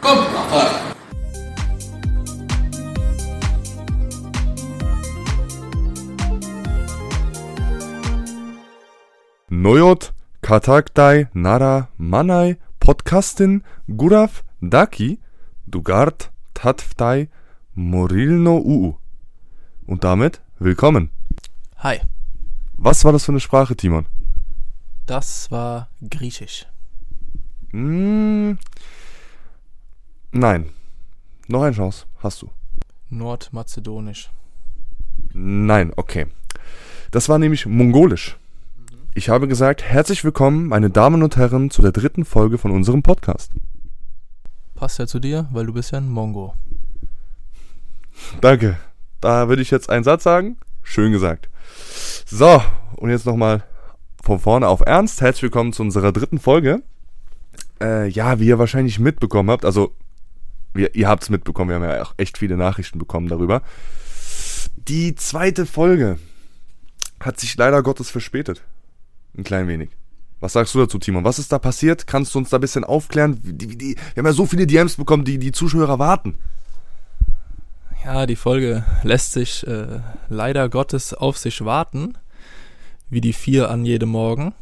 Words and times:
Komm, 0.00 0.18
mach 0.34 0.52
rein. 0.52 0.70
Noyot, 9.50 10.12
Kataktai, 10.40 11.28
Nara, 11.34 11.88
Manai, 11.98 12.56
Podcastin, 12.80 13.62
Gurav, 13.88 14.42
Daki, 14.60 15.18
Dugart, 15.66 16.30
Tatftai, 16.54 17.28
Morilno 17.74 18.58
Uu. 18.58 18.96
Und 19.86 20.04
damit 20.04 20.40
willkommen. 20.58 21.10
Hi, 21.78 22.00
Was 22.76 23.04
war 23.04 23.12
das 23.12 23.24
für 23.24 23.32
eine 23.32 23.40
Sprache, 23.40 23.76
Timon? 23.76 24.06
das 25.06 25.50
war 25.50 25.88
Griechisch. 26.08 26.66
Hm, 27.72 28.56
nein. 30.32 30.70
Noch 31.48 31.62
eine 31.62 31.74
Chance. 31.74 32.06
Hast 32.18 32.42
du. 32.42 32.50
Nordmazedonisch. 33.10 34.30
Nein, 35.32 35.92
okay. 35.96 36.26
Das 37.10 37.28
war 37.28 37.38
nämlich 37.38 37.66
Mongolisch. 37.66 38.36
Ich 39.14 39.28
habe 39.28 39.46
gesagt, 39.46 39.82
herzlich 39.82 40.24
willkommen, 40.24 40.66
meine 40.66 40.88
Damen 40.88 41.22
und 41.22 41.36
Herren, 41.36 41.70
zu 41.70 41.82
der 41.82 41.92
dritten 41.92 42.24
Folge 42.24 42.56
von 42.56 42.70
unserem 42.70 43.02
Podcast. 43.02 43.52
Passt 44.74 44.98
ja 44.98 45.06
zu 45.06 45.20
dir, 45.20 45.48
weil 45.52 45.66
du 45.66 45.74
bist 45.74 45.92
ja 45.92 45.98
ein 45.98 46.08
Mongo. 46.08 46.54
Danke. 48.40 48.78
Da 49.20 49.48
würde 49.48 49.62
ich 49.62 49.70
jetzt 49.70 49.90
einen 49.90 50.04
Satz 50.04 50.22
sagen. 50.22 50.56
Schön 50.82 51.12
gesagt. 51.12 51.50
So, 52.26 52.62
und 52.96 53.10
jetzt 53.10 53.26
nochmal 53.26 53.64
von 54.22 54.38
vorne 54.38 54.68
auf 54.68 54.80
Ernst. 54.80 55.20
Herzlich 55.20 55.42
willkommen 55.42 55.72
zu 55.72 55.82
unserer 55.82 56.12
dritten 56.12 56.38
Folge. 56.38 56.82
Äh, 57.80 58.08
ja, 58.08 58.40
wie 58.40 58.46
ihr 58.46 58.58
wahrscheinlich 58.58 58.98
mitbekommen 58.98 59.50
habt, 59.50 59.64
also 59.64 59.92
wir, 60.74 60.94
ihr 60.94 61.08
habt 61.08 61.24
es 61.24 61.30
mitbekommen, 61.30 61.70
wir 61.70 61.76
haben 61.76 61.84
ja 61.84 62.02
auch 62.02 62.14
echt 62.16 62.38
viele 62.38 62.56
Nachrichten 62.56 62.98
bekommen 62.98 63.28
darüber. 63.28 63.62
Die 64.76 65.14
zweite 65.14 65.66
Folge 65.66 66.18
hat 67.20 67.38
sich 67.38 67.56
leider 67.56 67.82
Gottes 67.82 68.10
verspätet. 68.10 68.62
Ein 69.36 69.44
klein 69.44 69.68
wenig. 69.68 69.90
Was 70.40 70.54
sagst 70.54 70.74
du 70.74 70.80
dazu, 70.80 70.98
Timon? 70.98 71.24
Was 71.24 71.38
ist 71.38 71.52
da 71.52 71.58
passiert? 71.58 72.06
Kannst 72.06 72.34
du 72.34 72.38
uns 72.38 72.50
da 72.50 72.58
ein 72.58 72.62
bisschen 72.62 72.82
aufklären? 72.82 73.38
Die, 73.44 73.78
die, 73.78 73.96
wir 73.96 74.20
haben 74.20 74.26
ja 74.26 74.32
so 74.32 74.44
viele 74.44 74.66
DMs 74.66 74.96
bekommen, 74.96 75.24
die 75.24 75.38
die 75.38 75.52
Zuschauer 75.52 75.98
warten. 76.00 76.36
Ja, 78.04 78.26
die 78.26 78.34
Folge 78.34 78.84
lässt 79.04 79.32
sich 79.32 79.64
äh, 79.66 80.00
leider 80.28 80.68
Gottes 80.68 81.14
auf 81.14 81.38
sich 81.38 81.64
warten. 81.64 82.18
Wie 83.08 83.20
die 83.20 83.32
vier 83.32 83.70
an 83.70 83.84
jedem 83.84 84.08
Morgen. 84.08 84.52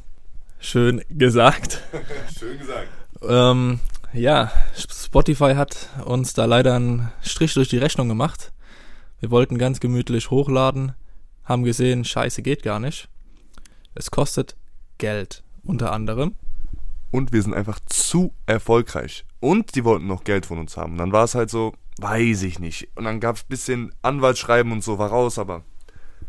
Schön 0.59 1.03
gesagt. 1.09 1.81
Schön 2.39 2.59
gesagt. 2.59 2.89
Ähm, 3.23 3.81
ja, 4.13 4.51
Spotify 4.75 5.55
hat 5.55 5.89
uns 6.05 6.35
da 6.35 6.45
leider 6.45 6.75
einen 6.75 7.11
Strich 7.23 7.55
durch 7.55 7.69
die 7.69 7.79
Rechnung 7.79 8.09
gemacht. 8.09 8.53
Wir 9.21 9.31
wollten 9.31 9.59
ganz 9.59 9.81
gemütlich 9.81 10.31
hochladen, 10.31 10.95
haben 11.45 11.63
gesehen, 11.63 12.05
scheiße 12.05 12.43
geht 12.43 12.63
gar 12.63 12.81
nicht. 12.81 13.09
Es 13.95 14.11
kostet 14.11 14.57
Geld, 14.99 15.43
unter 15.65 15.93
anderem. 15.93 16.35
Und 17.11 17.33
wir 17.33 17.43
sind 17.43 17.55
einfach 17.55 17.81
zu 17.87 18.33
erfolgreich. 18.47 19.25
Und 19.41 19.75
die 19.75 19.85
wollten 19.85 20.07
noch 20.07 20.25
Geld 20.25 20.47
von 20.47 20.59
uns 20.59 20.77
haben. 20.77 20.97
Dann 20.97 21.13
war 21.13 21.25
es 21.25 21.35
halt 21.35 21.51
so, 21.51 21.75
weiß 21.99 22.43
ich 22.43 22.59
nicht. 22.59 22.89
Und 22.95 23.05
dann 23.05 23.21
gab 23.21 23.37
es 23.37 23.43
ein 23.43 23.49
bisschen 23.49 23.95
Anwaltsschreiben 24.03 24.71
und 24.73 24.85
so, 24.85 24.99
war 24.99 25.11
raus, 25.11 25.39
aber. 25.39 25.65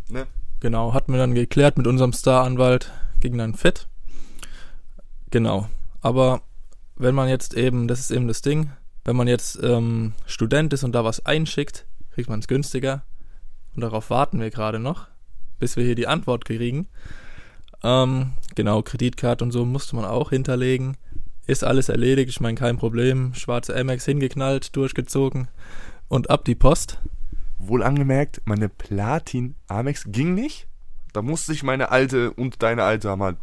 Ne? 0.09 0.25
Genau, 0.59 0.93
hatten 0.93 1.11
wir 1.11 1.19
dann 1.19 1.35
geklärt 1.35 1.77
mit 1.77 1.87
unserem 1.87 2.13
Star-Anwalt, 2.13 2.91
ging 3.19 3.37
dann 3.37 3.53
fit. 3.53 3.87
Genau, 5.29 5.69
aber 6.01 6.41
wenn 7.01 7.15
man 7.15 7.29
jetzt 7.29 7.55
eben, 7.55 7.87
das 7.87 7.99
ist 7.99 8.11
eben 8.11 8.27
das 8.27 8.41
Ding, 8.41 8.71
wenn 9.05 9.15
man 9.15 9.27
jetzt 9.27 9.59
ähm, 9.63 10.13
Student 10.25 10.73
ist 10.73 10.83
und 10.83 10.93
da 10.93 11.03
was 11.03 11.25
einschickt, 11.25 11.85
kriegt 12.11 12.29
man 12.29 12.39
es 12.39 12.47
günstiger. 12.47 13.03
Und 13.75 13.81
darauf 13.81 14.09
warten 14.09 14.39
wir 14.39 14.51
gerade 14.51 14.79
noch, 14.79 15.07
bis 15.59 15.77
wir 15.77 15.83
hier 15.83 15.95
die 15.95 16.07
Antwort 16.07 16.45
kriegen. 16.45 16.87
Ähm, 17.83 18.33
genau, 18.55 18.83
Kreditkarte 18.83 19.43
und 19.43 19.51
so 19.51 19.65
musste 19.65 19.95
man 19.95 20.05
auch 20.05 20.29
hinterlegen. 20.29 20.97
Ist 21.47 21.63
alles 21.63 21.89
erledigt, 21.89 22.29
ich 22.29 22.39
meine, 22.39 22.55
kein 22.55 22.77
Problem. 22.77 23.33
Schwarze 23.33 23.75
Amex 23.75 24.05
hingeknallt, 24.05 24.75
durchgezogen 24.75 25.47
und 26.07 26.29
ab 26.29 26.45
die 26.45 26.55
Post. 26.55 26.99
Wohl 27.57 27.83
angemerkt, 27.83 28.41
meine 28.45 28.69
Platin 28.69 29.55
Amex 29.67 30.05
ging 30.07 30.35
nicht. 30.35 30.67
Da 31.13 31.21
musste 31.21 31.53
ich 31.53 31.63
meine 31.63 31.89
alte 31.89 32.31
und 32.31 32.61
deine 32.61 32.83
alte 32.83 33.09
haben 33.09 33.23
halt, 33.23 33.37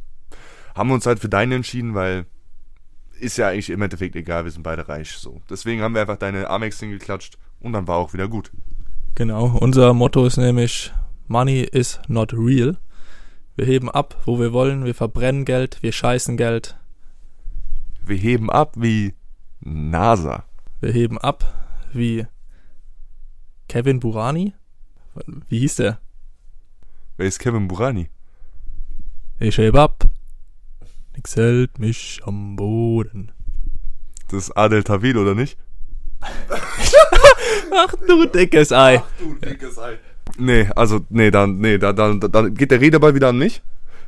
haben 0.74 0.90
uns 0.90 1.06
halt 1.06 1.18
für 1.18 1.28
deine 1.28 1.56
entschieden, 1.56 1.94
weil 1.94 2.26
ist 3.20 3.36
ja 3.38 3.48
eigentlich 3.48 3.70
im 3.70 3.82
Endeffekt 3.82 4.16
egal, 4.16 4.44
wir 4.44 4.50
sind 4.50 4.62
beide 4.62 4.88
reich, 4.88 5.12
so. 5.12 5.40
Deswegen 5.50 5.82
haben 5.82 5.94
wir 5.94 6.00
einfach 6.02 6.16
deine 6.18 6.48
Amex 6.50 6.80
hingeklatscht 6.80 7.38
und 7.60 7.72
dann 7.72 7.86
war 7.86 7.96
auch 7.96 8.12
wieder 8.12 8.28
gut. 8.28 8.50
Genau, 9.14 9.46
unser 9.58 9.94
Motto 9.94 10.24
ist 10.26 10.36
nämlich 10.36 10.92
Money 11.26 11.62
is 11.62 12.00
not 12.08 12.32
real. 12.32 12.76
Wir 13.56 13.66
heben 13.66 13.90
ab, 13.90 14.16
wo 14.24 14.38
wir 14.38 14.52
wollen, 14.52 14.84
wir 14.84 14.94
verbrennen 14.94 15.44
Geld, 15.44 15.82
wir 15.82 15.92
scheißen 15.92 16.36
Geld, 16.36 16.76
Wir 18.04 18.16
heben 18.16 18.50
ab 18.50 18.74
wie 18.76 19.14
NASA. 19.60 20.44
wir 20.80 20.92
heben 20.92 21.18
ab 21.18 21.52
wie 21.92 22.26
Kevin 23.68 23.98
Burani. 24.00 24.54
Wie 25.48 25.58
hieß 25.58 25.76
der? 25.76 25.98
Wer 27.16 27.26
ist 27.26 27.40
Kevin 27.40 27.66
Burani? 27.66 28.08
Ich 29.40 29.58
hebe 29.58 29.80
ab. 29.80 30.08
Nix 31.18 31.34
hält 31.34 31.80
mich 31.80 32.20
am 32.26 32.54
Boden. 32.54 33.32
Das 34.30 34.44
ist 34.44 34.56
Adel 34.56 34.84
Tawil, 34.84 35.16
oder 35.16 35.34
nicht? 35.34 35.58
Ach 37.74 37.92
du 38.06 38.24
dickes 38.26 38.70
Ei. 38.70 39.02
du 39.18 39.34
dickes 39.34 39.80
Ei. 39.80 39.98
Nee, 40.38 40.68
also, 40.76 41.00
nee, 41.08 41.32
dann, 41.32 41.58
nee, 41.58 41.76
da, 41.76 41.92
dann, 41.92 42.20
dann 42.20 42.54
geht 42.54 42.70
der 42.70 42.80
Redeball 42.80 43.16
wieder 43.16 43.30
an 43.30 43.38
mich. 43.38 43.62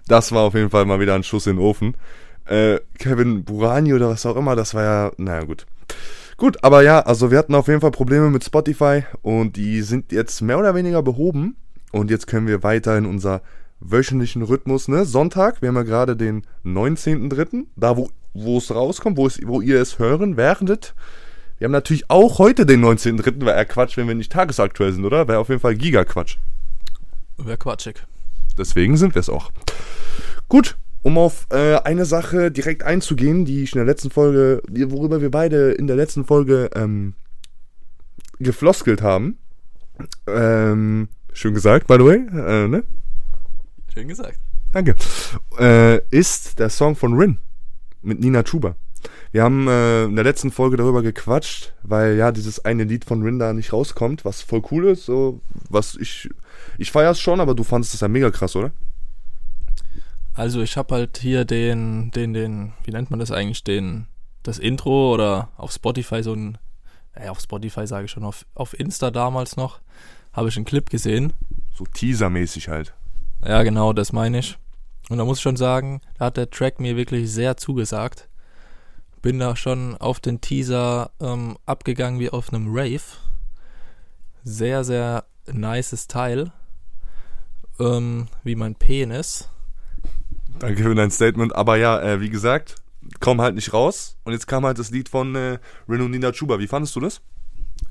Das 0.07 0.31
war 0.31 0.43
auf 0.43 0.55
jeden 0.55 0.71
Fall 0.71 0.85
mal 0.85 1.01
wieder 1.01 1.17
ein 1.17 1.25
Schuss 1.25 1.49
in 1.49 1.57
den 1.57 1.65
Ofen. 1.65 1.97
Äh, 2.45 2.79
Kevin 2.97 3.43
Burani 3.43 3.93
oder 3.93 4.09
was 4.09 4.25
auch 4.25 4.37
immer, 4.37 4.55
das 4.55 4.75
war 4.75 4.85
ja, 4.85 5.11
naja, 5.17 5.43
gut. 5.43 5.67
Gut, 6.37 6.63
aber 6.63 6.83
ja, 6.83 7.01
also 7.01 7.33
wir 7.33 7.39
hatten 7.39 7.57
auf 7.57 7.67
jeden 7.67 7.81
Fall 7.81 7.91
Probleme 7.91 8.31
mit 8.31 8.45
Spotify 8.45 9.03
und 9.23 9.57
die 9.57 9.83
sind 9.83 10.13
jetzt 10.13 10.43
mehr 10.43 10.61
oder 10.61 10.77
weniger 10.77 11.03
behoben. 11.03 11.57
Und 11.91 12.09
jetzt 12.09 12.29
können 12.29 12.47
wir 12.47 12.63
weiter 12.63 12.97
in 12.97 13.05
unser 13.05 13.43
wöchentlichen 13.81 14.43
Rhythmus, 14.43 14.89
ne? 14.89 15.05
Sonntag, 15.05 15.63
wir 15.63 15.69
haben 15.69 15.77
ja 15.77 15.83
gerade 15.83 16.17
den 16.17 16.43
19.03., 16.65 17.65
da 17.77 17.97
wo 17.97 18.11
wo 18.33 18.59
es 18.59 18.73
rauskommt, 18.73 19.17
wo, 19.17 19.27
es, 19.27 19.41
wo 19.45 19.61
ihr 19.61 19.81
es 19.81 19.99
hören 19.99 20.37
werdet. 20.37 20.95
Wir 21.59 21.67
haben 21.67 21.73
natürlich 21.73 22.09
auch 22.09 22.39
heute 22.39 22.65
den 22.65 22.85
19.03., 22.85 23.45
wäre 23.45 23.57
ja 23.57 23.65
Quatsch, 23.65 23.97
wenn 23.97 24.09
wir 24.09 24.15
nicht 24.15 24.33
tagesaktuell 24.33 24.93
sind, 24.93 25.05
oder? 25.05 25.29
Wäre 25.29 25.39
auf 25.39 25.49
jeden 25.49 25.61
Fall 25.61 25.75
Giga-Quatsch. 25.75 26.37
Wär 27.39 27.57
quatschig. 27.57 28.07
Deswegen 28.57 28.97
sind 28.97 29.15
wir 29.15 29.21
es 29.21 29.29
auch. 29.29 29.51
Gut, 30.49 30.77
um 31.03 31.19
auf 31.19 31.47
äh, 31.51 31.77
eine 31.77 32.05
Sache 32.05 32.51
direkt 32.51 32.83
einzugehen, 32.83 33.45
die 33.45 33.63
ich 33.63 33.73
in 33.73 33.79
der 33.79 33.87
letzten 33.87 34.11
Folge, 34.11 34.63
worüber 34.69 35.21
wir 35.21 35.31
beide 35.31 35.73
in 35.73 35.87
der 35.87 35.97
letzten 35.97 36.25
Folge 36.25 36.71
ähm, 36.75 37.15
gefloskelt 38.39 39.03
haben. 39.03 39.39
Ähm, 40.27 41.09
schön 41.33 41.55
gesagt, 41.55 41.87
by 41.87 41.95
the 41.95 42.05
way, 42.05 42.17
äh, 42.17 42.69
ne? 42.69 42.85
Schön 43.93 44.09
gesagt. 44.09 44.39
Danke. 44.73 44.95
Äh, 45.59 46.01
ist 46.11 46.59
der 46.59 46.71
Song 46.71 46.95
von 46.95 47.15
Rin 47.15 47.39
mit 48.03 48.21
Nina 48.21 48.43
Chuba. 48.43 48.77
Wir 49.33 49.43
haben 49.43 49.67
äh, 49.69 50.05
in 50.05 50.15
der 50.15 50.25
letzten 50.25 50.51
Folge 50.51 50.77
darüber 50.77 51.03
gequatscht, 51.03 51.73
weil 51.83 52.17
ja 52.17 52.33
dieses 52.33 52.65
eine 52.65 52.85
Lied 52.85 53.05
von 53.05 53.23
Rin 53.23 53.39
da 53.39 53.53
nicht 53.53 53.73
rauskommt, 53.73 54.25
was 54.25 54.43
voll 54.43 54.63
cool 54.71 54.87
ist, 54.89 55.07
so 55.07 55.41
was 55.69 55.97
ich 55.97 56.29
ich 56.79 56.91
feier's 56.91 57.21
schon, 57.21 57.41
aber 57.41 57.55
du 57.55 57.65
fandest 57.65 57.95
es 57.95 58.01
ja 58.01 58.09
mega 58.09 58.31
krass, 58.31 58.57
oder? 58.57 58.73
Also 60.35 60.63
ich 60.63 60.77
habe 60.77 60.95
halt 60.95 61.19
hier 61.19 61.45
den, 61.45 62.11
den, 62.13 62.33
den, 62.33 62.73
wie 62.85 62.93
nennt 62.93 63.11
man 63.11 63.19
das 63.19 63.31
eigentlich, 63.31 63.65
den, 63.65 64.07
das 64.43 64.59
Intro 64.59 65.13
oder 65.13 65.51
auf 65.57 65.73
Spotify 65.73 66.23
so 66.23 66.35
ein, 66.35 66.59
äh, 67.15 67.29
auf 67.29 67.41
Spotify 67.41 67.87
sage 67.87 68.07
ich 68.07 68.11
schon, 68.11 68.25
auf, 68.25 68.47
auf 68.55 68.79
Insta 68.79 69.11
damals 69.11 69.57
noch, 69.57 69.81
habe 70.33 70.49
ich 70.49 70.57
einen 70.57 70.65
Clip 70.65 70.89
gesehen. 70.89 71.33
So 71.75 71.85
Teaser-mäßig 71.85 72.69
halt. 72.69 72.95
Ja, 73.45 73.63
genau, 73.63 73.93
das 73.93 74.13
meine 74.13 74.39
ich. 74.39 74.59
Und 75.09 75.19
da 75.19 75.25
muss 75.25 75.39
ich 75.39 75.43
schon 75.43 75.57
sagen, 75.57 76.01
da 76.19 76.27
hat 76.27 76.37
der 76.37 76.51
Track 76.51 76.79
mir 76.79 76.97
wirklich 76.97 77.31
sehr 77.33 77.57
zugesagt. 77.57 78.29
Bin 79.23 79.39
da 79.39 79.57
schon 79.57 79.97
auf 79.97 80.21
den 80.21 80.41
Teaser 80.41 81.11
ähm, 81.21 81.59
abgegangen 81.67 82.21
wie 82.21 82.31
auf 82.31 82.53
einem 82.53 82.69
Rave. 82.71 83.01
Sehr, 84.45 84.85
sehr 84.85 85.25
nices 85.53 86.07
Teil. 86.07 86.53
Ähm, 87.79 88.29
wie 88.45 88.55
mein 88.55 88.75
Penis. 88.75 89.49
Danke 90.59 90.83
für 90.83 90.95
dein 90.95 91.11
Statement, 91.11 91.55
aber 91.55 91.77
ja, 91.77 92.01
äh, 92.01 92.21
wie 92.21 92.31
gesagt, 92.31 92.77
komm 93.21 93.41
halt 93.41 93.55
nicht 93.55 93.73
raus. 93.73 94.17
Und 94.25 94.33
jetzt 94.33 94.47
kam 94.47 94.65
halt 94.65 94.79
das 94.79 94.91
Lied 94.91 95.09
von 95.09 95.35
äh, 95.35 95.59
Rin 95.89 96.03
und 96.03 96.11
Nina 96.11 96.33
Chuba. 96.33 96.59
Wie 96.59 96.69
fandest 96.69 96.95
du 96.97 97.01
das? 97.01 97.21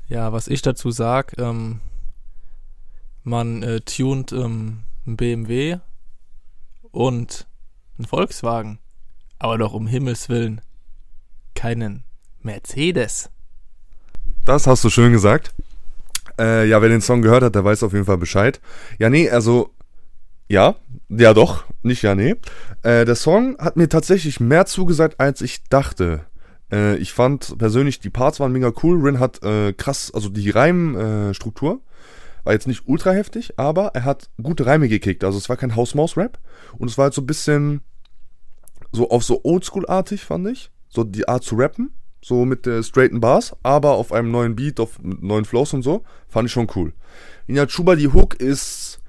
Ja, 0.08 0.32
was 0.32 0.48
ich 0.48 0.62
dazu 0.62 0.90
sag, 0.90 1.38
ähm, 1.38 1.80
man 3.24 3.62
äh, 3.62 3.80
tunt 3.80 4.32
ähm, 4.32 4.84
ein 5.06 5.16
BMW 5.16 5.78
und 6.90 7.46
ein 7.98 8.04
Volkswagen, 8.04 8.78
aber 9.38 9.58
doch 9.58 9.72
um 9.72 9.86
Himmels 9.86 10.28
Willen 10.28 10.60
keinen 11.54 12.04
Mercedes. 12.42 13.30
Das 14.44 14.66
hast 14.66 14.84
du 14.84 14.90
schön 14.90 15.12
gesagt. 15.12 15.52
Äh, 16.38 16.66
ja, 16.68 16.80
wer 16.80 16.88
den 16.88 17.02
Song 17.02 17.22
gehört 17.22 17.42
hat, 17.42 17.54
der 17.54 17.64
weiß 17.64 17.82
auf 17.82 17.92
jeden 17.92 18.06
Fall 18.06 18.18
Bescheid. 18.18 18.60
Ja, 18.98 19.10
nee, 19.10 19.28
also, 19.28 19.74
ja, 20.48 20.76
ja 21.08 21.34
doch, 21.34 21.64
nicht 21.82 22.02
ja, 22.02 22.14
nee. 22.14 22.36
Äh, 22.82 23.04
der 23.04 23.14
Song 23.14 23.58
hat 23.58 23.76
mir 23.76 23.88
tatsächlich 23.88 24.40
mehr 24.40 24.64
zugesagt, 24.66 25.20
als 25.20 25.42
ich 25.42 25.64
dachte. 25.64 26.24
Äh, 26.72 26.96
ich 26.96 27.12
fand 27.12 27.58
persönlich, 27.58 28.00
die 28.00 28.10
Parts 28.10 28.40
waren 28.40 28.52
mega 28.52 28.72
cool. 28.82 29.02
Rin 29.02 29.20
hat 29.20 29.42
äh, 29.42 29.72
krass, 29.72 30.10
also 30.14 30.30
die 30.30 30.50
Reimstruktur 30.50 31.80
war 32.44 32.52
jetzt 32.52 32.66
nicht 32.66 32.86
ultra 32.86 33.12
heftig, 33.12 33.58
aber 33.58 33.88
er 33.94 34.04
hat 34.04 34.30
gute 34.42 34.66
Reime 34.66 34.88
gekickt. 34.88 35.24
Also 35.24 35.38
es 35.38 35.48
war 35.48 35.56
kein 35.56 35.76
Haus-Maus-Rap 35.76 36.38
und 36.78 36.90
es 36.90 36.98
war 36.98 37.04
halt 37.04 37.14
so 37.14 37.22
ein 37.22 37.26
bisschen 37.26 37.80
so 38.92 39.10
auf 39.10 39.24
so 39.24 39.40
Oldschool-artig, 39.44 40.24
fand 40.24 40.48
ich. 40.48 40.70
So 40.88 41.04
die 41.04 41.28
Art 41.28 41.44
zu 41.44 41.54
rappen 41.56 41.92
so 42.22 42.44
mit 42.44 42.66
äh, 42.66 42.82
straighten 42.82 43.20
Bars, 43.20 43.56
aber 43.62 43.92
auf 43.92 44.12
einem 44.12 44.30
neuen 44.30 44.56
Beat, 44.56 44.80
auf 44.80 44.98
neuen 45.02 45.44
Flows 45.44 45.72
und 45.72 45.82
so, 45.82 46.04
fand 46.28 46.46
ich 46.46 46.52
schon 46.52 46.68
cool. 46.74 46.92
Ina 47.48 47.66
Chuba, 47.66 47.96
die 47.96 48.08
Hook 48.08 48.34
ist, 48.34 49.00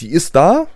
die 0.00 0.10
ist 0.10 0.34
da 0.34 0.66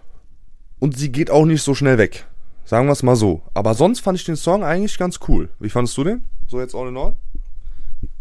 und 0.80 0.96
sie 0.96 1.12
geht 1.12 1.30
auch 1.30 1.44
nicht 1.44 1.62
so 1.62 1.74
schnell 1.74 1.98
weg. 1.98 2.26
Sagen 2.64 2.86
wir 2.86 2.92
es 2.92 3.02
mal 3.02 3.16
so. 3.16 3.42
Aber 3.54 3.74
sonst 3.74 4.00
fand 4.00 4.18
ich 4.18 4.24
den 4.24 4.36
Song 4.36 4.64
eigentlich 4.64 4.98
ganz 4.98 5.20
cool. 5.28 5.50
Wie 5.58 5.70
fandest 5.70 5.96
du 5.96 6.04
den? 6.04 6.24
So 6.46 6.60
jetzt 6.60 6.74
all 6.74 6.88
in 6.88 6.96
all? 6.96 7.16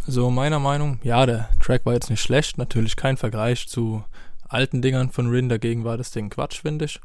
So 0.08 0.30
meiner 0.30 0.60
Meinung, 0.60 1.00
ja, 1.04 1.26
der 1.26 1.50
Track 1.60 1.86
war 1.86 1.94
jetzt 1.94 2.10
nicht 2.10 2.22
schlecht, 2.22 2.58
natürlich 2.58 2.96
kein 2.96 3.18
Vergleich 3.18 3.68
zu 3.68 4.04
alten 4.48 4.82
Dingern 4.82 5.10
von 5.10 5.30
Rin, 5.30 5.48
dagegen 5.48 5.84
war 5.84 5.98
das 5.98 6.12
Ding 6.12 6.30
Quatsch, 6.30 6.62
finde 6.62 6.86
ich. 6.86 7.00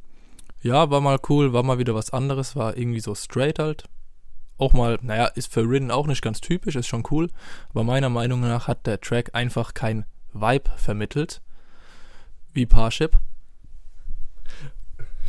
Ja, 0.62 0.90
war 0.90 1.00
mal 1.00 1.18
cool, 1.28 1.52
war 1.52 1.62
mal 1.62 1.78
wieder 1.78 1.94
was 1.94 2.10
anderes, 2.10 2.56
war 2.56 2.76
irgendwie 2.76 3.00
so 3.00 3.14
straight 3.14 3.58
halt 3.58 3.84
auch 4.58 4.72
mal, 4.72 4.98
naja, 5.02 5.26
ist 5.26 5.52
für 5.52 5.68
Rin 5.68 5.90
auch 5.90 6.06
nicht 6.06 6.22
ganz 6.22 6.40
typisch, 6.40 6.76
ist 6.76 6.86
schon 6.86 7.04
cool, 7.10 7.28
aber 7.70 7.84
meiner 7.84 8.08
Meinung 8.08 8.40
nach 8.40 8.68
hat 8.68 8.86
der 8.86 9.00
Track 9.00 9.30
einfach 9.34 9.74
kein 9.74 10.04
Vibe 10.32 10.70
vermittelt, 10.76 11.42
wie 12.52 12.66
Parship. 12.66 13.18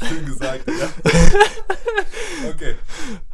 Schön 0.02 0.26
gesagt, 0.26 0.68
ja. 0.68 0.90
okay. 2.50 2.76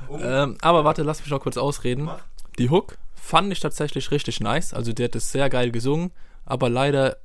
Um. 0.07 0.19
Ähm, 0.23 0.57
aber 0.61 0.85
warte, 0.85 1.03
lass 1.03 1.19
mich 1.19 1.29
noch 1.29 1.41
kurz 1.41 1.57
ausreden. 1.57 2.05
Mach. 2.05 2.19
Die 2.57 2.69
Hook 2.69 2.97
fand 3.13 3.51
ich 3.51 3.59
tatsächlich 3.59 4.11
richtig 4.11 4.39
nice, 4.39 4.73
also 4.73 4.93
der 4.93 5.05
hat 5.05 5.15
es 5.15 5.31
sehr 5.31 5.49
geil 5.49 5.71
gesungen, 5.71 6.11
aber 6.45 6.69
leider 6.69 7.17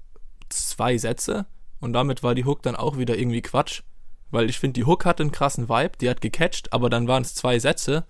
zwei 0.49 0.97
Sätze 0.97 1.47
und 1.81 1.93
damit 1.93 2.23
war 2.23 2.35
die 2.35 2.45
Hook 2.45 2.63
dann 2.63 2.77
auch 2.77 2.99
wieder 2.99 3.19
irgendwie 3.19 3.43
Quatsch, 3.43 3.83
weil 4.31 4.49
ich 4.49 4.59
finde, 4.59 4.75
die 4.75 4.85
Hook 4.85 5.05
hat 5.05 5.21
einen 5.21 5.33
krassen 5.33 5.69
Vibe, 5.69 5.99
die 6.01 6.09
hat 6.09 6.21
gecatcht, 6.21 6.73
aber 6.73 6.91
dann 6.91 7.09
waren 7.09 7.23
es 7.23 7.35
zwei 7.35 7.59
Sätze 7.59 8.05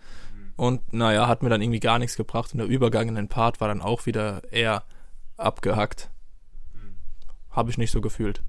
und 0.59 0.93
naja, 0.93 1.29
hat 1.29 1.44
mir 1.44 1.50
dann 1.50 1.62
irgendwie 1.62 1.79
gar 1.79 2.00
nichts 2.00 2.17
gebracht. 2.17 2.53
Und 2.53 2.59
der 2.59 2.67
Übergang 2.67 3.09
in 3.09 3.15
den 3.15 3.29
Part 3.29 3.61
war 3.61 3.69
dann 3.69 3.81
auch 3.81 4.06
wieder 4.06 4.43
eher 4.53 4.82
abgehackt. 5.37 6.11
Habe 7.50 7.71
ich 7.71 7.79
nicht 7.79 7.93
so 7.93 8.00
gefühlt. 8.00 8.43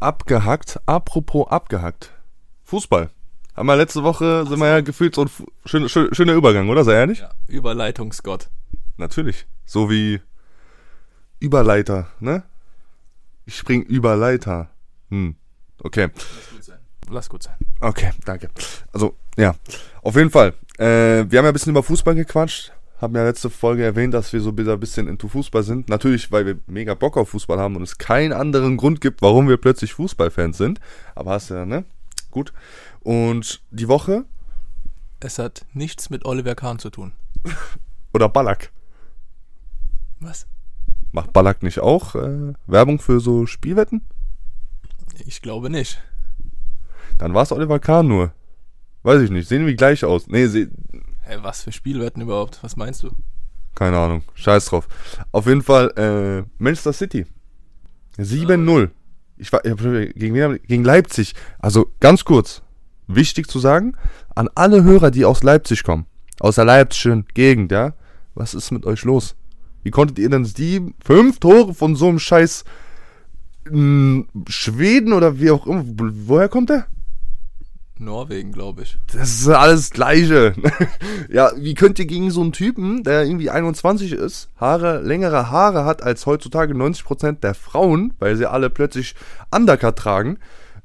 Abgehackt? 0.00 0.80
Apropos 0.86 1.48
abgehackt. 1.48 2.12
Fußball. 2.64 3.10
Haben 3.54 3.66
wir 3.66 3.76
letzte 3.76 4.02
Woche, 4.02 4.46
sind 4.46 4.58
wir 4.58 4.68
ja 4.68 4.80
gefühlt 4.80 5.14
so 5.14 5.22
ein 5.22 5.30
schön, 5.66 5.88
schön, 5.88 6.14
schöner 6.14 6.32
Übergang, 6.32 6.70
oder? 6.70 6.84
Sei 6.84 6.94
ehrlich? 6.94 7.20
Ja, 7.20 7.30
Überleitungsgott. 7.48 8.48
Natürlich. 8.96 9.46
So 9.66 9.90
wie 9.90 10.20
Überleiter, 11.38 12.08
ne? 12.20 12.44
Ich 13.44 13.56
spring 13.56 13.82
über 13.82 14.16
Leiter. 14.16 14.70
Hm. 15.10 15.34
Okay. 15.82 16.08
Lass 16.14 16.50
gut 16.50 16.64
sein. 16.64 16.78
Lass 17.10 17.28
gut 17.28 17.42
sein. 17.42 17.54
Okay, 17.80 18.10
danke. 18.24 18.48
Also, 18.92 19.16
ja. 19.36 19.54
Auf 20.02 20.16
jeden 20.16 20.30
Fall. 20.30 20.54
Äh, 20.78 21.26
wir 21.28 21.38
haben 21.38 21.44
ja 21.44 21.48
ein 21.48 21.52
bisschen 21.52 21.70
über 21.70 21.82
Fußball 21.82 22.14
gequatscht. 22.14 22.72
Haben 23.00 23.16
ja 23.16 23.24
letzte 23.24 23.50
Folge 23.50 23.82
erwähnt, 23.82 24.14
dass 24.14 24.32
wir 24.32 24.40
so 24.40 24.50
ein 24.50 24.80
bisschen 24.80 25.08
into 25.08 25.28
Fußball 25.28 25.64
sind. 25.64 25.88
Natürlich, 25.88 26.30
weil 26.30 26.46
wir 26.46 26.58
mega 26.68 26.94
Bock 26.94 27.16
auf 27.16 27.30
Fußball 27.30 27.58
haben 27.58 27.76
und 27.76 27.82
es 27.82 27.98
keinen 27.98 28.32
anderen 28.32 28.76
Grund 28.76 29.00
gibt, 29.00 29.20
warum 29.20 29.48
wir 29.48 29.56
plötzlich 29.56 29.92
Fußballfans 29.94 30.56
sind. 30.56 30.80
Aber 31.16 31.32
hast 31.32 31.50
du 31.50 31.54
ja, 31.54 31.66
ne? 31.66 31.84
Gut. 32.32 32.52
Und 33.00 33.62
die 33.70 33.86
Woche? 33.86 34.24
Es 35.20 35.38
hat 35.38 35.64
nichts 35.72 36.10
mit 36.10 36.24
Oliver 36.24 36.56
Kahn 36.56 36.80
zu 36.80 36.90
tun. 36.90 37.12
Oder 38.14 38.28
Ballack. 38.28 38.72
Was? 40.18 40.46
Macht 41.12 41.32
Ballack 41.32 41.62
nicht 41.62 41.78
auch 41.78 42.16
äh, 42.16 42.54
Werbung 42.66 42.98
für 42.98 43.20
so 43.20 43.46
Spielwetten? 43.46 44.02
Ich 45.26 45.42
glaube 45.42 45.70
nicht. 45.70 46.02
Dann 47.18 47.34
war 47.34 47.42
es 47.42 47.52
Oliver 47.52 47.78
Kahn 47.78 48.08
nur. 48.08 48.32
Weiß 49.02 49.20
ich 49.20 49.30
nicht. 49.30 49.48
Sehen 49.48 49.66
wie 49.66 49.76
gleich 49.76 50.04
aus. 50.04 50.26
Nee, 50.26 50.46
se 50.46 50.70
Hä, 51.24 51.38
was 51.42 51.62
für 51.62 51.72
Spielwetten 51.72 52.22
überhaupt? 52.22 52.58
Was 52.62 52.76
meinst 52.76 53.02
du? 53.02 53.10
Keine 53.74 53.98
Ahnung. 53.98 54.22
Scheiß 54.34 54.66
drauf. 54.66 54.88
Auf 55.30 55.46
jeden 55.46 55.62
Fall, 55.62 55.90
äh, 55.96 56.48
Manchester 56.58 56.92
City. 56.92 57.26
7-0. 58.16 58.90
Ich 59.42 59.52
war, 59.52 59.60
gegen, 59.60 60.58
gegen 60.66 60.84
Leipzig. 60.84 61.34
Also, 61.58 61.88
ganz 61.98 62.24
kurz. 62.24 62.62
Wichtig 63.08 63.50
zu 63.50 63.58
sagen, 63.58 63.94
an 64.36 64.48
alle 64.54 64.84
Hörer, 64.84 65.10
die 65.10 65.24
aus 65.24 65.42
Leipzig 65.42 65.82
kommen. 65.82 66.06
Aus 66.38 66.54
der 66.54 66.64
Leipzigischen 66.64 67.26
Gegend, 67.34 67.72
ja. 67.72 67.94
Was 68.36 68.54
ist 68.54 68.70
mit 68.70 68.86
euch 68.86 69.02
los? 69.02 69.34
Wie 69.82 69.90
konntet 69.90 70.20
ihr 70.20 70.30
denn 70.30 70.44
sieben, 70.44 70.94
fünf 71.04 71.40
Tore 71.40 71.74
von 71.74 71.96
so 71.96 72.08
einem 72.08 72.20
scheiß 72.20 72.64
hm, 73.68 74.28
Schweden 74.48 75.12
oder 75.12 75.40
wie 75.40 75.50
auch 75.50 75.66
immer, 75.66 75.84
woher 75.86 76.48
kommt 76.48 76.70
der? 76.70 76.86
Norwegen, 78.04 78.52
glaube 78.52 78.82
ich. 78.82 78.98
Das 79.12 79.30
ist 79.30 79.48
alles 79.48 79.90
Gleiche. 79.90 80.54
ja, 81.30 81.52
wie 81.56 81.74
könnt 81.74 81.98
ihr 81.98 82.06
gegen 82.06 82.30
so 82.30 82.40
einen 82.40 82.52
Typen, 82.52 83.02
der 83.04 83.24
irgendwie 83.24 83.50
21 83.50 84.12
ist, 84.12 84.50
Haare, 84.56 85.00
längere 85.00 85.50
Haare 85.50 85.84
hat 85.84 86.02
als 86.02 86.26
heutzutage 86.26 86.74
90% 86.74 87.40
der 87.40 87.54
Frauen, 87.54 88.14
weil 88.18 88.36
sie 88.36 88.46
alle 88.46 88.70
plötzlich 88.70 89.14
Undercut 89.50 89.96
tragen, 89.96 90.38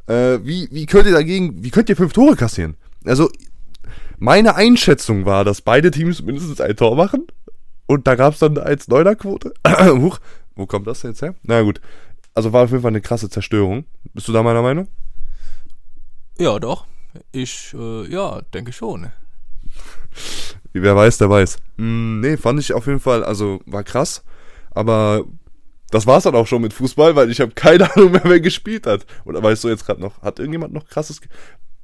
äh, 0.07 0.39
wie, 0.43 0.69
wie 0.71 0.85
könnt 0.85 1.05
ihr 1.05 1.13
dagegen, 1.13 1.63
wie 1.63 1.69
könnt 1.69 1.89
ihr 1.89 1.95
fünf 1.95 2.13
Tore 2.13 2.35
kassieren? 2.35 2.77
Also, 3.05 3.29
meine 4.17 4.55
Einschätzung 4.55 5.25
war, 5.25 5.45
dass 5.45 5.61
beide 5.61 5.91
Teams 5.91 6.21
mindestens 6.21 6.59
ein 6.61 6.75
Tor 6.75 6.95
machen. 6.95 7.27
Und 7.85 8.07
da 8.07 8.15
gab 8.15 8.33
es 8.33 8.39
dann 8.39 8.57
als 8.57 8.87
Neuner-Quote. 8.87 9.53
Huch, 9.89 10.19
wo 10.55 10.65
kommt 10.65 10.87
das 10.87 11.03
jetzt 11.03 11.21
her? 11.21 11.35
Na 11.43 11.61
gut. 11.61 11.79
Also 12.33 12.53
war 12.53 12.63
auf 12.63 12.71
jeden 12.71 12.81
Fall 12.81 12.91
eine 12.91 13.01
krasse 13.01 13.29
Zerstörung. 13.29 13.85
Bist 14.13 14.27
du 14.27 14.33
da 14.33 14.43
meiner 14.43 14.61
Meinung? 14.61 14.87
Ja, 16.37 16.59
doch. 16.59 16.85
Ich, 17.31 17.73
äh, 17.73 18.07
ja, 18.11 18.41
denke 18.53 18.71
schon. 18.71 19.11
Wer 20.73 20.95
weiß, 20.95 21.17
der 21.17 21.29
weiß. 21.29 21.57
Mm, 21.77 22.19
nee, 22.19 22.37
fand 22.37 22.59
ich 22.59 22.73
auf 22.73 22.87
jeden 22.87 22.99
Fall, 22.99 23.23
also 23.23 23.61
war 23.65 23.83
krass. 23.83 24.23
Aber 24.71 25.25
das 25.89 26.05
war's 26.05 26.23
dann 26.23 26.35
auch 26.35 26.47
schon 26.47 26.61
mit 26.61 26.73
Fußball, 26.73 27.15
weil 27.15 27.31
ich 27.31 27.41
habe 27.41 27.53
keine 27.53 27.91
Ahnung 27.95 28.11
mehr, 28.11 28.21
wer 28.23 28.39
gespielt 28.39 28.85
hat. 28.85 29.05
Oder 29.25 29.41
weißt 29.41 29.63
du 29.63 29.69
jetzt 29.69 29.85
gerade 29.85 30.01
noch, 30.01 30.21
hat 30.21 30.39
irgendjemand 30.39 30.73
noch 30.73 30.87
krasses... 30.87 31.21
Ge 31.21 31.29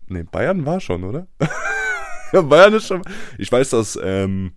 nee, 0.07 0.23
Bayern 0.23 0.65
war 0.65 0.79
schon, 0.79 1.03
oder? 1.03 1.27
ja, 2.33 2.41
Bayern 2.41 2.73
ist 2.73 2.87
schon... 2.87 3.01
Ich 3.37 3.51
weiß, 3.51 3.71
dass 3.71 3.97
ähm, 4.01 4.53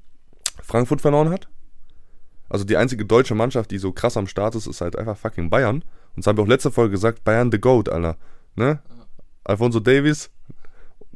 Frankfurt 0.62 1.00
verloren 1.00 1.30
hat. 1.30 1.48
Also 2.48 2.64
die 2.64 2.76
einzige 2.76 3.04
deutsche 3.04 3.34
Mannschaft, 3.34 3.70
die 3.70 3.78
so 3.78 3.92
krass 3.92 4.16
am 4.16 4.26
Start 4.26 4.54
ist, 4.54 4.66
ist 4.66 4.80
halt 4.80 4.96
einfach 4.96 5.16
fucking 5.16 5.50
Bayern. 5.50 5.76
Und 5.76 5.84
das 6.16 6.26
haben 6.26 6.36
wir 6.36 6.42
auch 6.42 6.48
letzte 6.48 6.70
Folge 6.70 6.92
gesagt, 6.92 7.24
Bayern 7.24 7.50
the 7.50 7.60
Goat, 7.60 7.88
Alter. 7.88 8.16
Ne? 8.54 8.80
Alfonso 9.44 9.80
Davies, 9.80 10.30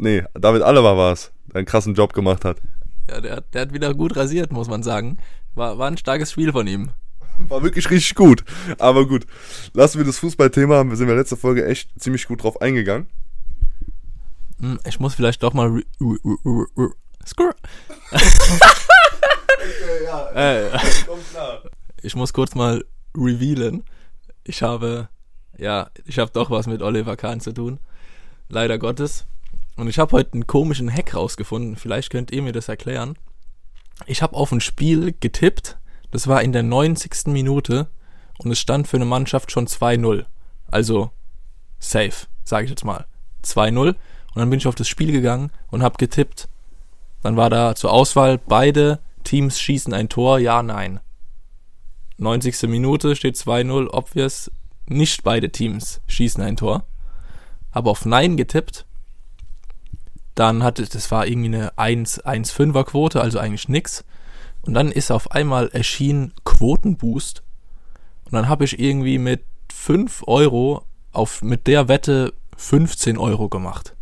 Nee, 0.00 0.24
David 0.32 0.62
Alaba 0.62 0.96
war 0.96 1.12
es, 1.12 1.30
der 1.48 1.56
einen 1.56 1.66
krassen 1.66 1.92
Job 1.94 2.14
gemacht 2.14 2.46
hat. 2.46 2.56
Ja, 3.10 3.20
der, 3.20 3.42
der 3.42 3.60
hat 3.60 3.74
wieder 3.74 3.92
gut 3.92 4.16
rasiert, 4.16 4.50
muss 4.50 4.66
man 4.66 4.82
sagen. 4.82 5.18
War, 5.54 5.76
war 5.76 5.88
ein 5.88 5.98
starkes 5.98 6.32
Spiel 6.32 6.52
von 6.52 6.66
ihm. 6.66 6.90
War 7.48 7.62
wirklich 7.62 7.90
richtig 7.90 8.14
gut. 8.14 8.42
Aber 8.78 9.06
gut, 9.06 9.26
lassen 9.74 9.98
wir 9.98 10.06
das 10.06 10.18
Fußballthema 10.18 10.76
haben. 10.76 10.88
Wir 10.88 10.96
sind 10.96 11.04
in 11.04 11.10
der 11.10 11.18
letzten 11.18 11.36
Folge 11.36 11.66
echt 11.66 11.90
ziemlich 12.00 12.26
gut 12.28 12.42
drauf 12.42 12.62
eingegangen. 12.62 13.08
Hm, 14.58 14.80
ich 14.86 15.00
muss 15.00 15.14
vielleicht 15.14 15.42
doch 15.42 15.52
mal. 15.52 15.82
Skrr. 17.26 17.54
okay, 18.10 18.20
ja. 20.04 20.30
Äh, 20.30 20.78
ich 22.00 22.16
muss 22.16 22.32
kurz 22.32 22.54
mal 22.54 22.82
revealen. 23.14 23.84
Ich 24.44 24.62
habe, 24.62 25.10
ja, 25.58 25.90
ich 26.06 26.18
habe 26.18 26.30
doch 26.30 26.50
was 26.50 26.66
mit 26.66 26.80
Oliver 26.80 27.18
Kahn 27.18 27.40
zu 27.40 27.52
tun. 27.52 27.80
Leider 28.48 28.78
Gottes. 28.78 29.26
Und 29.80 29.88
ich 29.88 29.98
habe 29.98 30.12
heute 30.12 30.34
einen 30.34 30.46
komischen 30.46 30.92
Hack 30.92 31.14
rausgefunden. 31.14 31.74
Vielleicht 31.74 32.10
könnt 32.10 32.30
ihr 32.32 32.42
mir 32.42 32.52
das 32.52 32.68
erklären. 32.68 33.16
Ich 34.04 34.20
habe 34.20 34.36
auf 34.36 34.52
ein 34.52 34.60
Spiel 34.60 35.14
getippt. 35.18 35.78
Das 36.10 36.28
war 36.28 36.42
in 36.42 36.52
der 36.52 36.62
90. 36.62 37.28
Minute. 37.28 37.88
Und 38.36 38.50
es 38.50 38.58
stand 38.58 38.88
für 38.88 38.98
eine 38.98 39.06
Mannschaft 39.06 39.50
schon 39.50 39.66
2-0. 39.66 40.26
Also 40.70 41.10
safe, 41.78 42.26
sage 42.44 42.64
ich 42.64 42.70
jetzt 42.70 42.84
mal. 42.84 43.06
2-0. 43.42 43.88
Und 43.88 43.96
dann 44.34 44.50
bin 44.50 44.58
ich 44.58 44.66
auf 44.66 44.74
das 44.74 44.86
Spiel 44.86 45.12
gegangen 45.12 45.50
und 45.70 45.82
habe 45.82 45.96
getippt. 45.96 46.50
Dann 47.22 47.38
war 47.38 47.48
da 47.48 47.74
zur 47.74 47.90
Auswahl, 47.90 48.36
beide 48.36 48.98
Teams 49.24 49.58
schießen 49.58 49.94
ein 49.94 50.10
Tor, 50.10 50.38
ja, 50.38 50.62
nein. 50.62 51.00
90. 52.18 52.68
Minute 52.68 53.16
steht 53.16 53.36
2-0, 53.36 53.88
obvious, 53.88 54.50
nicht 54.86 55.24
beide 55.24 55.50
Teams 55.50 56.02
schießen 56.06 56.44
ein 56.44 56.58
Tor. 56.58 56.84
Habe 57.72 57.88
auf 57.88 58.04
Nein 58.04 58.36
getippt 58.36 58.84
dann 60.40 60.62
hatte, 60.62 60.86
das 60.86 61.10
war 61.10 61.26
irgendwie 61.26 61.54
eine 61.54 61.76
1, 61.78 62.24
1,5er 62.24 62.84
Quote, 62.84 63.20
also 63.20 63.38
eigentlich 63.38 63.68
nix. 63.68 64.04
Und 64.62 64.72
dann 64.72 64.90
ist 64.90 65.10
auf 65.10 65.30
einmal 65.32 65.68
erschienen 65.68 66.32
Quotenboost. 66.44 67.42
Und 68.24 68.32
dann 68.32 68.48
habe 68.48 68.64
ich 68.64 68.80
irgendwie 68.80 69.18
mit 69.18 69.44
5 69.70 70.24
Euro 70.26 70.86
auf, 71.12 71.42
mit 71.42 71.66
der 71.66 71.88
Wette 71.88 72.32
15 72.56 73.18
Euro 73.18 73.50
gemacht. 73.50 73.94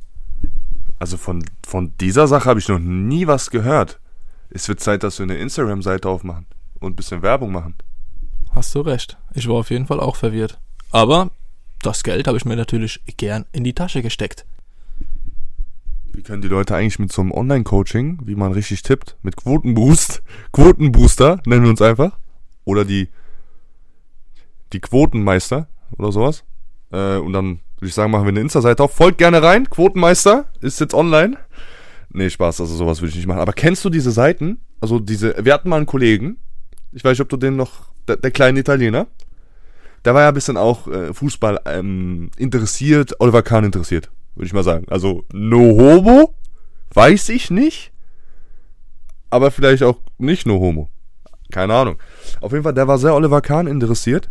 Also 1.00 1.16
von, 1.16 1.44
von 1.66 1.92
dieser 2.00 2.28
Sache 2.28 2.48
habe 2.48 2.60
ich 2.60 2.68
noch 2.68 2.78
nie 2.78 3.26
was 3.26 3.50
gehört. 3.50 3.98
Es 4.50 4.68
wird 4.68 4.80
Zeit, 4.80 5.02
dass 5.02 5.18
wir 5.18 5.24
eine 5.24 5.36
Instagram-Seite 5.36 6.08
aufmachen 6.08 6.46
und 6.78 6.92
ein 6.92 6.96
bisschen 6.96 7.22
Werbung 7.22 7.50
machen. 7.50 7.74
Hast 8.54 8.74
du 8.76 8.80
recht. 8.80 9.16
Ich 9.34 9.48
war 9.48 9.56
auf 9.56 9.70
jeden 9.70 9.86
Fall 9.86 10.00
auch 10.00 10.16
verwirrt. 10.16 10.58
Aber 10.90 11.30
das 11.82 12.04
Geld 12.04 12.28
habe 12.28 12.38
ich 12.38 12.44
mir 12.44 12.56
natürlich 12.56 13.00
gern 13.16 13.44
in 13.52 13.64
die 13.64 13.74
Tasche 13.74 14.02
gesteckt. 14.02 14.46
Wie 16.12 16.22
können 16.22 16.42
die 16.42 16.48
Leute 16.48 16.74
eigentlich 16.74 16.98
mit 16.98 17.12
so 17.12 17.22
einem 17.22 17.32
Online-Coaching, 17.32 18.20
wie 18.24 18.34
man 18.34 18.52
richtig 18.52 18.82
tippt, 18.82 19.16
mit 19.22 19.36
Quotenboost, 19.36 20.22
Quotenbooster, 20.52 21.40
nennen 21.46 21.62
wir 21.62 21.70
uns 21.70 21.82
einfach, 21.82 22.18
oder 22.64 22.84
die, 22.84 23.08
die 24.72 24.80
Quotenmeister 24.80 25.68
oder 25.96 26.12
sowas. 26.12 26.44
Äh, 26.90 27.16
und 27.16 27.32
dann 27.32 27.60
würde 27.78 27.88
ich 27.88 27.94
sagen, 27.94 28.10
machen 28.10 28.24
wir 28.24 28.30
eine 28.30 28.40
Insta-Seite 28.40 28.82
auf. 28.82 28.92
Folgt 28.92 29.18
gerne 29.18 29.42
rein. 29.42 29.68
Quotenmeister 29.70 30.46
ist 30.60 30.80
jetzt 30.80 30.94
online. 30.94 31.36
Nee, 32.10 32.30
Spaß, 32.30 32.60
also 32.60 32.74
sowas 32.74 33.00
würde 33.00 33.10
ich 33.10 33.16
nicht 33.16 33.26
machen. 33.26 33.40
Aber 33.40 33.52
kennst 33.52 33.84
du 33.84 33.90
diese 33.90 34.10
Seiten? 34.10 34.60
Also 34.80 34.98
diese, 34.98 35.34
wir 35.44 35.52
hatten 35.52 35.68
mal 35.68 35.76
einen 35.76 35.86
Kollegen, 35.86 36.38
ich 36.92 37.04
weiß 37.04 37.12
nicht, 37.12 37.20
ob 37.20 37.28
du 37.28 37.36
den 37.36 37.56
noch, 37.56 37.92
der, 38.06 38.16
der 38.16 38.30
kleine 38.30 38.60
Italiener, 38.60 39.06
der 40.04 40.14
war 40.14 40.22
ja 40.22 40.28
ein 40.28 40.34
bisschen 40.34 40.56
auch 40.56 40.88
äh, 40.88 41.12
Fußball 41.12 41.60
ähm, 41.66 42.30
interessiert, 42.36 43.20
Oliver 43.20 43.42
Kahn 43.42 43.64
interessiert, 43.64 44.10
würde 44.38 44.46
ich 44.46 44.52
mal 44.52 44.62
sagen. 44.62 44.86
Also 44.88 45.24
no 45.32 45.58
homo, 45.58 46.32
weiß 46.94 47.28
ich 47.30 47.50
nicht, 47.50 47.92
aber 49.30 49.50
vielleicht 49.50 49.82
auch 49.82 49.98
nicht 50.16 50.46
no 50.46 50.60
homo. 50.60 50.88
Keine 51.50 51.74
Ahnung. 51.74 51.98
Auf 52.40 52.52
jeden 52.52 52.62
Fall, 52.62 52.74
der 52.74 52.86
war 52.86 52.98
sehr 52.98 53.14
Oliver 53.14 53.40
Kahn 53.40 53.66
interessiert. 53.66 54.30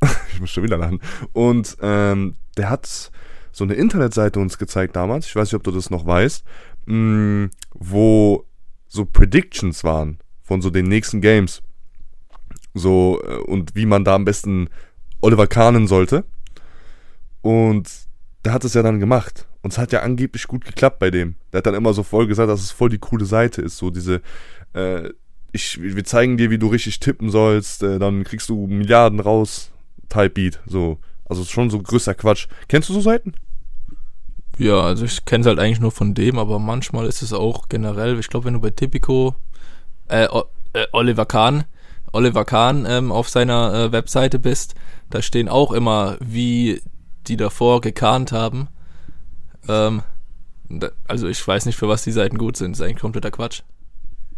ich 0.32 0.40
muss 0.40 0.50
schon 0.50 0.64
wieder 0.64 0.78
lachen. 0.78 1.00
Und 1.32 1.76
ähm, 1.80 2.34
der 2.56 2.70
hat 2.70 3.12
so 3.52 3.64
eine 3.64 3.74
Internetseite 3.74 4.40
uns 4.40 4.58
gezeigt 4.58 4.96
damals, 4.96 5.26
ich 5.26 5.36
weiß 5.36 5.48
nicht, 5.48 5.56
ob 5.56 5.64
du 5.64 5.70
das 5.70 5.90
noch 5.90 6.06
weißt, 6.06 6.44
mh, 6.86 6.94
mm, 6.94 7.50
wo 7.74 8.46
so 8.88 9.04
Predictions 9.04 9.84
waren 9.84 10.18
von 10.42 10.60
so 10.60 10.70
den 10.70 10.86
nächsten 10.86 11.20
Games. 11.20 11.62
So, 12.74 13.22
äh, 13.24 13.36
und 13.36 13.76
wie 13.76 13.86
man 13.86 14.04
da 14.04 14.14
am 14.14 14.24
besten 14.24 14.68
Oliver 15.20 15.46
Kahnen 15.46 15.86
sollte. 15.86 16.24
Und 17.42 18.07
der 18.44 18.52
hat 18.52 18.64
es 18.64 18.74
ja 18.74 18.82
dann 18.82 19.00
gemacht. 19.00 19.46
Und 19.62 19.72
es 19.72 19.78
hat 19.78 19.92
ja 19.92 20.00
angeblich 20.00 20.46
gut 20.46 20.64
geklappt 20.64 20.98
bei 20.98 21.10
dem. 21.10 21.34
Der 21.52 21.58
hat 21.58 21.66
dann 21.66 21.74
immer 21.74 21.92
so 21.92 22.02
voll 22.02 22.26
gesagt, 22.26 22.48
dass 22.48 22.60
es 22.60 22.70
voll 22.70 22.90
die 22.90 22.98
coole 22.98 23.24
Seite 23.24 23.60
ist. 23.62 23.76
So 23.76 23.90
diese, 23.90 24.22
äh, 24.72 25.10
ich, 25.52 25.80
wir 25.82 26.04
zeigen 26.04 26.36
dir, 26.36 26.50
wie 26.50 26.58
du 26.58 26.68
richtig 26.68 27.00
tippen 27.00 27.30
sollst, 27.30 27.82
äh, 27.82 27.98
dann 27.98 28.24
kriegst 28.24 28.48
du 28.48 28.66
Milliarden 28.66 29.20
raus, 29.20 29.70
Type 30.08 30.30
Beat. 30.30 30.60
So. 30.66 30.98
Also 31.24 31.44
schon 31.44 31.70
so 31.70 31.80
größer 31.80 32.14
Quatsch. 32.14 32.46
Kennst 32.68 32.88
du 32.88 32.94
so 32.94 33.00
Seiten? 33.00 33.34
Ja, 34.58 34.80
also 34.80 35.04
ich 35.04 35.24
kenne 35.24 35.42
es 35.42 35.46
halt 35.46 35.58
eigentlich 35.58 35.80
nur 35.80 35.92
von 35.92 36.14
dem, 36.14 36.38
aber 36.38 36.58
manchmal 36.58 37.06
ist 37.06 37.22
es 37.22 37.32
auch 37.32 37.68
generell, 37.68 38.18
ich 38.18 38.28
glaube, 38.28 38.46
wenn 38.46 38.54
du 38.54 38.60
bei 38.60 38.70
Tipico, 38.70 39.36
äh, 40.08 40.24
äh, 40.72 40.86
Oliver 40.92 41.26
Kahn, 41.26 41.64
Oliver 42.12 42.44
Kahn 42.44 42.84
ähm, 42.88 43.12
auf 43.12 43.28
seiner 43.28 43.74
äh, 43.74 43.92
Webseite 43.92 44.38
bist, 44.38 44.74
da 45.10 45.22
stehen 45.22 45.48
auch 45.48 45.72
immer, 45.72 46.16
wie 46.20 46.80
die 47.26 47.36
davor 47.36 47.80
gekahnt 47.80 48.32
haben. 48.32 48.68
Ähm, 49.68 50.02
also 51.06 51.28
ich 51.28 51.46
weiß 51.46 51.66
nicht, 51.66 51.76
für 51.76 51.88
was 51.88 52.04
die 52.04 52.12
Seiten 52.12 52.38
gut 52.38 52.56
sind. 52.56 52.72
Das 52.72 52.80
ist 52.80 52.86
eigentlich 52.86 53.00
kompletter 53.00 53.30
Quatsch. 53.30 53.62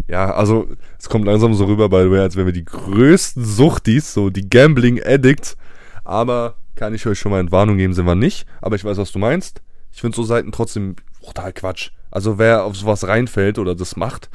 Ja, 0.09 0.33
also 0.33 0.69
es 0.99 1.09
kommt 1.09 1.27
langsam 1.27 1.55
so 1.55 1.67
rüber, 1.67 1.89
by 1.89 2.03
the 2.03 2.11
way, 2.11 2.21
als 2.21 2.37
wenn 2.37 2.47
wir 2.47 2.53
die 2.53 2.65
größten 2.65 3.45
Suchtis, 3.45 4.13
so 4.13 4.31
die 4.31 4.49
Gambling 4.49 5.01
Addicts, 5.05 5.57
aber 6.05 6.55
kann 6.75 6.95
ich 6.95 7.07
euch 7.07 7.19
schon 7.19 7.31
mal 7.31 7.41
Entwarnung 7.41 7.77
geben, 7.77 7.93
sind 7.93 8.07
wir 8.07 8.15
nicht. 8.15 8.47
Aber 8.61 8.75
ich 8.75 8.85
weiß, 8.85 8.97
was 8.97 9.13
du 9.13 9.19
meinst. 9.19 9.61
Ich 9.93 10.01
finde 10.01 10.17
so 10.17 10.23
Seiten 10.23 10.51
trotzdem 10.51 10.97
total 11.23 11.53
Quatsch. 11.53 11.91
Also 12.11 12.39
wer 12.39 12.65
auf 12.65 12.77
sowas 12.77 13.07
reinfällt 13.07 13.59
oder 13.59 13.75
das 13.75 13.97
macht, 13.97 14.31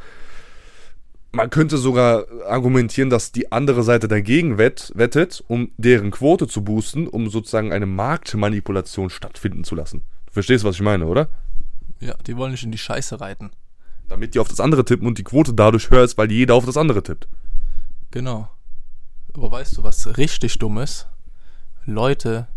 man 1.35 1.49
könnte 1.49 1.77
sogar 1.77 2.25
argumentieren, 2.47 3.09
dass 3.09 3.31
die 3.31 3.51
andere 3.51 3.83
Seite 3.83 4.07
dagegen 4.07 4.57
wett, 4.57 4.91
wettet, 4.95 5.43
um 5.47 5.71
deren 5.77 6.11
Quote 6.11 6.47
zu 6.47 6.63
boosten, 6.63 7.07
um 7.07 7.29
sozusagen 7.29 7.73
eine 7.73 7.85
Marktmanipulation 7.85 9.09
stattfinden 9.09 9.63
zu 9.63 9.75
lassen. 9.75 10.01
Du 10.27 10.33
verstehst, 10.33 10.63
was 10.63 10.75
ich 10.75 10.81
meine, 10.81 11.05
oder? 11.05 11.27
Ja, 11.99 12.15
die 12.25 12.37
wollen 12.37 12.51
nicht 12.51 12.63
in 12.63 12.71
die 12.71 12.77
Scheiße 12.77 13.19
reiten. 13.19 13.51
Damit 14.07 14.33
die 14.33 14.39
auf 14.39 14.47
das 14.47 14.59
andere 14.59 14.85
tippen 14.85 15.07
und 15.07 15.17
die 15.17 15.23
Quote 15.23 15.53
dadurch 15.53 15.89
höher 15.89 16.03
ist, 16.03 16.17
weil 16.17 16.31
jeder 16.31 16.55
auf 16.55 16.65
das 16.65 16.77
andere 16.77 17.03
tippt. 17.03 17.27
Genau. 18.11 18.49
Aber 19.33 19.51
weißt 19.51 19.77
du, 19.77 19.83
was 19.83 20.17
richtig 20.17 20.57
dumm 20.59 20.77
ist? 20.77 21.07
Leute, 21.85 22.47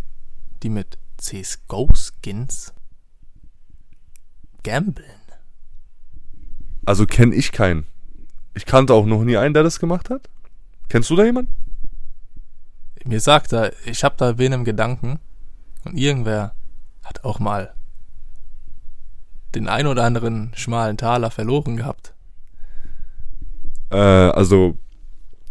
die 0.63 0.69
mit 0.69 0.99
CSGO-Skins 1.19 2.73
gambeln. 4.63 5.07
Also 6.85 7.07
kenne 7.07 7.35
ich 7.35 7.53
keinen. 7.53 7.87
Ich 8.59 8.67
kannte 8.67 8.93
auch 8.93 9.07
noch 9.07 9.23
nie 9.23 9.37
einen, 9.37 9.55
der 9.55 9.63
das 9.63 9.79
gemacht 9.79 10.11
hat. 10.11 10.29
Kennst 10.89 11.09
du 11.11 11.15
da 11.15 11.25
jemanden? 11.25 11.55
Mir 13.05 13.21
sagt 13.21 13.53
er, 13.53 13.73
ich 13.87 14.03
habe 14.03 14.17
da 14.19 14.37
wen 14.37 14.53
im 14.53 14.65
Gedanken 14.65 15.21
und 15.85 15.97
irgendwer 15.97 16.57
hat 17.05 17.23
auch 17.23 17.39
mal 17.39 17.73
den 19.55 19.69
ein 19.69 19.87
oder 19.87 20.03
anderen 20.03 20.51
schmalen 20.57 20.97
Taler 20.97 21.31
verloren 21.31 21.77
gehabt. 21.77 22.15
Äh, 23.91 23.97
also, 23.97 24.77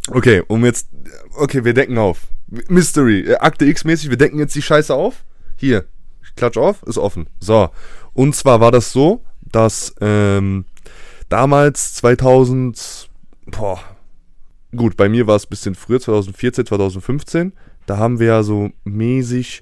okay, 0.10 0.44
um 0.46 0.66
jetzt, 0.66 0.90
okay, 1.38 1.64
wir 1.64 1.74
decken 1.74 1.98
auf. 1.98 2.28
Mystery, 2.68 3.22
äh, 3.22 3.38
Akte 3.38 3.64
X-mäßig, 3.64 4.10
wir 4.10 4.18
decken 4.18 4.38
jetzt 4.38 4.54
die 4.54 4.62
Scheiße 4.62 4.94
auf. 4.94 5.24
Hier, 5.56 5.86
ich 6.22 6.36
klatsch 6.36 6.58
auf, 6.58 6.84
ist 6.84 6.98
offen. 6.98 7.30
So, 7.40 7.70
und 8.12 8.36
zwar 8.36 8.60
war 8.60 8.74
das 8.74 8.92
so, 8.92 9.24
dass 9.40 9.96
ähm, 10.02 10.66
damals 11.29 11.93
2000, 11.96 13.10
boah, 13.48 13.79
gut, 14.75 14.98
bei 14.98 15.10
mir 15.10 15.27
war 15.27 15.36
es 15.36 15.46
ein 15.46 15.50
bisschen 15.50 15.75
früher, 15.75 16.00
2014, 16.00 16.65
2015, 16.65 17.53
da 17.86 17.98
haben 17.98 18.19
wir 18.19 18.27
ja 18.27 18.43
so 18.43 18.69
mäßig, 18.84 19.62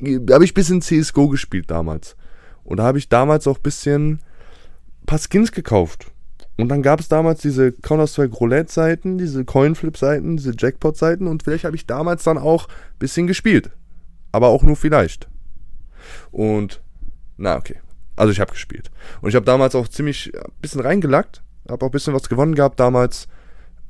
habe 0.00 0.44
ich 0.44 0.52
ein 0.52 0.54
bisschen 0.54 0.82
CSGO 0.82 1.28
gespielt 1.28 1.70
damals. 1.70 2.16
Und 2.64 2.78
da 2.78 2.84
habe 2.84 2.98
ich 2.98 3.08
damals 3.08 3.46
auch 3.46 3.56
ein 3.56 3.62
bisschen 3.62 4.12
ein 4.12 5.06
paar 5.06 5.18
Skins 5.18 5.52
gekauft. 5.52 6.12
Und 6.56 6.68
dann 6.68 6.82
gab 6.82 7.00
es 7.00 7.08
damals 7.08 7.40
diese 7.40 7.72
Counter-Strike 7.72 8.34
Roulette-Seiten, 8.36 9.18
diese 9.18 9.44
Coinflip-Seiten, 9.44 10.36
diese 10.36 10.54
Jackpot-Seiten 10.56 11.26
und 11.26 11.42
vielleicht 11.42 11.64
habe 11.64 11.76
ich 11.76 11.86
damals 11.86 12.24
dann 12.24 12.38
auch 12.38 12.68
ein 12.68 12.98
bisschen 12.98 13.26
gespielt. 13.26 13.70
Aber 14.32 14.48
auch 14.48 14.62
nur 14.62 14.76
vielleicht. 14.76 15.28
Und 16.30 16.82
na, 17.36 17.56
okay. 17.56 17.76
Also 18.16 18.32
ich 18.32 18.40
habe 18.40 18.52
gespielt. 18.52 18.90
Und 19.20 19.30
ich 19.30 19.36
habe 19.36 19.46
damals 19.46 19.74
auch 19.74 19.88
ziemlich 19.88 20.32
ein 20.34 20.52
bisschen 20.60 20.80
reingelackt. 20.80 21.42
Habe 21.68 21.84
auch 21.84 21.88
ein 21.88 21.92
bisschen 21.92 22.14
was 22.14 22.28
gewonnen 22.28 22.54
gehabt 22.54 22.78
damals. 22.80 23.28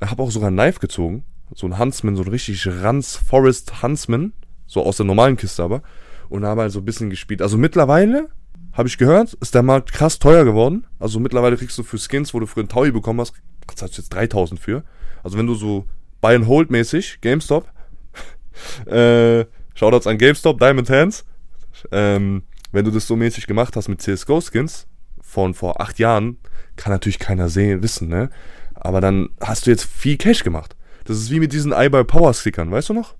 Habe 0.03 0.23
auch 0.23 0.31
sogar 0.31 0.49
ein 0.49 0.55
Knife 0.55 0.79
gezogen. 0.79 1.25
So 1.53 1.67
ein 1.67 1.77
Huntsman, 1.77 2.15
so 2.15 2.23
ein 2.23 2.29
richtig 2.29 2.65
Ranz 2.67 3.15
Forest 3.15 3.83
Huntsman. 3.83 4.33
So 4.65 4.83
aus 4.83 4.97
der 4.97 5.05
normalen 5.05 5.37
Kiste 5.37 5.63
aber. 5.63 5.81
Und 6.29 6.45
habe 6.45 6.61
halt 6.61 6.71
so 6.71 6.79
ein 6.79 6.85
bisschen 6.85 7.09
gespielt. 7.09 7.41
Also 7.41 7.57
mittlerweile, 7.57 8.29
habe 8.73 8.87
ich 8.87 8.97
gehört, 8.97 9.33
ist 9.33 9.53
der 9.53 9.61
Markt 9.61 9.93
krass 9.93 10.19
teuer 10.19 10.45
geworden. 10.45 10.85
Also 10.99 11.19
mittlerweile 11.19 11.57
kriegst 11.57 11.77
du 11.77 11.83
für 11.83 11.99
Skins, 11.99 12.33
wo 12.33 12.39
du 12.39 12.47
früher 12.47 12.63
einen 12.63 12.69
Taui 12.69 12.91
bekommen 12.91 13.19
hast, 13.19 13.33
zahlst 13.75 13.97
du 13.97 14.01
jetzt 14.01 14.13
3000 14.13 14.59
für. 14.59 14.83
Also 15.23 15.37
wenn 15.37 15.47
du 15.47 15.53
so 15.55 15.85
Buy 16.21 16.35
and 16.35 16.47
Hold 16.47 16.71
mäßig, 16.71 17.19
GameStop, 17.21 17.69
äh, 18.87 19.45
Shoutouts 19.75 20.07
an 20.07 20.17
GameStop, 20.17 20.59
Diamond 20.59 20.89
Hands, 20.89 21.25
ähm, 21.91 22.43
wenn 22.73 22.83
du 22.83 22.91
das 22.91 23.07
so 23.07 23.15
mäßig 23.15 23.47
gemacht 23.47 23.77
hast 23.77 23.87
mit 23.87 24.01
CSGO-Skins 24.01 24.87
von 25.21 25.53
vor 25.53 25.79
acht 25.79 25.99
Jahren, 25.99 26.37
kann 26.75 26.91
natürlich 26.91 27.19
keiner 27.19 27.47
sehen, 27.47 27.81
wissen, 27.81 28.09
ne? 28.09 28.29
Aber 28.73 28.99
dann 28.99 29.29
hast 29.39 29.65
du 29.65 29.69
jetzt 29.69 29.85
viel 29.85 30.17
Cash 30.17 30.43
gemacht. 30.43 30.75
Das 31.05 31.17
ist 31.17 31.31
wie 31.31 31.39
mit 31.39 31.53
diesen 31.53 31.71
iBuy 31.71 32.03
Power 32.03 32.33
Stickern, 32.33 32.71
weißt 32.71 32.89
du 32.89 32.93
noch? 32.93 33.15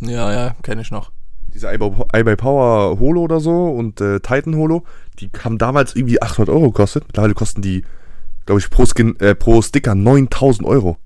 Ja, 0.00 0.32
ja, 0.32 0.56
kenne 0.62 0.82
ich 0.82 0.90
noch. 0.90 1.12
Diese 1.54 1.72
iBuy 1.72 2.36
Power 2.36 2.98
Holo 2.98 3.22
oder 3.22 3.40
so 3.40 3.68
und 3.68 4.00
äh, 4.00 4.20
Titan 4.20 4.56
Holo, 4.56 4.84
die 5.20 5.30
haben 5.42 5.58
damals 5.58 5.94
irgendwie 5.94 6.20
800 6.20 6.54
Euro 6.54 6.70
gekostet. 6.70 7.04
Mittlerweile 7.06 7.34
kosten 7.34 7.62
die, 7.62 7.84
glaube 8.46 8.60
ich, 8.60 8.70
pro, 8.70 8.84
Skin, 8.86 9.18
äh, 9.20 9.34
pro 9.34 9.62
Sticker 9.62 9.94
9000 9.94 10.66
Euro. 10.66 10.98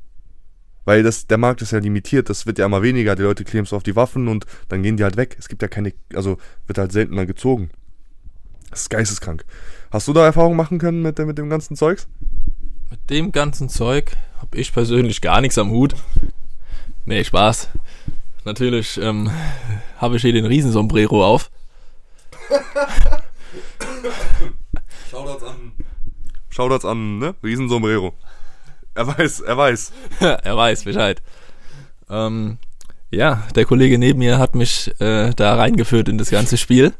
Weil 0.84 1.02
das, 1.02 1.26
der 1.26 1.38
Markt 1.38 1.62
ist 1.62 1.72
ja 1.72 1.78
limitiert, 1.78 2.30
das 2.30 2.46
wird 2.46 2.58
ja 2.58 2.66
immer 2.66 2.82
weniger, 2.82 3.14
die 3.14 3.22
Leute 3.22 3.44
kleben 3.44 3.64
es 3.64 3.72
auf 3.72 3.82
die 3.82 3.96
Waffen 3.96 4.28
und 4.28 4.46
dann 4.68 4.82
gehen 4.82 4.96
die 4.96 5.04
halt 5.04 5.16
weg. 5.16 5.36
Es 5.38 5.48
gibt 5.48 5.62
ja 5.62 5.68
keine, 5.68 5.92
also 6.14 6.38
wird 6.66 6.78
halt 6.78 6.92
seltener 6.92 7.26
gezogen. 7.26 7.70
Das 8.70 8.82
ist 8.82 8.90
geisteskrank. 8.90 9.44
Hast 9.90 10.08
du 10.08 10.12
da 10.12 10.24
Erfahrungen 10.24 10.56
machen 10.56 10.78
können 10.78 11.02
mit, 11.02 11.18
mit 11.18 11.38
dem 11.38 11.50
ganzen 11.50 11.76
Zeugs? 11.76 12.08
Mit 12.88 13.10
dem 13.10 13.32
ganzen 13.32 13.68
Zeug 13.68 14.16
habe 14.38 14.56
ich 14.56 14.72
persönlich 14.72 15.20
gar 15.20 15.40
nichts 15.40 15.58
am 15.58 15.70
Hut. 15.70 15.94
Nee, 17.04 17.24
Spaß. 17.24 17.68
Natürlich 18.44 18.98
ähm, 18.98 19.30
habe 19.98 20.16
ich 20.16 20.22
hier 20.22 20.32
den 20.32 20.46
Riesensombrero 20.46 21.24
auf. 21.24 21.50
Shoutouts 25.10 25.44
an. 25.44 25.72
Shoutouts 26.48 26.84
an, 26.84 27.18
ne? 27.18 27.34
Riesensombrero. 27.42 28.14
Er 28.94 29.06
weiß, 29.06 29.40
er 29.40 29.56
weiß. 29.56 29.92
er 30.20 30.56
weiß 30.56 30.84
Bescheid. 30.84 31.22
Ähm, 32.08 32.58
ja, 33.10 33.46
der 33.54 33.64
Kollege 33.64 33.98
neben 33.98 34.18
mir 34.18 34.38
hat 34.38 34.54
mich 34.54 34.90
äh, 35.00 35.30
da 35.34 35.54
reingeführt 35.54 36.08
in 36.08 36.18
das 36.18 36.30
ganze 36.30 36.56
Spiel. 36.56 36.92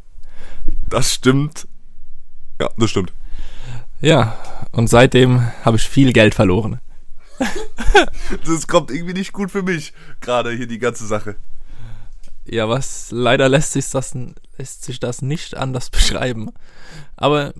Das 0.89 1.13
stimmt. 1.13 1.67
Ja, 2.61 2.71
das 2.77 2.91
stimmt. 2.91 3.13
Ja, 4.01 4.37
und 4.73 4.89
seitdem 4.89 5.47
habe 5.65 5.77
ich 5.77 5.89
viel 5.89 6.13
Geld 6.13 6.35
verloren. 6.35 6.81
das 8.45 8.67
kommt 8.67 8.91
irgendwie 8.91 9.15
nicht 9.15 9.33
gut 9.33 9.51
für 9.51 9.63
mich, 9.63 9.93
gerade 10.21 10.53
hier 10.53 10.67
die 10.67 10.79
ganze 10.79 11.07
Sache. 11.07 11.37
Ja, 12.45 12.69
was 12.69 13.11
leider 13.11 13.49
lässt 13.49 13.73
sich 13.73 13.89
das, 13.91 14.17
lässt 14.59 14.85
sich 14.85 15.01
das 15.01 15.23
nicht 15.23 15.57
anders 15.57 15.91
beschreiben. 15.91 16.51
Aber 17.17 17.53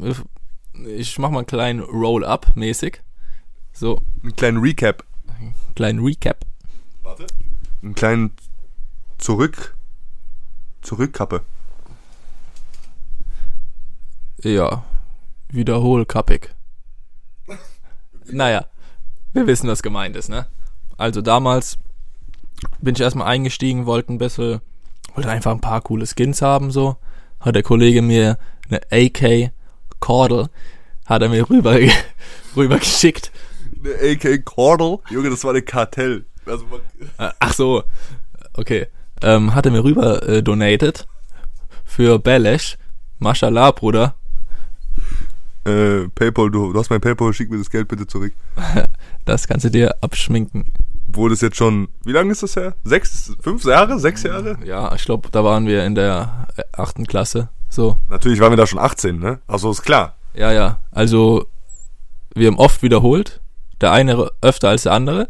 ich 0.97 1.19
mach 1.19 1.31
mal 1.31 1.39
einen 1.39 1.47
kleinen 1.47 1.81
Roll-up 1.81 2.57
mäßig. 2.57 3.03
So. 3.81 4.03
Einen 4.23 4.37
kleinen 4.37 4.59
Recap. 4.59 5.05
Einen 5.27 5.55
kleinen 5.75 6.05
Recap. 6.05 6.45
Warte. 7.03 7.27
Einen 7.83 7.95
kleinen 7.95 8.33
Zurück. 9.17 9.75
Zurückkappe. 10.83 11.41
Ja. 14.43 14.85
Wiederholkappig. 15.49 16.51
naja. 18.27 18.67
Wir 19.33 19.47
wissen, 19.47 19.67
was 19.67 19.83
gemeint 19.83 20.15
ist, 20.15 20.29
ne? 20.29 20.47
Also 20.99 21.23
damals 21.23 21.79
bin 22.81 22.95
ich 22.95 23.01
erstmal 23.01 23.29
eingestiegen, 23.29 23.87
wollte 23.87 24.13
ein 24.13 24.19
bisschen, 24.19 24.61
wollte 25.15 25.31
einfach 25.31 25.53
ein 25.53 25.63
paar 25.63 25.81
coole 25.81 26.07
Skins 26.07 26.43
haben, 26.43 26.71
so. 26.71 26.97
Hat 27.41 27.55
der 27.55 27.63
Kollege 27.63 28.03
mir 28.03 28.37
eine 28.69 28.83
AK 28.93 29.53
Cordel, 30.01 30.51
hat 31.07 31.23
er 31.23 31.31
mir 31.31 31.49
rüber, 31.49 31.79
rüber 32.57 32.79
geschickt. 32.79 33.33
Eine 33.83 34.13
AK 34.13 34.45
Cordel? 34.45 34.99
Junge, 35.11 35.31
das 35.31 35.43
war 35.45 35.51
eine 35.51 35.63
Kartell. 35.63 36.25
Also 36.47 36.65
äh, 37.19 37.31
Ach 37.39 37.53
so, 37.55 37.83
okay. 38.55 38.87
Ähm, 39.23 39.55
hat 39.55 39.67
er 39.67 39.73
mir 39.73 39.85
rüber 39.85 40.27
äh, 40.29 40.43
donated 40.43 41.07
für 41.85 42.19
Belesh. 42.19 42.79
Mashallah, 43.19 43.71
Bruder. 43.73 44.15
Äh, 45.65 46.09
Paypal, 46.15 46.51
du, 46.51 46.73
du 46.73 46.79
hast 46.79 46.89
mein 46.89 47.01
Paypal, 47.01 47.35
schick 47.35 47.51
mir 47.51 47.59
das 47.59 47.71
Geld 47.71 47.89
bitte 47.89 48.07
zurück. 48.07 48.33
das 49.27 49.47
kannst 49.47 49.67
du 49.67 49.71
dir 49.71 49.95
abschminken. 50.01 50.73
Wurde 51.07 51.35
es 51.35 51.41
jetzt 51.43 51.57
schon, 51.57 51.89
wie 52.05 52.13
lange 52.13 52.33
ist 52.33 52.43
das 52.43 52.57
her? 52.57 52.75
Sechs, 52.85 53.35
fünf 53.41 53.65
Jahre, 53.65 53.99
sechs 53.99 54.23
Jahre? 54.23 54.59
Ja, 54.65 54.95
ich 54.95 55.05
glaube, 55.05 55.29
da 55.31 55.45
waren 55.45 55.67
wir 55.67 55.85
in 55.85 55.95
der 55.95 56.47
äh, 56.57 56.63
achten 56.73 57.07
Klasse, 57.07 57.51
so. 57.69 57.99
Natürlich 58.09 58.41
waren 58.41 58.53
wir 58.53 58.57
da 58.57 58.67
schon 58.67 58.79
18, 58.79 59.19
ne? 59.19 59.41
Also 59.47 59.71
ist 59.71 59.83
klar. 59.83 60.17
Ja, 60.35 60.53
ja, 60.53 60.81
also 60.93 61.47
wir 62.35 62.47
haben 62.47 62.59
oft 62.59 62.83
wiederholt, 62.83 63.41
der 63.81 63.93
eine 63.93 64.31
öfter 64.41 64.69
als 64.69 64.85
der 64.85 64.93
andere. 64.93 65.29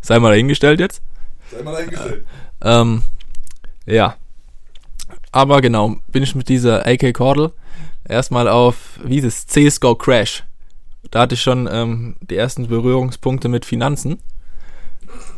Sei 0.00 0.18
mal 0.18 0.30
dahingestellt 0.30 0.80
jetzt. 0.80 1.02
Sei 1.50 1.62
mal 1.62 1.72
dahingestellt. 1.72 2.24
Äh, 2.60 2.80
ähm, 2.80 3.02
ja. 3.86 4.16
Aber 5.32 5.60
genau, 5.60 5.96
bin 6.08 6.22
ich 6.22 6.34
mit 6.34 6.48
dieser 6.48 6.86
AK 6.86 7.14
Cordel 7.14 7.52
erstmal 8.08 8.48
auf, 8.48 8.98
wie 9.04 9.18
ist 9.18 9.24
es, 9.24 9.46
CSGO 9.46 9.94
Crash. 9.94 10.44
Da 11.10 11.20
hatte 11.20 11.34
ich 11.34 11.42
schon 11.42 11.68
ähm, 11.70 12.16
die 12.20 12.36
ersten 12.36 12.68
Berührungspunkte 12.68 13.48
mit 13.48 13.64
Finanzen. 13.64 14.18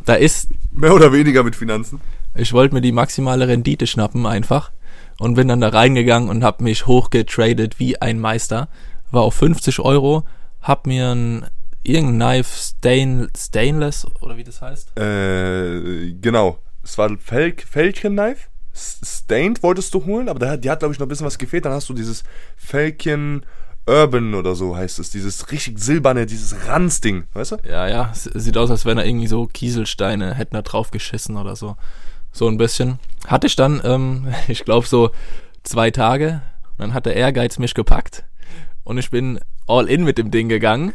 Da 0.04 0.14
ist. 0.14 0.48
Mehr 0.72 0.94
oder 0.94 1.12
weniger 1.12 1.42
mit 1.42 1.56
Finanzen. 1.56 2.00
Ich 2.34 2.52
wollte 2.52 2.74
mir 2.74 2.80
die 2.80 2.92
maximale 2.92 3.48
Rendite 3.48 3.86
schnappen 3.86 4.26
einfach 4.26 4.70
und 5.18 5.34
bin 5.34 5.48
dann 5.48 5.60
da 5.60 5.68
reingegangen 5.68 6.28
und 6.28 6.44
hab 6.44 6.60
mich 6.60 6.86
hochgetradet 6.86 7.78
wie 7.78 8.00
ein 8.00 8.18
Meister. 8.18 8.68
War 9.10 9.22
auf 9.22 9.34
50 9.34 9.80
Euro, 9.80 10.24
hab 10.62 10.86
mir 10.86 11.10
ein 11.10 11.46
irgendein 11.82 12.34
Knife 12.34 12.58
Stain, 12.58 13.28
Stainless 13.36 14.06
oder 14.20 14.36
wie 14.36 14.44
das 14.44 14.60
heißt? 14.60 14.98
Äh, 14.98 16.12
genau. 16.20 16.58
Es 16.82 16.96
war 16.98 17.08
ein 17.08 17.18
Fel 17.18 17.54
Felchen-Knife. 17.56 18.48
Stained 18.72 19.62
wolltest 19.62 19.92
du 19.94 20.04
holen, 20.06 20.28
aber 20.28 20.56
die 20.56 20.70
hat, 20.70 20.78
glaube 20.78 20.94
ich, 20.94 21.00
noch 21.00 21.06
ein 21.06 21.08
bisschen 21.08 21.26
was 21.26 21.38
gefehlt. 21.38 21.64
Dann 21.64 21.72
hast 21.72 21.88
du 21.88 21.94
dieses 21.94 22.24
Falcon 22.56 23.42
Urban 23.86 24.34
oder 24.34 24.54
so 24.54 24.76
heißt 24.76 24.98
es. 24.98 25.10
Dieses 25.10 25.50
richtig 25.50 25.78
silberne, 25.78 26.26
dieses 26.26 26.66
Ranzding, 26.66 27.24
weißt 27.34 27.52
du? 27.52 27.56
Ja, 27.68 27.88
ja. 27.88 28.12
Sieht 28.14 28.56
aus, 28.56 28.70
als 28.70 28.86
wenn 28.86 28.96
da 28.96 29.04
irgendwie 29.04 29.26
so 29.26 29.46
Kieselsteine 29.46 30.34
hätten 30.34 30.54
da 30.54 30.62
drauf 30.62 30.90
geschissen 30.90 31.36
oder 31.36 31.56
so. 31.56 31.76
So 32.32 32.46
ein 32.46 32.58
bisschen. 32.58 32.98
Hatte 33.26 33.46
ich 33.46 33.56
dann, 33.56 33.80
ähm, 33.84 34.28
ich 34.48 34.64
glaube, 34.64 34.86
so 34.86 35.10
zwei 35.64 35.90
Tage. 35.90 36.42
Und 36.72 36.78
dann 36.78 36.94
hat 36.94 37.06
der 37.06 37.16
Ehrgeiz 37.16 37.58
mich 37.58 37.74
gepackt. 37.74 38.24
Und 38.84 38.98
ich 38.98 39.10
bin 39.10 39.40
all 39.66 39.88
in 39.88 40.04
mit 40.04 40.18
dem 40.18 40.30
Ding 40.30 40.48
gegangen. 40.48 40.94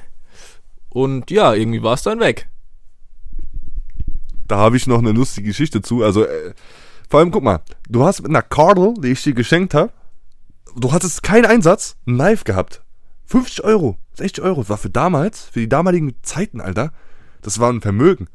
Und 0.95 1.29
ja, 1.29 1.53
irgendwie 1.53 1.83
war 1.83 1.95
es 1.95 2.03
dann 2.03 2.21
weg. 2.21 2.47
Da 4.47 4.55
habe 4.55 4.77
ich 4.77 4.87
noch 4.87 4.99
eine 4.99 5.11
lustige 5.11 5.49
Geschichte 5.49 5.81
zu. 5.81 6.03
Also, 6.05 6.23
äh, 6.23 6.53
vor 7.09 7.19
allem, 7.19 7.31
guck 7.31 7.43
mal, 7.43 7.59
du 7.89 8.05
hast 8.05 8.21
mit 8.21 8.29
einer 8.29 8.41
Cardle, 8.41 8.93
die 8.99 9.09
ich 9.09 9.21
dir 9.21 9.33
geschenkt 9.33 9.73
habe, 9.73 9.91
du 10.73 10.93
hattest 10.93 11.21
keinen 11.21 11.47
Einsatz, 11.47 11.97
ein 12.07 12.15
Knife 12.15 12.45
gehabt. 12.45 12.81
50 13.25 13.65
Euro, 13.65 13.97
60 14.13 14.41
Euro. 14.41 14.61
Das 14.61 14.69
war 14.69 14.77
für 14.77 14.89
damals, 14.89 15.43
für 15.43 15.59
die 15.59 15.67
damaligen 15.67 16.15
Zeiten, 16.21 16.61
Alter, 16.61 16.93
das 17.41 17.59
war 17.59 17.73
ein 17.73 17.81
Vermögen. 17.81 18.29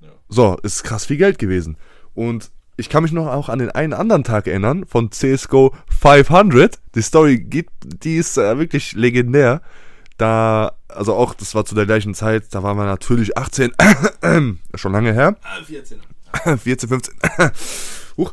Ja. 0.00 0.08
So, 0.30 0.56
ist 0.62 0.82
krass 0.82 1.04
viel 1.04 1.18
Geld 1.18 1.38
gewesen. 1.38 1.76
Und 2.14 2.52
ich 2.78 2.88
kann 2.88 3.02
mich 3.02 3.12
noch 3.12 3.26
auch 3.26 3.50
an 3.50 3.58
den 3.58 3.70
einen 3.70 3.92
anderen 3.92 4.24
Tag 4.24 4.46
erinnern 4.46 4.86
von 4.86 5.12
CSGO 5.12 5.74
500. 6.00 6.78
Die 6.94 7.02
Story 7.02 7.38
geht, 7.38 7.68
die 7.84 8.16
ist 8.16 8.38
äh, 8.38 8.56
wirklich 8.56 8.94
legendär. 8.94 9.60
Da, 10.16 10.72
also 10.88 11.14
auch, 11.14 11.34
das 11.34 11.54
war 11.54 11.64
zu 11.64 11.74
der 11.74 11.86
gleichen 11.86 12.14
Zeit, 12.14 12.54
da 12.54 12.62
waren 12.62 12.76
wir 12.78 12.86
natürlich 12.86 13.36
18, 13.36 13.72
schon 14.74 14.92
lange 14.92 15.12
her. 15.12 15.36
14. 15.66 15.98
14, 16.58 16.88
15. 16.88 17.14
Huch. 18.16 18.32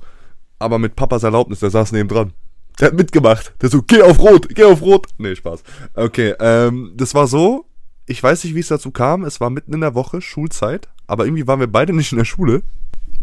Aber 0.59 0.79
mit 0.79 0.95
Papas 0.95 1.23
Erlaubnis, 1.23 1.59
der 1.59 1.71
saß 1.71 1.91
neben 1.91 2.07
dran. 2.07 2.33
Der 2.79 2.87
hat 2.87 2.95
mitgemacht. 2.95 3.53
Der 3.61 3.69
so, 3.69 3.81
geh 3.81 4.01
auf 4.01 4.19
Rot, 4.19 4.47
geh 4.55 4.63
auf 4.63 4.81
Rot. 4.81 5.07
Nee, 5.17 5.35
Spaß. 5.35 5.63
Okay, 5.93 6.33
ähm, 6.39 6.93
das 6.95 7.13
war 7.13 7.27
so, 7.27 7.65
ich 8.05 8.21
weiß 8.21 8.43
nicht, 8.43 8.55
wie 8.55 8.59
es 8.59 8.67
dazu 8.67 8.91
kam. 8.91 9.23
Es 9.25 9.39
war 9.39 9.49
mitten 9.49 9.73
in 9.73 9.81
der 9.81 9.95
Woche, 9.95 10.21
Schulzeit. 10.21 10.87
Aber 11.05 11.25
irgendwie 11.25 11.47
waren 11.47 11.59
wir 11.59 11.67
beide 11.67 11.93
nicht 11.93 12.11
in 12.11 12.17
der 12.17 12.25
Schule. 12.25 12.63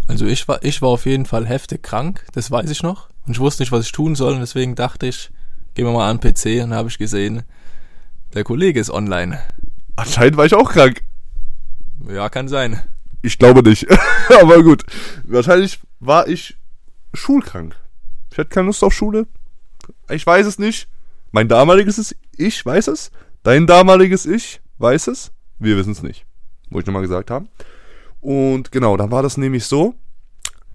Also 0.06 0.26
ich 0.26 0.46
war, 0.48 0.62
ich 0.62 0.82
war 0.82 0.90
auf 0.90 1.06
jeden 1.06 1.26
Fall 1.26 1.46
heftig 1.46 1.82
krank, 1.82 2.26
das 2.32 2.50
weiß 2.50 2.70
ich 2.70 2.82
noch. 2.82 3.08
Und 3.26 3.32
ich 3.32 3.40
wusste 3.40 3.62
nicht, 3.62 3.72
was 3.72 3.84
ich 3.84 3.92
tun 3.92 4.14
soll. 4.14 4.34
Und 4.34 4.40
deswegen 4.40 4.74
dachte 4.74 5.06
ich, 5.06 5.30
gehen 5.74 5.86
wir 5.86 5.92
mal 5.92 6.10
an 6.10 6.18
den 6.18 6.32
PC. 6.32 6.64
Und 6.64 6.70
da 6.70 6.76
habe 6.76 6.88
ich 6.88 6.98
gesehen, 6.98 7.42
der 8.34 8.44
Kollege 8.44 8.80
ist 8.80 8.90
online. 8.90 9.40
Anscheinend 9.96 10.36
war 10.36 10.46
ich 10.46 10.54
auch 10.54 10.72
krank. 10.72 11.02
Ja, 12.08 12.28
kann 12.28 12.48
sein. 12.48 12.82
Ich 13.22 13.38
glaube 13.38 13.62
nicht. 13.62 13.86
Aber 14.40 14.62
gut. 14.62 14.84
Wahrscheinlich 15.24 15.80
war 15.98 16.28
ich 16.28 16.56
schulkrank. 17.12 17.76
Ich 18.30 18.38
hatte 18.38 18.50
keine 18.50 18.66
Lust 18.66 18.82
auf 18.82 18.94
Schule. 18.94 19.26
Ich 20.08 20.26
weiß 20.26 20.46
es 20.46 20.58
nicht. 20.58 20.88
Mein 21.32 21.48
damaliges 21.48 22.14
Ich 22.36 22.64
weiß 22.64 22.88
es. 22.88 23.10
Dein 23.42 23.66
damaliges 23.66 24.26
Ich 24.26 24.60
weiß 24.78 25.08
es. 25.08 25.32
Wir 25.58 25.76
wissen 25.76 25.92
es 25.92 26.02
nicht. 26.02 26.24
Wollte 26.70 26.84
ich 26.84 26.86
nochmal 26.86 27.02
gesagt 27.02 27.30
haben. 27.30 27.48
Und 28.20 28.72
genau, 28.72 28.96
dann 28.96 29.10
war 29.10 29.22
das 29.22 29.36
nämlich 29.36 29.64
so. 29.64 29.94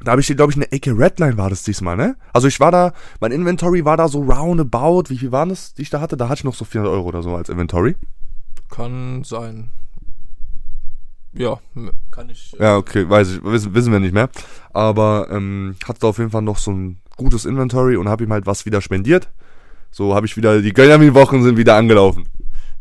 Da 0.04 0.12
habe 0.12 0.22
ich 0.22 0.28
dir, 0.28 0.36
glaube 0.36 0.52
ich, 0.52 0.58
eine 0.58 0.72
Ecke 0.72 0.98
Redline 0.98 1.38
war 1.38 1.50
das 1.50 1.64
diesmal, 1.64 1.96
ne? 1.96 2.18
Also 2.34 2.48
ich 2.48 2.60
war 2.60 2.72
da, 2.72 2.94
mein 3.22 3.32
Inventory 3.32 3.86
war 3.86 3.98
da 3.98 4.08
so 4.08 4.22
roundabout. 4.24 5.04
Wie 5.10 5.18
viel 5.18 5.32
waren 5.32 5.50
das, 5.50 5.74
die 5.74 5.84
ich 5.84 5.90
da 5.90 6.02
hatte? 6.02 6.18
Da 6.18 6.28
hatte 6.28 6.40
ich 6.40 6.44
noch 6.44 6.56
so 6.56 6.66
400 6.66 6.94
Euro 6.94 7.08
oder 7.08 7.24
so 7.24 7.34
als 7.36 7.50
Inventory. 7.50 7.96
Kann 8.70 9.24
sein. 9.24 9.70
Ja, 11.34 11.60
kann 12.12 12.30
ich. 12.30 12.54
Äh 12.60 12.64
ja, 12.64 12.78
okay, 12.78 13.10
weiß 13.10 13.36
ich, 13.36 13.44
wissen, 13.44 13.74
wissen 13.74 13.92
wir 13.92 14.00
nicht 14.00 14.14
mehr. 14.14 14.30
Aber 14.74 15.28
ähm, 15.32 15.76
hatte 15.86 16.08
auf 16.08 16.18
jeden 16.18 16.32
Fall 16.32 16.42
noch 16.42 16.58
so 16.58 16.72
ein 16.72 17.00
gutes 17.18 17.46
Inventory 17.46 17.98
und 17.98 18.10
habe 18.10 18.24
ihm 18.24 18.34
halt 18.34 18.46
was 18.46 18.66
wieder 18.66 18.82
spendiert. 18.82 19.30
So 19.92 20.14
habe 20.14 20.26
ich 20.26 20.36
wieder, 20.36 20.62
die 20.62 20.74
Gönjamin-Wochen 20.74 21.44
sind 21.44 21.58
wieder 21.58 21.76
angelaufen. 21.76 22.28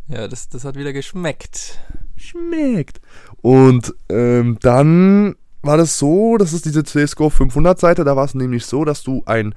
Ja, 0.09 0.29
das, 0.29 0.49
das 0.49 0.65
hat 0.65 0.77
wieder 0.77 0.93
geschmeckt. 0.93 1.79
Schmeckt. 2.17 3.01
Und 3.41 3.95
ähm, 4.09 4.59
dann 4.61 5.37
war 5.65 5.77
das 5.77 5.99
so, 5.99 6.37
das 6.37 6.53
ist 6.53 6.65
diese 6.65 6.85
CSGO 6.85 7.31
500 7.31 7.79
Seite, 7.79 8.05
da 8.05 8.17
war 8.17 8.25
es 8.25 8.35
nämlich 8.35 8.67
so, 8.67 8.85
dass 8.85 9.03
du 9.03 9.23
ein 9.27 9.55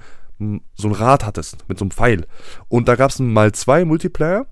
so 0.75 0.87
ein 0.87 0.93
Rad 0.93 1.25
hattest 1.25 1.67
mit 1.67 1.79
so 1.79 1.85
einem 1.85 1.89
Pfeil. 1.89 2.27
Und 2.67 2.87
da 2.87 2.95
gab 2.95 3.09
es 3.09 3.19
einen 3.19 3.33
mal 3.33 3.53
2 3.53 3.85
Multiplayer, 3.85 4.45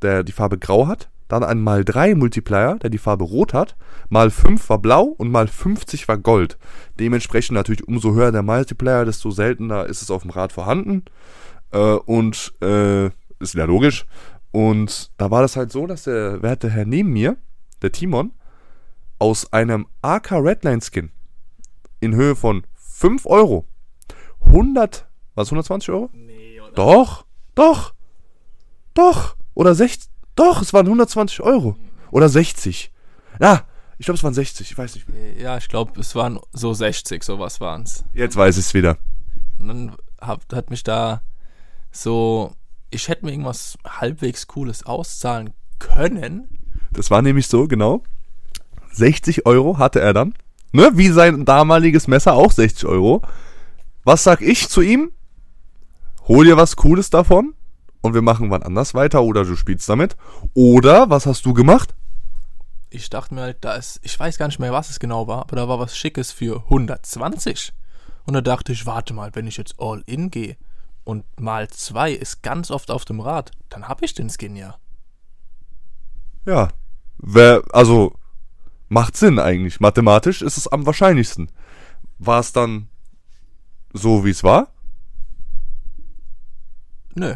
der 0.00 0.22
die 0.22 0.30
Farbe 0.30 0.56
grau 0.56 0.86
hat 0.86 1.08
dann 1.32 1.44
ein 1.44 1.62
mal 1.62 1.82
3 1.82 2.14
Multiplier, 2.14 2.76
der 2.82 2.90
die 2.90 2.98
Farbe 2.98 3.24
rot 3.24 3.54
hat, 3.54 3.74
mal 4.10 4.30
5 4.30 4.68
war 4.68 4.78
blau 4.78 5.04
und 5.04 5.30
mal 5.30 5.48
50 5.48 6.06
war 6.06 6.18
gold. 6.18 6.58
Dementsprechend 7.00 7.54
natürlich 7.54 7.88
umso 7.88 8.12
höher 8.12 8.32
der 8.32 8.42
Multiplier, 8.42 9.06
desto 9.06 9.30
seltener 9.30 9.86
ist 9.86 10.02
es 10.02 10.10
auf 10.10 10.22
dem 10.22 10.30
Rad 10.30 10.52
vorhanden. 10.52 11.04
Äh, 11.70 11.78
und 11.78 12.52
äh, 12.60 13.06
ist 13.40 13.54
ja 13.54 13.64
logisch. 13.64 14.04
Und 14.50 15.10
da 15.16 15.30
war 15.30 15.40
das 15.40 15.56
halt 15.56 15.72
so, 15.72 15.86
dass 15.86 16.04
der 16.04 16.42
werte 16.42 16.68
Herr 16.68 16.84
neben 16.84 17.10
mir, 17.14 17.38
der 17.80 17.92
Timon, 17.92 18.32
aus 19.22 19.52
einem 19.52 19.86
AK 20.02 20.32
Redline 20.32 20.80
Skin 20.80 21.12
in 22.00 22.16
Höhe 22.16 22.34
von 22.34 22.66
5 22.74 23.24
Euro 23.26 23.68
100, 24.46 25.06
was 25.36 25.46
120 25.46 25.90
Euro? 25.90 26.10
Nee, 26.12 26.60
oder? 26.60 26.72
Doch, 26.72 27.24
doch, 27.54 27.94
Doch. 28.94 29.36
Oder 29.54 29.76
60. 29.76 30.10
Doch, 30.34 30.60
es 30.60 30.72
waren 30.72 30.86
120 30.86 31.40
Euro. 31.40 31.76
Oder 32.10 32.28
60. 32.28 32.90
Ja, 33.40 33.64
ich 33.96 34.06
glaube, 34.06 34.16
es 34.16 34.24
waren 34.24 34.34
60. 34.34 34.72
Ich 34.72 34.76
weiß 34.76 34.96
nicht 34.96 35.08
mehr. 35.08 35.34
Ja, 35.38 35.56
ich 35.56 35.68
glaube, 35.68 36.00
es 36.00 36.16
waren 36.16 36.40
so 36.52 36.74
60, 36.74 37.22
sowas 37.22 37.60
waren's. 37.60 38.04
Jetzt 38.14 38.34
weiß 38.34 38.56
ich 38.56 38.66
es 38.66 38.74
wieder. 38.74 38.98
Und 39.60 39.68
dann 39.68 39.96
hab, 40.20 40.52
hat 40.52 40.70
mich 40.70 40.82
da 40.82 41.22
so, 41.92 42.54
ich 42.90 43.06
hätte 43.06 43.24
mir 43.24 43.30
irgendwas 43.30 43.78
halbwegs 43.86 44.48
Cooles 44.48 44.84
auszahlen 44.84 45.52
können. 45.78 46.58
Das 46.90 47.08
war 47.08 47.22
nämlich 47.22 47.46
so, 47.46 47.68
genau. 47.68 48.02
60 48.92 49.46
Euro 49.46 49.78
hatte 49.78 50.00
er 50.00 50.12
dann. 50.12 50.34
Ne? 50.72 50.90
Wie 50.94 51.08
sein 51.08 51.44
damaliges 51.44 52.08
Messer 52.08 52.34
auch 52.34 52.52
60 52.52 52.86
Euro. 52.86 53.22
Was 54.04 54.24
sag 54.24 54.40
ich 54.40 54.68
zu 54.68 54.80
ihm? 54.80 55.12
Hol 56.28 56.44
dir 56.44 56.56
was 56.56 56.76
Cooles 56.76 57.10
davon 57.10 57.54
und 58.00 58.14
wir 58.14 58.22
machen 58.22 58.50
wann 58.50 58.62
anders 58.62 58.94
weiter 58.94 59.22
oder 59.22 59.44
du 59.44 59.56
spielst 59.56 59.88
damit. 59.88 60.16
Oder 60.54 61.10
was 61.10 61.26
hast 61.26 61.46
du 61.46 61.54
gemacht? 61.54 61.94
Ich 62.90 63.08
dachte 63.08 63.34
mir 63.34 63.42
halt, 63.42 63.58
da 63.62 63.74
ist, 63.74 64.00
ich 64.02 64.18
weiß 64.18 64.36
gar 64.36 64.46
nicht 64.46 64.58
mehr, 64.58 64.72
was 64.72 64.90
es 64.90 65.00
genau 65.00 65.26
war, 65.26 65.40
aber 65.40 65.56
da 65.56 65.68
war 65.68 65.78
was 65.78 65.96
Schickes 65.96 66.30
für 66.30 66.64
120. 66.64 67.72
Und 68.24 68.34
da 68.34 68.40
dachte 68.40 68.72
ich, 68.72 68.86
warte 68.86 69.14
mal, 69.14 69.30
wenn 69.34 69.46
ich 69.46 69.56
jetzt 69.56 69.76
all 69.78 70.02
in 70.06 70.30
gehe 70.30 70.56
und 71.04 71.24
mal 71.40 71.68
zwei 71.68 72.12
ist 72.12 72.42
ganz 72.42 72.70
oft 72.70 72.90
auf 72.90 73.04
dem 73.04 73.20
Rad, 73.20 73.50
dann 73.68 73.88
hab 73.88 74.02
ich 74.02 74.14
den 74.14 74.30
Skin 74.30 74.56
ja. 74.56 74.76
Ja. 76.46 76.68
Wer, 77.18 77.62
also, 77.72 78.14
macht 78.92 79.16
Sinn 79.16 79.38
eigentlich. 79.38 79.80
Mathematisch 79.80 80.42
ist 80.42 80.58
es 80.58 80.68
am 80.68 80.84
wahrscheinlichsten. 80.84 81.50
War 82.18 82.40
es 82.40 82.52
dann 82.52 82.88
so, 83.94 84.24
wie 84.24 84.30
es 84.30 84.44
war? 84.44 84.68
Nö. 87.14 87.34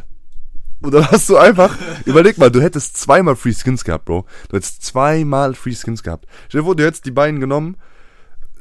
Oder 0.82 1.10
hast 1.10 1.30
du 1.30 1.38
einfach, 1.38 1.76
überleg 2.04 2.36
mal, 2.36 2.50
du 2.50 2.60
hättest 2.60 2.98
zweimal 2.98 3.36
Free 3.36 3.54
Skins 3.54 3.84
gehabt, 3.84 4.04
Bro. 4.04 4.26
Du 4.50 4.56
hättest 4.56 4.84
zweimal 4.84 5.54
Free 5.54 5.74
Skins 5.74 6.02
gehabt. 6.02 6.26
Stell 6.48 6.60
dir 6.60 6.66
vor, 6.66 6.76
du 6.76 6.84
hättest 6.84 7.06
die 7.06 7.10
beiden 7.10 7.40
genommen. 7.40 7.78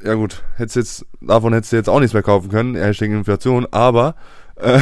Ja 0.02 0.14
gut, 0.14 0.42
hättest 0.56 0.76
jetzt, 0.76 1.06
davon 1.20 1.52
hättest 1.52 1.72
du 1.72 1.76
jetzt 1.76 1.90
auch 1.90 2.00
nichts 2.00 2.14
mehr 2.14 2.22
kaufen 2.22 2.48
können, 2.48 2.76
Hashtag 2.76 3.10
Inflation, 3.10 3.66
aber 3.70 4.14
äh, 4.56 4.80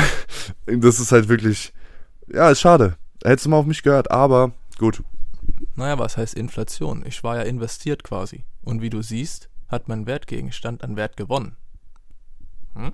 das 0.66 1.00
ist 1.00 1.10
halt 1.10 1.28
wirklich, 1.28 1.72
ja, 2.28 2.48
ist 2.50 2.60
schade. 2.60 2.96
Hättest 3.24 3.46
du 3.46 3.50
mal 3.50 3.56
auf 3.56 3.66
mich 3.66 3.82
gehört, 3.82 4.12
aber 4.12 4.52
gut. 4.78 5.02
Naja, 5.76 5.98
was 5.98 6.16
heißt 6.16 6.34
Inflation? 6.34 7.04
Ich 7.06 7.22
war 7.24 7.36
ja 7.36 7.42
investiert 7.42 8.04
quasi. 8.04 8.44
Und 8.62 8.82
wie 8.82 8.90
du 8.90 9.02
siehst, 9.02 9.48
hat 9.68 9.88
mein 9.88 10.06
Wertgegenstand 10.06 10.84
an 10.84 10.96
Wert 10.96 11.16
gewonnen. 11.16 11.56
Hm? 12.74 12.92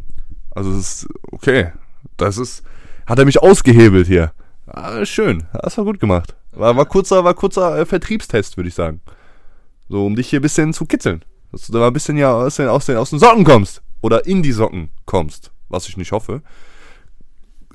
Also 0.50 0.72
das 0.72 1.02
ist 1.02 1.08
okay. 1.32 1.72
Das 2.16 2.38
ist, 2.38 2.62
hat 3.06 3.18
er 3.18 3.24
mich 3.24 3.42
ausgehebelt 3.42 4.06
hier. 4.06 4.32
Ah, 4.66 5.04
schön, 5.04 5.46
das 5.52 5.76
war 5.78 5.84
gut 5.84 6.00
gemacht. 6.00 6.36
War, 6.52 6.76
war 6.76 6.86
kurzer, 6.86 7.24
war 7.24 7.34
kurzer 7.34 7.78
äh, 7.78 7.86
Vertriebstest, 7.86 8.56
würde 8.56 8.68
ich 8.68 8.74
sagen. 8.74 9.00
So, 9.88 10.06
um 10.06 10.14
dich 10.14 10.30
hier 10.30 10.38
ein 10.38 10.42
bisschen 10.42 10.72
zu 10.72 10.86
kitzeln. 10.86 11.24
Dass 11.50 11.66
du 11.66 11.72
da 11.72 11.80
mal 11.80 11.88
ein 11.88 11.92
bisschen 11.92 12.16
ja 12.16 12.32
aus 12.32 12.56
den, 12.56 12.68
aus, 12.68 12.86
den, 12.86 12.96
aus 12.96 13.10
den 13.10 13.18
Socken 13.18 13.44
kommst. 13.44 13.82
Oder 14.00 14.26
in 14.26 14.42
die 14.42 14.52
Socken 14.52 14.90
kommst. 15.04 15.50
Was 15.68 15.88
ich 15.88 15.96
nicht 15.96 16.12
hoffe. 16.12 16.42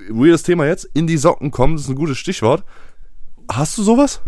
Weirdes 0.10 0.44
Thema 0.44 0.66
jetzt. 0.66 0.86
In 0.94 1.08
die 1.08 1.18
Socken 1.18 1.52
kommen, 1.52 1.76
das 1.76 1.84
ist 1.84 1.90
ein 1.90 1.96
gutes 1.96 2.18
Stichwort. 2.18 2.64
Hast 3.52 3.78
du 3.78 3.84
sowas? 3.84 4.22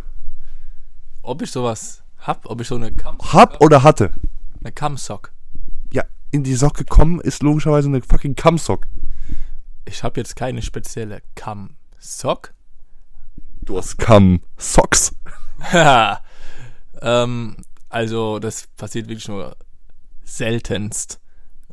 Ob 1.27 1.41
ich 1.41 1.51
sowas 1.51 2.03
hab, 2.19 2.45
ob 2.49 2.61
ich 2.61 2.69
so 2.69 2.75
eine 2.75 2.89
Cam 2.89 3.17
Hab 3.19 3.59
oder 3.59 3.83
hatte? 3.83 4.13
eine 4.61 4.71
Cam-Sock. 4.71 5.33
Ja, 5.91 6.05
in 6.31 6.45
die 6.45 6.55
Socke 6.55 6.85
kommen 6.85 7.19
ist 7.19 7.43
logischerweise 7.43 7.89
eine 7.89 8.01
fucking 8.01 8.35
Kammsock. 8.35 8.87
Ich 9.83 10.03
habe 10.03 10.21
jetzt 10.21 10.37
keine 10.37 10.61
spezielle 10.61 11.21
Cam-Sock. 11.35 12.53
Du 13.61 13.77
hast 13.77 13.97
Kamm-Socks. 13.97 15.15
Haha. 15.59 16.21
ähm, 17.01 17.57
also, 17.89 18.39
das 18.39 18.67
passiert 18.77 19.09
wirklich 19.09 19.27
nur 19.27 19.57
seltenst. 20.23 21.19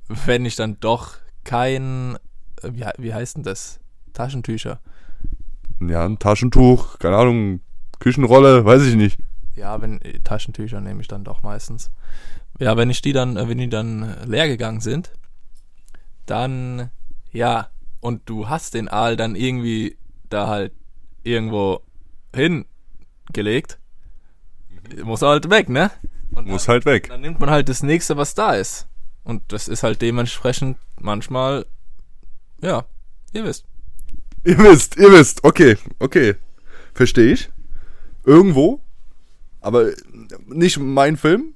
Wenn 0.09 0.47
ich 0.47 0.57
dann 0.57 0.81
doch 0.81 1.19
kein, 1.45 2.19
wie, 2.64 2.85
wie 2.99 3.14
heißt 3.14 3.37
denn 3.37 3.45
das? 3.45 3.79
Taschentücher. 4.14 4.81
Ja, 5.79 6.05
ein 6.05 6.19
Taschentuch, 6.19 6.99
keine 6.99 7.19
Ahnung, 7.19 7.61
Küchenrolle, 8.01 8.64
weiß 8.64 8.83
ich 8.83 8.97
nicht. 8.97 9.21
Ja, 9.57 9.81
wenn 9.81 10.01
äh, 10.03 10.21
Taschentücher 10.21 10.81
nehme 10.81 11.01
ich 11.01 11.09
dann 11.09 11.25
doch 11.25 11.43
meistens. 11.43 11.90
Ja, 12.59 12.77
wenn 12.77 12.90
ich 12.90 13.03
die 13.03 13.12
dann, 13.12 13.37
äh, 13.37 13.49
wenn 13.49 13.59
die 13.59 13.69
dann 13.69 14.17
leer 14.27 14.49
gegangen 14.49 14.81
sind, 14.81 15.12
dann 16.27 16.90
ja, 17.33 17.69
und 18.01 18.29
du 18.29 18.49
hast 18.49 18.75
den 18.75 18.88
Aal 18.88 19.17
dann 19.17 19.35
irgendwie 19.35 19.97
da 20.31 20.47
halt 20.49 20.73
irgendwo 21.23 21.81
hingelegt, 22.35 23.79
muss 25.03 25.23
er 25.23 25.29
halt 25.29 25.51
weg, 25.51 25.69
ne? 25.69 25.90
Und 26.31 26.47
Muss 26.47 26.67
dann, 26.67 26.75
halt 26.75 26.85
weg. 26.87 27.09
dann 27.09 27.21
nimmt 27.21 27.40
man 27.40 27.51
halt 27.51 27.69
das 27.69 27.83
nächste, 27.83 28.17
was 28.17 28.35
da 28.35 28.55
ist. 28.55 28.88
Und 29.23 29.53
das 29.53 29.69
ist 29.69 29.83
halt 29.83 30.03
dementsprechend 30.03 30.77
manchmal, 31.01 31.67
ja, 32.61 32.85
ihr 33.33 33.45
wisst. 33.45 33.67
Ihr 34.45 34.59
wisst, 34.59 34.97
ihr 34.97 35.11
wisst, 35.11 35.43
okay, 35.45 35.77
okay. 35.99 36.35
Verstehe 36.93 37.33
ich. 37.33 37.51
Irgendwo. 38.25 38.81
Aber 39.64 39.92
nicht 40.46 40.79
mein 40.79 41.16
Film. 41.16 41.55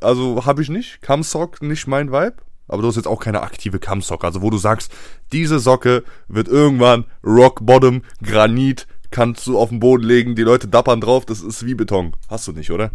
Also 0.00 0.44
habe 0.46 0.62
ich 0.62 0.68
nicht. 0.68 1.00
Cumsock 1.00 1.62
nicht 1.62 1.86
mein 1.86 2.10
Vibe. 2.10 2.36
Aber 2.66 2.82
du 2.82 2.88
hast 2.88 2.96
jetzt 2.96 3.06
auch 3.06 3.20
keine 3.20 3.42
aktive 3.42 3.78
Cumsock. 3.78 4.24
Also 4.24 4.42
wo 4.42 4.50
du 4.50 4.58
sagst, 4.58 4.92
diese 5.32 5.60
Socke 5.60 6.02
wird 6.26 6.48
irgendwann 6.48 7.04
Rock 7.24 7.64
Bottom, 7.64 8.02
Granit, 8.22 8.88
kannst 9.12 9.46
du 9.46 9.58
auf 9.58 9.68
den 9.68 9.78
Boden 9.78 10.02
legen, 10.02 10.34
die 10.34 10.42
Leute 10.42 10.66
dappern 10.66 11.00
drauf, 11.00 11.24
das 11.24 11.40
ist 11.40 11.64
wie 11.64 11.74
Beton. 11.74 12.16
Hast 12.28 12.48
du 12.48 12.52
nicht, 12.52 12.72
oder? 12.72 12.90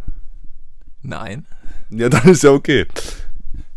Nein. 1.01 1.45
Ja, 1.89 2.09
dann 2.09 2.27
ist 2.27 2.43
ja 2.43 2.51
okay. 2.51 2.87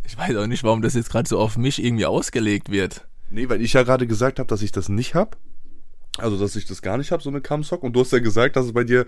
Ich 0.04 0.18
weiß 0.18 0.36
auch 0.36 0.46
nicht, 0.46 0.64
warum 0.64 0.82
das 0.82 0.94
jetzt 0.94 1.10
gerade 1.10 1.28
so 1.28 1.38
auf 1.38 1.56
mich 1.56 1.82
irgendwie 1.82 2.06
ausgelegt 2.06 2.70
wird. 2.70 3.06
Nee, 3.30 3.48
weil 3.48 3.60
ich 3.60 3.74
ja 3.74 3.84
gerade 3.84 4.08
gesagt 4.08 4.40
habe, 4.40 4.48
dass 4.48 4.62
ich 4.62 4.72
das 4.72 4.88
nicht 4.88 5.14
hab. 5.14 5.36
Also, 6.16 6.36
dass 6.36 6.56
ich 6.56 6.66
das 6.66 6.82
gar 6.82 6.98
nicht 6.98 7.12
hab, 7.12 7.22
so 7.22 7.30
eine 7.30 7.40
Cumsock. 7.40 7.84
Und 7.84 7.92
du 7.92 8.00
hast 8.00 8.12
ja 8.12 8.18
gesagt, 8.18 8.56
dass 8.56 8.66
es 8.66 8.72
bei 8.72 8.82
dir 8.82 9.06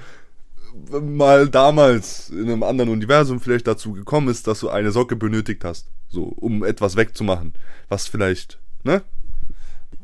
mal 1.01 1.49
damals 1.49 2.31
in 2.31 2.45
einem 2.45 2.63
anderen 2.63 2.91
Universum 2.91 3.41
vielleicht 3.41 3.67
dazu 3.67 3.93
gekommen 3.93 4.29
ist, 4.29 4.47
dass 4.47 4.61
du 4.61 4.69
eine 4.69 4.91
Socke 4.91 5.17
benötigt 5.17 5.65
hast. 5.65 5.89
So, 6.09 6.25
um 6.25 6.65
etwas 6.65 6.97
wegzumachen. 6.97 7.55
Was 7.89 8.09
vielleicht, 8.09 8.59
ne? 8.83 9.03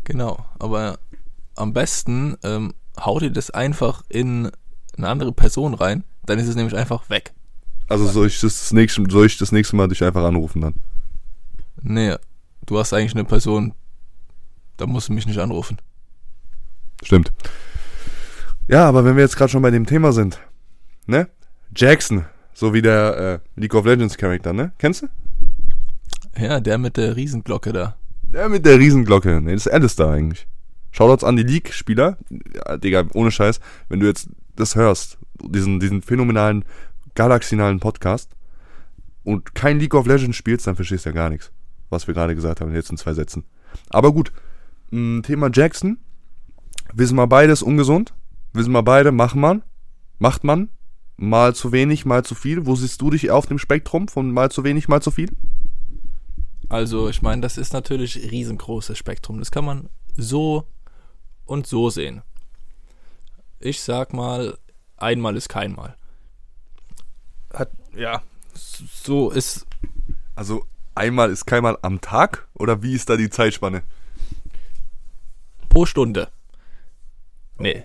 Genau, 0.05 0.45
aber 0.59 0.99
am 1.57 1.73
besten 1.73 2.37
ähm, 2.43 2.75
haut 2.99 3.23
ihr 3.23 3.31
das 3.31 3.51
einfach 3.51 4.03
in 4.09 4.51
eine 4.97 5.09
andere 5.09 5.33
Person 5.33 5.75
rein, 5.75 6.05
dann 6.25 6.39
ist 6.39 6.49
es 6.49 6.57
nämlich 6.57 6.77
einfach 6.77 7.11
weg. 7.11 7.33
Also 7.89 8.07
soll 8.07 8.27
ich 8.27 8.41
das 8.41 8.73
nächste, 8.73 9.05
soll 9.09 9.27
ich 9.27 9.39
das 9.39 9.53
nächste 9.53 9.77
Mal 9.77 9.89
dich 9.89 10.03
einfach 10.03 10.25
anrufen 10.25 10.61
dann? 10.61 10.75
Nee, 11.83 12.17
du 12.65 12.79
hast 12.79 12.93
eigentlich 12.93 13.15
eine 13.15 13.25
Person, 13.25 13.75
da 14.77 14.87
musst 14.87 15.09
du 15.09 15.13
mich 15.13 15.27
nicht 15.27 15.39
anrufen. 15.39 15.79
Stimmt. 17.03 17.33
Ja, 18.69 18.89
aber 18.89 19.05
wenn 19.05 19.17
wir 19.17 19.23
jetzt 19.23 19.37
gerade 19.37 19.51
schon 19.51 19.63
bei 19.63 19.71
dem 19.71 19.87
Thema 19.87 20.13
sind, 20.13 20.41
ne? 21.07 21.29
Jackson, 21.75 22.25
so 22.53 22.73
wie 22.73 22.83
der 22.83 23.43
äh, 23.57 23.61
League 23.61 23.75
of 23.75 23.85
Legends 23.85 24.17
Charakter, 24.17 24.53
ne? 24.53 24.73
Kennst 24.79 25.03
du? 25.03 25.09
Ja, 26.39 26.61
der 26.61 26.79
mit 26.79 26.97
der 26.97 27.17
Riesenglocke 27.17 27.73
da. 27.73 27.97
Der 28.23 28.49
mit 28.49 28.67
der 28.67 28.79
Riesenglocke. 28.79 29.41
Ne, 29.41 29.53
das 29.53 29.67
ist 29.67 29.73
Alistair 29.73 30.09
eigentlich. 30.09 30.47
Shoutouts 30.91 31.25
an 31.25 31.37
die 31.37 31.43
League-Spieler. 31.43 32.19
Ja, 32.55 32.77
Digga, 32.77 33.05
ohne 33.15 33.31
Scheiß, 33.31 33.61
wenn 33.89 34.01
du 34.01 34.07
jetzt 34.07 34.29
das 34.57 34.77
hörst, 34.77 35.19
diesen, 35.43 35.81
diesen 35.81 36.03
phänomenalen, 36.03 36.65
galaxinalen 37.15 37.81
Podcast 37.81 38.31
und 39.25 39.55
kein 39.55 39.79
League 39.79 39.95
of 39.95 40.07
Legends 40.07 40.37
spielst, 40.37 40.67
dann 40.67 40.77
verstehst 40.77 41.05
du 41.05 41.11
ja 41.11 41.15
gar 41.15 41.31
nichts, 41.31 41.53
was 41.91 42.07
wir 42.07 42.15
gerade 42.15 42.35
gesagt 42.35 42.61
haben 42.61 42.69
in 42.69 42.75
den 42.75 42.79
letzten 42.81 42.97
zwei 42.97 43.13
Sätzen. 43.13 43.45
Aber 43.91 44.13
gut, 44.13 44.33
mh, 44.91 45.23
Thema 45.23 45.51
Jackson. 45.53 45.99
Wissen 46.95 47.17
wir 47.17 47.27
beides 47.27 47.63
ungesund. 47.63 48.15
Wissen 48.53 48.73
wir 48.73 48.83
beide, 48.83 49.13
macht 49.13 49.37
man. 49.37 49.63
Macht 50.19 50.45
man. 50.45 50.71
Mal 51.17 51.55
zu 51.55 51.73
wenig, 51.73 52.05
mal 52.05 52.25
zu 52.25 52.35
viel. 52.35 52.67
Wo 52.67 52.77
siehst 52.77 53.01
du 53.01 53.11
dich 53.11 53.31
auf 53.31 53.47
dem 53.47 53.59
Spektrum 53.59 54.09
von 54.09 54.31
mal 54.31 54.51
zu 54.51 54.65
wenig, 54.65 54.89
mal 54.89 55.01
zu 55.01 55.11
viel? 55.11 55.31
Also, 56.69 57.09
ich 57.09 57.23
meine, 57.23 57.43
das 57.43 57.59
ist 57.59 57.73
natürlich 57.73 58.17
ein 58.17 58.29
riesengroßes 58.29 58.99
Spektrum. 58.99 59.39
Das 59.39 59.51
kann 59.51 59.65
man 59.65 59.89
so 60.17 60.67
und 61.45 61.67
so 61.67 61.91
sehen. 61.91 62.23
Ich 63.61 63.81
sag 63.81 64.13
mal, 64.13 64.59
einmal 64.97 65.37
ist 65.37 65.49
keinmal. 65.49 65.97
Hat, 67.55 67.71
ja, 67.95 68.23
so 68.55 69.31
ist 69.31 69.67
Also 70.35 70.67
einmal 70.95 71.31
ist 71.31 71.47
keinmal 71.47 71.79
am 71.83 72.01
Tag 72.01 72.49
oder 72.55 72.83
wie 72.83 72.95
ist 72.95 73.09
da 73.09 73.17
die 73.17 73.31
Zeitspanne? 73.31 73.83
pro 75.77 75.85
Stunde. 75.85 76.29
Nee. 77.59 77.85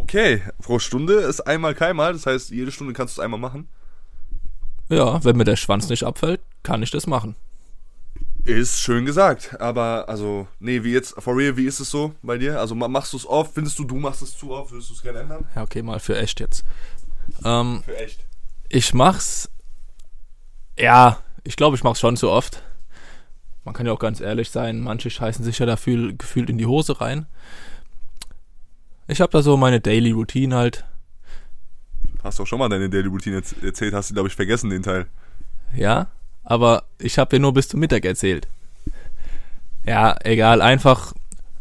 Okay, 0.00 0.42
pro 0.62 0.78
Stunde 0.78 1.14
ist 1.14 1.40
einmal 1.40 1.74
keinmal, 1.74 2.12
das 2.14 2.26
heißt, 2.26 2.50
jede 2.50 2.72
Stunde 2.72 2.92
kannst 2.94 3.16
du 3.16 3.20
es 3.20 3.24
einmal 3.24 3.40
machen. 3.40 3.68
Ja, 4.88 5.22
wenn 5.24 5.36
mir 5.36 5.44
der 5.44 5.56
Schwanz 5.56 5.88
nicht 5.88 6.04
abfällt, 6.04 6.40
kann 6.62 6.82
ich 6.82 6.90
das 6.90 7.06
machen. 7.06 7.36
Ist 8.44 8.80
schön 8.80 9.04
gesagt, 9.04 9.60
aber 9.60 10.08
also, 10.08 10.48
nee, 10.58 10.82
wie 10.82 10.92
jetzt, 10.92 11.14
for 11.18 11.36
real, 11.36 11.56
wie 11.56 11.66
ist 11.66 11.78
es 11.78 11.90
so 11.90 12.14
bei 12.22 12.38
dir? 12.38 12.58
Also 12.58 12.74
machst 12.74 13.12
du 13.12 13.16
es 13.16 13.26
oft? 13.26 13.54
Findest 13.54 13.78
du, 13.78 13.84
du 13.84 13.96
machst 13.96 14.22
es 14.22 14.36
zu 14.36 14.50
oft? 14.50 14.72
Würdest 14.72 14.90
du 14.90 14.94
es 14.94 15.02
gerne 15.02 15.20
ändern? 15.20 15.44
Ja, 15.54 15.62
okay, 15.62 15.82
mal 15.82 16.00
für 16.00 16.18
echt 16.18 16.40
jetzt. 16.40 16.64
Ähm, 17.44 17.82
Für 17.84 17.96
echt. 17.96 18.24
ich 18.68 18.94
mach's. 18.94 19.48
Ja, 20.78 21.18
ich 21.44 21.56
glaube, 21.56 21.76
ich 21.76 21.84
mach's 21.84 22.00
schon 22.00 22.16
zu 22.16 22.30
oft. 22.30 22.62
Man 23.64 23.74
kann 23.74 23.86
ja 23.86 23.92
auch 23.92 24.00
ganz 24.00 24.20
ehrlich 24.20 24.50
sein, 24.50 24.80
manche 24.80 25.10
scheißen 25.10 25.44
sich 25.44 25.60
ja 25.60 25.66
dafür 25.66 26.12
gefühlt 26.12 26.50
in 26.50 26.58
die 26.58 26.66
Hose 26.66 27.00
rein. 27.00 27.26
Ich 29.08 29.20
habe 29.20 29.32
da 29.32 29.42
so 29.42 29.56
meine 29.56 29.80
Daily 29.80 30.10
Routine 30.12 30.54
halt. 30.56 30.84
Hast 32.22 32.38
du 32.38 32.44
auch 32.44 32.46
schon 32.46 32.58
mal 32.58 32.68
deine 32.68 32.88
Daily 32.88 33.08
Routine 33.08 33.38
erz- 33.40 33.62
erzählt, 33.64 33.94
hast 33.94 34.10
du, 34.10 34.14
glaube 34.14 34.28
ich, 34.28 34.36
vergessen, 34.36 34.70
den 34.70 34.82
Teil. 34.82 35.06
Ja, 35.74 36.06
aber 36.44 36.84
ich 36.98 37.18
habe 37.18 37.30
dir 37.36 37.40
nur 37.40 37.52
bis 37.52 37.68
zum 37.68 37.80
Mittag 37.80 38.04
erzählt. 38.04 38.46
Ja, 39.84 40.16
egal, 40.22 40.62
einfach 40.62 41.12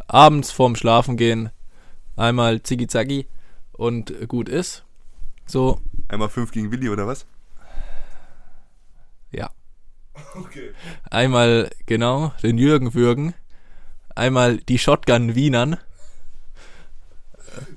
abends 0.07 0.51
vorm 0.51 0.75
Schlafen 0.75 1.17
gehen, 1.17 1.49
einmal 2.15 2.61
ziggy 2.61 2.87
zacki 2.87 3.25
und 3.71 4.13
gut 4.27 4.47
ist. 4.49 4.83
So, 5.47 5.81
Einmal 6.09 6.29
fünf 6.29 6.51
gegen 6.51 6.71
Willi 6.71 6.89
oder 6.89 7.07
was? 7.07 7.25
ja. 9.31 9.49
Okay. 10.35 10.71
Einmal, 11.09 11.71
genau, 11.87 12.33
den 12.43 12.57
Jürgen 12.57 12.93
würgen. 12.93 13.33
Einmal 14.13 14.57
die 14.57 14.77
Shotgun 14.77 15.35
Wienern. 15.35 15.77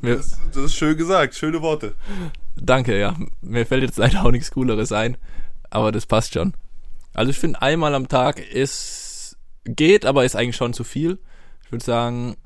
Mir, 0.04 0.16
Das, 0.16 0.38
das 0.52 0.64
ist 0.64 0.74
schön 0.74 0.96
gesagt, 0.96 1.34
schöne 1.34 1.62
Worte. 1.62 1.94
danke, 2.56 2.98
ja. 2.98 3.16
Mir 3.40 3.66
fällt 3.66 3.82
jetzt 3.82 3.98
leider 3.98 4.24
auch 4.24 4.30
nichts 4.30 4.50
Cooleres 4.50 4.92
ein. 4.92 5.16
Aber 5.70 5.92
das 5.92 6.06
passt 6.06 6.34
schon. 6.34 6.54
Also 7.12 7.30
ich 7.30 7.38
finde, 7.38 7.60
einmal 7.62 7.94
am 7.94 8.08
Tag 8.08 8.40
ist, 8.40 9.36
geht, 9.64 10.06
aber 10.06 10.24
ist 10.24 10.36
eigentlich 10.36 10.56
schon 10.56 10.72
zu 10.72 10.84
viel. 10.84 11.18
Ich 11.64 11.72
würde 11.72 11.84
sagen, 11.84 12.36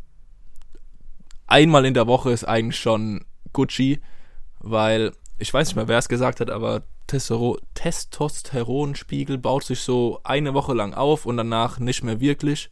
einmal 1.47 1.85
in 1.85 1.94
der 1.94 2.07
Woche 2.07 2.31
ist 2.31 2.44
eigentlich 2.44 2.79
schon 2.79 3.25
Gucci, 3.53 4.01
weil, 4.61 5.12
ich 5.38 5.53
weiß 5.53 5.68
nicht 5.68 5.77
mehr, 5.77 5.88
wer 5.88 5.99
es 5.99 6.09
gesagt 6.09 6.40
hat, 6.40 6.51
aber 6.51 6.83
Testosteronspiegel 7.07 9.38
baut 9.38 9.64
sich 9.64 9.81
so 9.81 10.21
eine 10.25 10.55
Woche 10.55 10.75
lang 10.75 10.94
auf 10.94 11.27
und 11.27 11.37
danach 11.38 11.79
nicht 11.79 12.03
mehr 12.05 12.21
wirklich. 12.21 12.71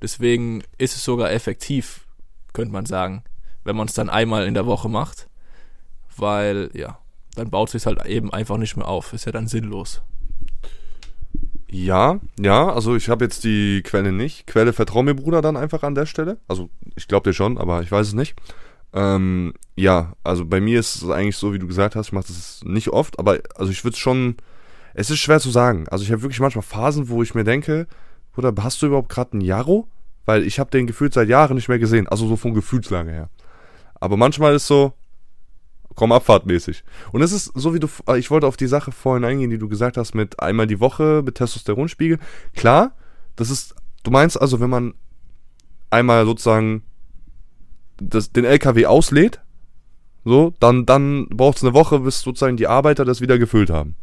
Deswegen 0.00 0.62
ist 0.78 0.96
es 0.96 1.04
sogar 1.04 1.30
effektiv, 1.30 2.06
könnte 2.52 2.72
man 2.72 2.86
sagen, 2.86 3.24
wenn 3.64 3.76
man 3.76 3.88
es 3.88 3.94
dann 3.94 4.10
einmal 4.10 4.46
in 4.46 4.54
der 4.54 4.66
Woche 4.66 4.88
macht. 4.88 5.28
Weil, 6.16 6.70
ja, 6.74 6.98
dann 7.34 7.50
baut 7.50 7.70
sich 7.70 7.86
halt 7.86 8.04
eben 8.06 8.32
einfach 8.32 8.56
nicht 8.56 8.76
mehr 8.76 8.88
auf. 8.88 9.12
Ist 9.12 9.24
ja 9.24 9.32
dann 9.32 9.48
sinnlos. 9.48 10.02
Ja, 11.68 12.20
ja, 12.38 12.72
also 12.72 12.94
ich 12.94 13.08
habe 13.08 13.24
jetzt 13.24 13.42
die 13.42 13.82
Quelle 13.82 14.12
nicht. 14.12 14.46
Quelle 14.46 14.72
vertrau 14.72 15.02
mir, 15.02 15.14
Bruder, 15.14 15.42
dann 15.42 15.56
einfach 15.56 15.82
an 15.82 15.96
der 15.96 16.06
Stelle. 16.06 16.38
Also 16.46 16.70
ich 16.94 17.08
glaube 17.08 17.28
dir 17.28 17.34
schon, 17.34 17.58
aber 17.58 17.82
ich 17.82 17.90
weiß 17.90 18.06
es 18.06 18.14
nicht. 18.14 18.36
Ähm, 18.92 19.54
ja, 19.74 20.12
also 20.22 20.46
bei 20.46 20.60
mir 20.60 20.78
ist 20.78 21.02
es 21.02 21.10
eigentlich 21.10 21.36
so, 21.36 21.52
wie 21.52 21.58
du 21.58 21.66
gesagt 21.66 21.96
hast, 21.96 22.06
ich 22.06 22.12
mache 22.12 22.28
das 22.28 22.60
nicht 22.64 22.90
oft, 22.90 23.18
aber 23.18 23.40
also 23.56 23.72
ich 23.72 23.82
würde 23.82 23.96
schon, 23.96 24.36
es 24.94 25.10
ist 25.10 25.18
schwer 25.18 25.40
zu 25.40 25.50
sagen. 25.50 25.88
Also 25.88 26.04
ich 26.04 26.12
habe 26.12 26.22
wirklich 26.22 26.38
manchmal 26.38 26.62
Phasen, 26.62 27.08
wo 27.08 27.24
ich 27.24 27.34
mir 27.34 27.42
denke, 27.42 27.88
Bruder, 28.32 28.52
hast 28.62 28.80
du 28.80 28.86
überhaupt 28.86 29.08
gerade 29.08 29.32
einen 29.32 29.40
Jaro? 29.40 29.88
Weil 30.26 30.44
ich 30.44 30.60
habe 30.60 30.70
den 30.70 30.86
gefühlt 30.86 31.12
seit 31.12 31.28
Jahren 31.28 31.56
nicht 31.56 31.68
mehr 31.68 31.80
gesehen, 31.80 32.06
also 32.06 32.28
so 32.28 32.36
von 32.36 32.54
Gefühlslage 32.54 33.10
her. 33.10 33.30
Aber 34.04 34.18
manchmal 34.18 34.54
ist 34.54 34.66
so, 34.66 34.92
komm 35.94 36.12
abfahrtmäßig. 36.12 36.84
Und 37.12 37.22
es 37.22 37.32
ist 37.32 37.52
so 37.54 37.72
wie 37.72 37.80
du, 37.80 37.88
äh, 38.06 38.18
ich 38.18 38.30
wollte 38.30 38.46
auf 38.46 38.58
die 38.58 38.66
Sache 38.66 38.92
vorhin 38.92 39.24
eingehen, 39.24 39.48
die 39.48 39.56
du 39.56 39.66
gesagt 39.66 39.96
hast, 39.96 40.14
mit 40.14 40.40
einmal 40.40 40.66
die 40.66 40.78
Woche 40.78 41.22
mit 41.24 41.36
Testosteronspiegel. 41.36 42.18
Klar, 42.54 42.92
das 43.34 43.48
ist, 43.48 43.74
du 44.02 44.10
meinst 44.10 44.38
also, 44.38 44.60
wenn 44.60 44.68
man 44.68 44.92
einmal 45.88 46.26
sozusagen 46.26 46.82
das, 47.96 48.30
den 48.30 48.44
LKW 48.44 48.84
auslädt, 48.84 49.40
so, 50.22 50.52
dann, 50.60 50.84
dann 50.84 51.26
braucht 51.30 51.56
es 51.56 51.64
eine 51.64 51.72
Woche, 51.72 52.00
bis 52.00 52.20
sozusagen 52.20 52.58
die 52.58 52.66
Arbeiter 52.66 53.06
das 53.06 53.22
wieder 53.22 53.38
gefüllt 53.38 53.70
haben. 53.70 53.96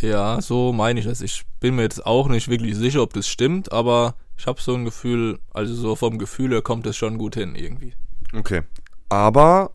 Ja, 0.00 0.40
so 0.40 0.72
meine 0.72 1.00
ich 1.00 1.04
es. 1.06 1.20
Ich 1.20 1.44
bin 1.60 1.76
mir 1.76 1.82
jetzt 1.82 2.06
auch 2.06 2.28
nicht 2.28 2.48
wirklich 2.48 2.76
sicher, 2.76 3.02
ob 3.02 3.12
das 3.12 3.28
stimmt, 3.28 3.72
aber 3.72 4.14
ich 4.38 4.46
habe 4.46 4.58
so 4.58 4.72
ein 4.72 4.86
Gefühl, 4.86 5.38
also 5.50 5.74
so 5.74 5.96
vom 5.96 6.16
Gefühl 6.16 6.52
her 6.52 6.62
kommt 6.62 6.86
es 6.86 6.96
schon 6.96 7.18
gut 7.18 7.34
hin 7.34 7.54
irgendwie. 7.54 7.92
Okay. 8.34 8.62
Aber 9.08 9.72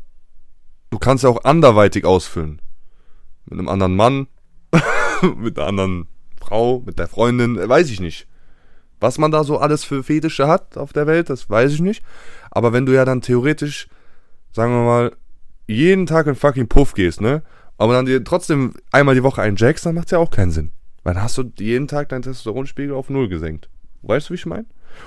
du 0.89 0.99
kannst 0.99 1.23
ja 1.23 1.29
auch 1.29 1.43
anderweitig 1.43 2.05
ausfüllen. 2.05 2.61
Mit 3.45 3.59
einem 3.59 3.69
anderen 3.69 3.95
Mann, 3.95 4.27
mit 5.37 5.57
einer 5.57 5.67
anderen 5.67 6.07
Frau, 6.37 6.81
mit 6.85 6.99
der 6.99 7.07
Freundin, 7.07 7.57
äh, 7.57 7.67
weiß 7.67 7.89
ich 7.89 7.99
nicht. 7.99 8.27
Was 8.99 9.17
man 9.17 9.31
da 9.31 9.43
so 9.43 9.57
alles 9.57 9.83
für 9.83 10.03
Fetische 10.03 10.47
hat 10.47 10.77
auf 10.77 10.93
der 10.93 11.07
Welt, 11.07 11.29
das 11.29 11.49
weiß 11.49 11.73
ich 11.73 11.81
nicht. 11.81 12.03
Aber 12.51 12.71
wenn 12.71 12.85
du 12.85 12.93
ja 12.93 13.05
dann 13.05 13.21
theoretisch, 13.21 13.87
sagen 14.51 14.71
wir 14.71 14.85
mal, 14.85 15.15
jeden 15.67 16.05
Tag 16.05 16.27
in 16.27 16.35
fucking 16.35 16.67
Puff 16.67 16.93
gehst, 16.93 17.19
ne? 17.19 17.43
Aber 17.77 17.93
dann 17.93 18.05
dir 18.05 18.23
trotzdem 18.23 18.75
einmal 18.91 19.15
die 19.15 19.23
Woche 19.23 19.41
einen 19.41 19.57
jackst, 19.57 19.85
dann 19.85 19.95
macht's 19.95 20.11
ja 20.11 20.19
auch 20.19 20.31
keinen 20.31 20.51
Sinn. 20.51 20.71
Weil 21.03 21.15
dann 21.15 21.23
hast 21.23 21.37
du 21.37 21.51
jeden 21.59 21.87
Tag 21.87 22.09
deinen 22.09 22.21
Testosteronspiegel 22.21 22.95
auf 22.95 23.09
Null 23.09 23.27
gesenkt. 23.27 23.69
Weißt 24.03 24.29
du, 24.29 24.33
wie 24.33 24.35
ich 24.35 24.45
meine? 24.45 24.65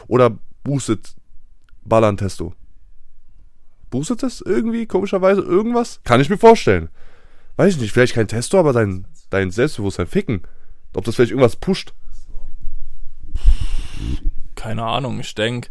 Oder 0.09 0.37
boostet 0.63 1.15
Ballern 1.85 2.17
Testo. 2.17 2.55
Boostet 3.91 4.23
das 4.23 4.41
irgendwie, 4.41 4.87
komischerweise, 4.87 5.41
irgendwas? 5.41 6.01
Kann 6.05 6.21
ich 6.21 6.29
mir 6.29 6.39
vorstellen. 6.39 6.89
Weiß 7.57 7.75
ich 7.75 7.81
nicht, 7.81 7.93
vielleicht 7.93 8.15
kein 8.15 8.29
Testo, 8.29 8.59
aber 8.59 8.73
dein, 8.73 9.07
dein 9.31 9.51
Selbstbewusstsein 9.51 10.07
ficken. 10.07 10.43
Ob 10.95 11.05
das 11.05 11.17
vielleicht 11.17 11.31
irgendwas 11.31 11.57
pusht. 11.57 11.95
Keine 14.55 14.85
Ahnung, 14.85 15.21
ich 15.21 15.35
denk, 15.35 15.71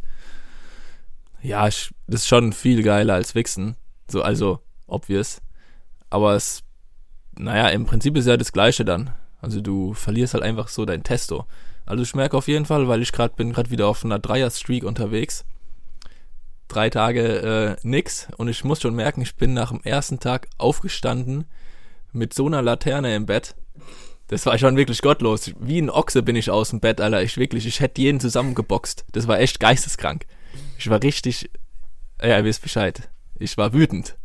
ja, 1.42 1.68
ich, 1.68 1.94
das 2.08 2.22
ist 2.22 2.28
schon 2.28 2.54
viel 2.54 2.84
geiler 2.84 3.14
als 3.16 3.36
Wichsen. 3.36 3.76
So, 4.08 4.22
also, 4.22 4.60
obvious. 4.88 5.42
Aber 6.10 6.36
es, 6.36 6.64
naja, 7.38 7.70
im 7.70 7.86
Prinzip 7.86 8.16
ist 8.18 8.28
ja 8.28 8.38
das 8.38 8.52
Gleiche 8.52 8.86
dann. 8.86 9.12
Also 9.42 9.62
du 9.62 9.94
verlierst 9.94 10.34
halt 10.34 10.44
einfach 10.44 10.70
so 10.70 10.86
dein 10.86 11.04
Testo. 11.04 11.46
Also 11.86 12.02
ich 12.02 12.16
merke 12.16 12.36
auf 12.36 12.48
jeden 12.48 12.66
Fall, 12.66 12.88
weil 12.88 13.02
ich 13.02 13.12
gerade 13.12 13.36
bin 13.36 13.54
gerade 13.54 13.70
wieder 13.70 13.88
auf 13.88 14.04
einer 14.04 14.18
Dreier-Streak 14.18 14.84
unterwegs. 14.84 15.46
Drei 16.68 16.90
Tage 16.90 17.78
äh, 17.84 17.88
nix 17.88 18.28
und 18.38 18.48
ich 18.48 18.64
muss 18.64 18.82
schon 18.82 18.96
merken, 18.96 19.22
ich 19.22 19.36
bin 19.36 19.54
nach 19.54 19.72
dem 19.72 19.82
ersten 19.84 20.20
Tag 20.20 20.48
aufgestanden 20.58 21.46
mit 22.12 22.34
so 22.34 22.48
einer 22.48 22.62
Laterne 22.62 23.16
im 23.16 23.26
Bett. 23.26 23.56
Das 24.28 24.46
war 24.48 24.58
schon 24.58 24.76
wirklich 24.76 25.02
gottlos. 25.02 25.52
Wie 25.60 25.80
ein 25.80 25.92
Ochse 25.92 26.24
bin 26.24 26.36
ich 26.36 26.50
aus 26.50 26.72
dem 26.72 26.80
Bett, 26.80 27.00
Alter. 27.00 27.22
Ich 27.22 27.38
wirklich, 27.38 27.68
ich 27.68 27.80
hätte 27.80 28.02
jeden 28.02 28.20
zusammengeboxt. 28.20 29.06
Das 29.12 29.28
war 29.28 29.40
echt 29.40 29.60
geisteskrank. 29.60 30.26
Ich 30.80 30.90
war 30.90 31.04
richtig, 31.04 31.52
ja, 32.22 32.38
ihr 32.38 32.44
wisst 32.44 32.64
Bescheid. 32.64 33.10
Ich 33.38 33.58
war 33.58 33.74
wütend. 33.74 34.18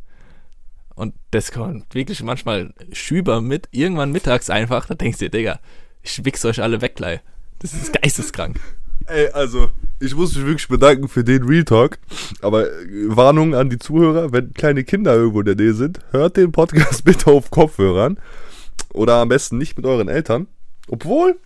Und 0.94 1.14
das 1.31 1.53
kommt 1.53 1.94
wirklich 1.94 2.22
manchmal 2.22 2.72
schüber 2.92 3.40
mit, 3.40 3.68
irgendwann 3.70 4.12
mittags 4.12 4.50
einfach, 4.50 4.87
da 4.87 4.94
denkst 4.94 5.18
du 5.18 5.26
dir, 5.26 5.31
Digga, 5.31 5.61
ich 6.03 6.24
wichs 6.24 6.44
euch 6.44 6.62
alle 6.62 6.81
weg 6.81 6.96
gleich. 6.96 7.20
Das 7.59 7.74
ist 7.74 7.92
geisteskrank. 7.92 8.59
Ey, 9.07 9.29
also, 9.31 9.71
ich 9.99 10.15
muss 10.15 10.35
mich 10.37 10.47
wirklich 10.47 10.69
bedanken 10.69 11.09
für 11.09 11.25
den 11.25 11.45
Real 11.45 11.65
Talk. 11.65 11.99
Aber 12.43 12.67
äh, 12.67 13.17
Warnung 13.17 13.55
an 13.55 13.71
die 13.71 13.79
Zuhörer, 13.79 14.33
wenn 14.33 14.55
kleine 14.55 14.85
Kinder 14.85 15.15
irgendwo 15.15 15.41
in 15.41 15.47
der 15.47 15.57
Nähe 15.57 15.75
sind, 15.75 16.01
hört 16.11 16.37
den 16.37 16.53
Podcast 16.53 17.05
bitte 17.05 17.31
auf 17.31 17.51
Kopfhörern. 17.51 18.19
Oder 18.93 19.17
am 19.17 19.29
besten 19.29 19.59
nicht 19.59 19.77
mit 19.77 19.87
euren 19.87 20.09
Eltern. 20.09 20.49
Obwohl, 20.89 21.39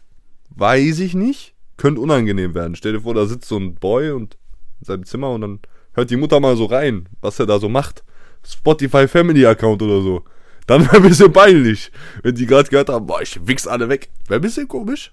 weiß 0.56 1.00
ich 1.00 1.14
nicht, 1.14 1.54
könnte 1.76 2.00
unangenehm 2.00 2.54
werden. 2.54 2.76
Stell 2.76 2.92
dir 2.92 3.00
vor, 3.00 3.14
da 3.14 3.26
sitzt 3.26 3.48
so 3.48 3.56
ein 3.56 3.74
Boy 3.74 4.10
und 4.12 4.38
in 4.80 4.86
seinem 4.86 5.04
Zimmer 5.04 5.30
und 5.30 5.40
dann 5.40 5.60
hört 5.92 6.10
die 6.10 6.16
Mutter 6.16 6.40
mal 6.40 6.56
so 6.56 6.66
rein, 6.66 7.08
was 7.20 7.38
er 7.40 7.46
da 7.46 7.58
so 7.58 7.68
macht. 7.68 8.04
Spotify 8.46 9.08
Family 9.08 9.44
Account 9.46 9.82
oder 9.82 10.00
so. 10.00 10.24
Dann 10.66 10.82
wäre 10.82 10.96
ein 10.96 11.02
bisschen 11.02 11.32
peinlich, 11.32 11.90
wenn 12.22 12.34
die 12.34 12.46
gerade 12.46 12.68
gehört 12.70 12.88
haben, 12.88 13.06
boah, 13.06 13.20
ich 13.20 13.46
wichs 13.46 13.66
alle 13.66 13.88
weg. 13.88 14.10
Wäre 14.28 14.40
ein 14.40 14.42
bisschen 14.42 14.68
komisch. 14.68 15.12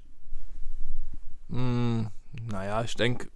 Hm, 1.49 2.07
naja, 2.51 2.83
ich 2.83 2.95
denke, 2.95 3.29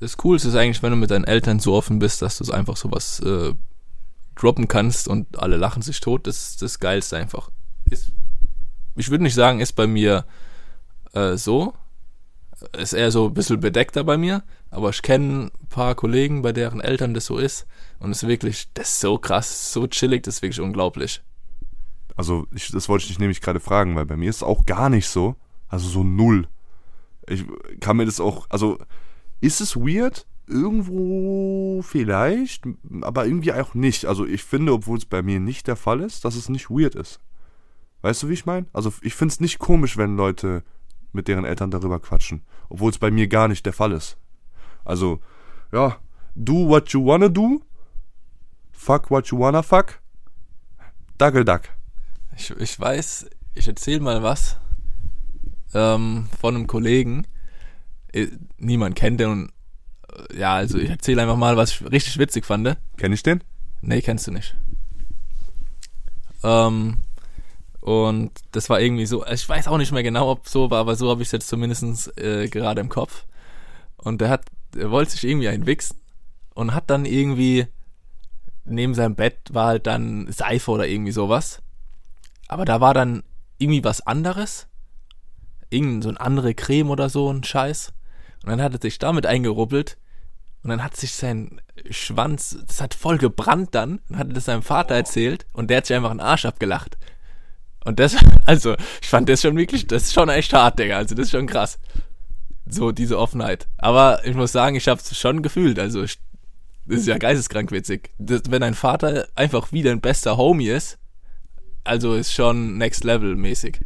das 0.00 0.16
Coolste 0.16 0.48
ist 0.48 0.54
eigentlich, 0.54 0.82
wenn 0.82 0.90
du 0.90 0.96
mit 0.96 1.10
deinen 1.10 1.24
Eltern 1.24 1.58
so 1.58 1.74
offen 1.74 1.98
bist, 1.98 2.22
dass 2.22 2.38
du 2.38 2.44
es 2.44 2.50
einfach 2.50 2.76
sowas 2.76 3.20
äh, 3.20 3.54
droppen 4.36 4.68
kannst 4.68 5.08
und 5.08 5.38
alle 5.38 5.56
lachen 5.56 5.82
sich 5.82 6.00
tot. 6.00 6.26
Das 6.26 6.50
ist 6.50 6.62
das 6.62 6.78
Geilste 6.78 7.16
einfach. 7.16 7.50
Ist, 7.90 8.12
ich 8.94 9.10
würde 9.10 9.24
nicht 9.24 9.34
sagen, 9.34 9.60
ist 9.60 9.72
bei 9.72 9.86
mir 9.86 10.24
äh, 11.12 11.36
so. 11.36 11.74
Ist 12.76 12.92
eher 12.92 13.10
so 13.10 13.26
ein 13.26 13.34
bisschen 13.34 13.60
bedeckter 13.60 14.04
bei 14.04 14.16
mir. 14.16 14.42
Aber 14.70 14.90
ich 14.90 15.02
kenne 15.02 15.50
ein 15.60 15.68
paar 15.68 15.94
Kollegen, 15.94 16.42
bei 16.42 16.52
deren 16.52 16.80
Eltern 16.80 17.14
das 17.14 17.26
so 17.26 17.38
ist. 17.38 17.66
Und 17.98 18.10
es 18.10 18.22
ist 18.22 18.28
wirklich, 18.28 18.72
das 18.74 18.90
ist 18.90 19.00
so 19.00 19.18
krass, 19.18 19.72
so 19.72 19.86
chillig, 19.86 20.22
das 20.24 20.36
ist 20.36 20.42
wirklich 20.42 20.60
unglaublich. 20.60 21.22
Also, 22.16 22.46
ich, 22.52 22.70
das 22.70 22.88
wollte 22.88 23.02
ich 23.02 23.08
dich 23.08 23.18
nämlich 23.20 23.40
gerade 23.40 23.60
fragen, 23.60 23.94
weil 23.94 24.06
bei 24.06 24.16
mir 24.16 24.30
ist 24.30 24.36
es 24.36 24.42
auch 24.42 24.66
gar 24.66 24.90
nicht 24.90 25.08
so. 25.08 25.36
Also 25.68 25.88
so 25.88 26.02
null. 26.02 26.48
Ich 27.28 27.44
kann 27.80 27.96
mir 27.96 28.06
das 28.06 28.20
auch, 28.20 28.46
also 28.50 28.78
ist 29.40 29.60
es 29.60 29.76
weird? 29.76 30.26
Irgendwo 30.46 31.82
vielleicht, 31.82 32.64
aber 33.02 33.26
irgendwie 33.26 33.52
auch 33.52 33.74
nicht. 33.74 34.06
Also 34.06 34.24
ich 34.24 34.42
finde, 34.42 34.72
obwohl 34.72 34.96
es 34.96 35.04
bei 35.04 35.22
mir 35.22 35.40
nicht 35.40 35.66
der 35.66 35.76
Fall 35.76 36.00
ist, 36.00 36.24
dass 36.24 36.36
es 36.36 36.48
nicht 36.48 36.70
weird 36.70 36.94
ist. 36.94 37.20
Weißt 38.00 38.22
du, 38.22 38.28
wie 38.28 38.34
ich 38.34 38.46
meine? 38.46 38.66
Also 38.72 38.92
ich 39.02 39.14
finde 39.14 39.32
es 39.32 39.40
nicht 39.40 39.58
komisch, 39.58 39.98
wenn 39.98 40.16
Leute 40.16 40.62
mit 41.12 41.28
deren 41.28 41.44
Eltern 41.44 41.70
darüber 41.70 42.00
quatschen. 42.00 42.42
Obwohl 42.70 42.90
es 42.90 42.98
bei 42.98 43.10
mir 43.10 43.28
gar 43.28 43.48
nicht 43.48 43.66
der 43.66 43.72
Fall 43.74 43.92
ist. 43.92 44.16
Also, 44.84 45.20
ja, 45.70 45.98
do 46.34 46.66
what 46.66 46.88
you 46.90 47.04
wanna 47.04 47.28
do, 47.28 47.60
fuck 48.72 49.10
what 49.10 49.26
you 49.26 49.38
wanna 49.38 49.62
fuck, 49.62 50.00
Dackel 51.18 51.44
duck. 51.44 51.62
Ich, 52.36 52.50
ich 52.52 52.78
weiß, 52.78 53.28
ich 53.54 53.66
erzähle 53.66 54.00
mal 54.00 54.22
was 54.22 54.58
ähm, 55.74 56.28
von 56.40 56.54
einem 56.54 56.66
Kollegen. 56.66 57.26
Äh, 58.12 58.28
Niemand 58.58 58.96
kennt 58.96 59.20
den 59.20 59.30
und 59.30 59.52
äh, 60.30 60.38
ja, 60.38 60.54
also 60.54 60.78
ich 60.78 60.90
erzähle 60.90 61.22
einfach 61.22 61.36
mal, 61.36 61.56
was 61.56 61.72
ich 61.72 61.90
richtig 61.90 62.18
witzig 62.18 62.44
fand. 62.44 62.76
Kenn 62.96 63.12
ich 63.12 63.22
den? 63.22 63.42
Nee, 63.80 64.02
kennst 64.02 64.26
du 64.26 64.32
nicht. 64.32 64.56
Ähm, 66.42 66.98
und 67.80 68.32
das 68.52 68.68
war 68.70 68.80
irgendwie 68.80 69.06
so, 69.06 69.24
ich 69.26 69.48
weiß 69.48 69.68
auch 69.68 69.78
nicht 69.78 69.92
mehr 69.92 70.02
genau, 70.02 70.30
ob 70.30 70.48
so 70.48 70.70
war, 70.70 70.80
aber 70.80 70.96
so 70.96 71.10
habe 71.10 71.22
ich 71.22 71.28
es 71.28 71.32
jetzt 71.32 71.48
zumindest 71.48 72.16
äh, 72.18 72.48
gerade 72.48 72.80
im 72.80 72.88
Kopf. 72.88 73.24
Und 73.96 74.20
der 74.20 74.30
hat, 74.30 74.44
er 74.76 74.90
wollte 74.90 75.12
sich 75.12 75.24
irgendwie 75.24 75.48
einwichsen 75.48 75.98
und 76.54 76.74
hat 76.74 76.90
dann 76.90 77.04
irgendwie 77.04 77.66
neben 78.64 78.94
seinem 78.94 79.14
Bett 79.14 79.38
war 79.52 79.68
halt 79.68 79.86
dann 79.86 80.30
Seife 80.30 80.70
oder 80.70 80.86
irgendwie 80.86 81.12
sowas. 81.12 81.62
Aber 82.48 82.64
da 82.64 82.80
war 82.80 82.94
dann 82.94 83.22
irgendwie 83.58 83.84
was 83.84 84.06
anderes. 84.06 84.66
Irgend 85.70 86.02
so 86.02 86.08
eine 86.08 86.20
andere 86.20 86.54
Creme 86.54 86.90
oder 86.90 87.08
so, 87.08 87.30
ein 87.30 87.44
Scheiß. 87.44 87.92
Und 88.42 88.50
dann 88.50 88.62
hat 88.62 88.74
er 88.74 88.80
sich 88.80 88.98
damit 88.98 89.26
eingerubbelt. 89.26 89.98
Und 90.62 90.70
dann 90.70 90.82
hat 90.82 90.96
sich 90.96 91.12
sein 91.12 91.60
Schwanz, 91.90 92.58
das 92.66 92.80
hat 92.80 92.94
voll 92.94 93.18
gebrannt 93.18 93.74
dann. 93.74 94.00
Und 94.08 94.18
hat 94.18 94.36
das 94.36 94.46
seinem 94.46 94.62
Vater 94.62 94.94
erzählt. 94.94 95.46
Und 95.52 95.70
der 95.70 95.78
hat 95.78 95.86
sich 95.86 95.96
einfach 95.96 96.10
einen 96.10 96.20
Arsch 96.20 96.44
abgelacht. 96.44 96.96
Und 97.84 98.00
das, 98.00 98.16
also, 98.46 98.74
ich 99.00 99.08
fand 99.08 99.28
das 99.28 99.42
schon 99.42 99.56
wirklich, 99.56 99.86
das 99.86 100.04
ist 100.04 100.14
schon 100.14 100.28
echt 100.28 100.52
hart, 100.52 100.78
Digga. 100.78 100.96
Also, 100.96 101.14
das 101.14 101.26
ist 101.26 101.32
schon 101.32 101.46
krass. 101.46 101.78
So, 102.66 102.92
diese 102.92 103.18
Offenheit. 103.18 103.66
Aber 103.78 104.24
ich 104.24 104.34
muss 104.34 104.52
sagen, 104.52 104.76
ich 104.76 104.88
hab's 104.88 105.16
schon 105.18 105.42
gefühlt. 105.42 105.78
Also, 105.78 106.02
ich, 106.02 106.18
das 106.86 107.00
ist 107.00 107.06
ja 107.06 107.18
geisteskrank 107.18 107.70
witzig. 107.70 108.10
Das, 108.18 108.42
wenn 108.48 108.60
dein 108.60 108.74
Vater 108.74 109.28
einfach 109.34 109.72
wie 109.72 109.82
dein 109.82 110.00
bester 110.00 110.36
Homie 110.36 110.68
ist, 110.68 110.98
also 111.84 112.14
ist 112.14 112.32
schon 112.32 112.76
next 112.76 113.04
level 113.04 113.36
mäßig. 113.36 113.80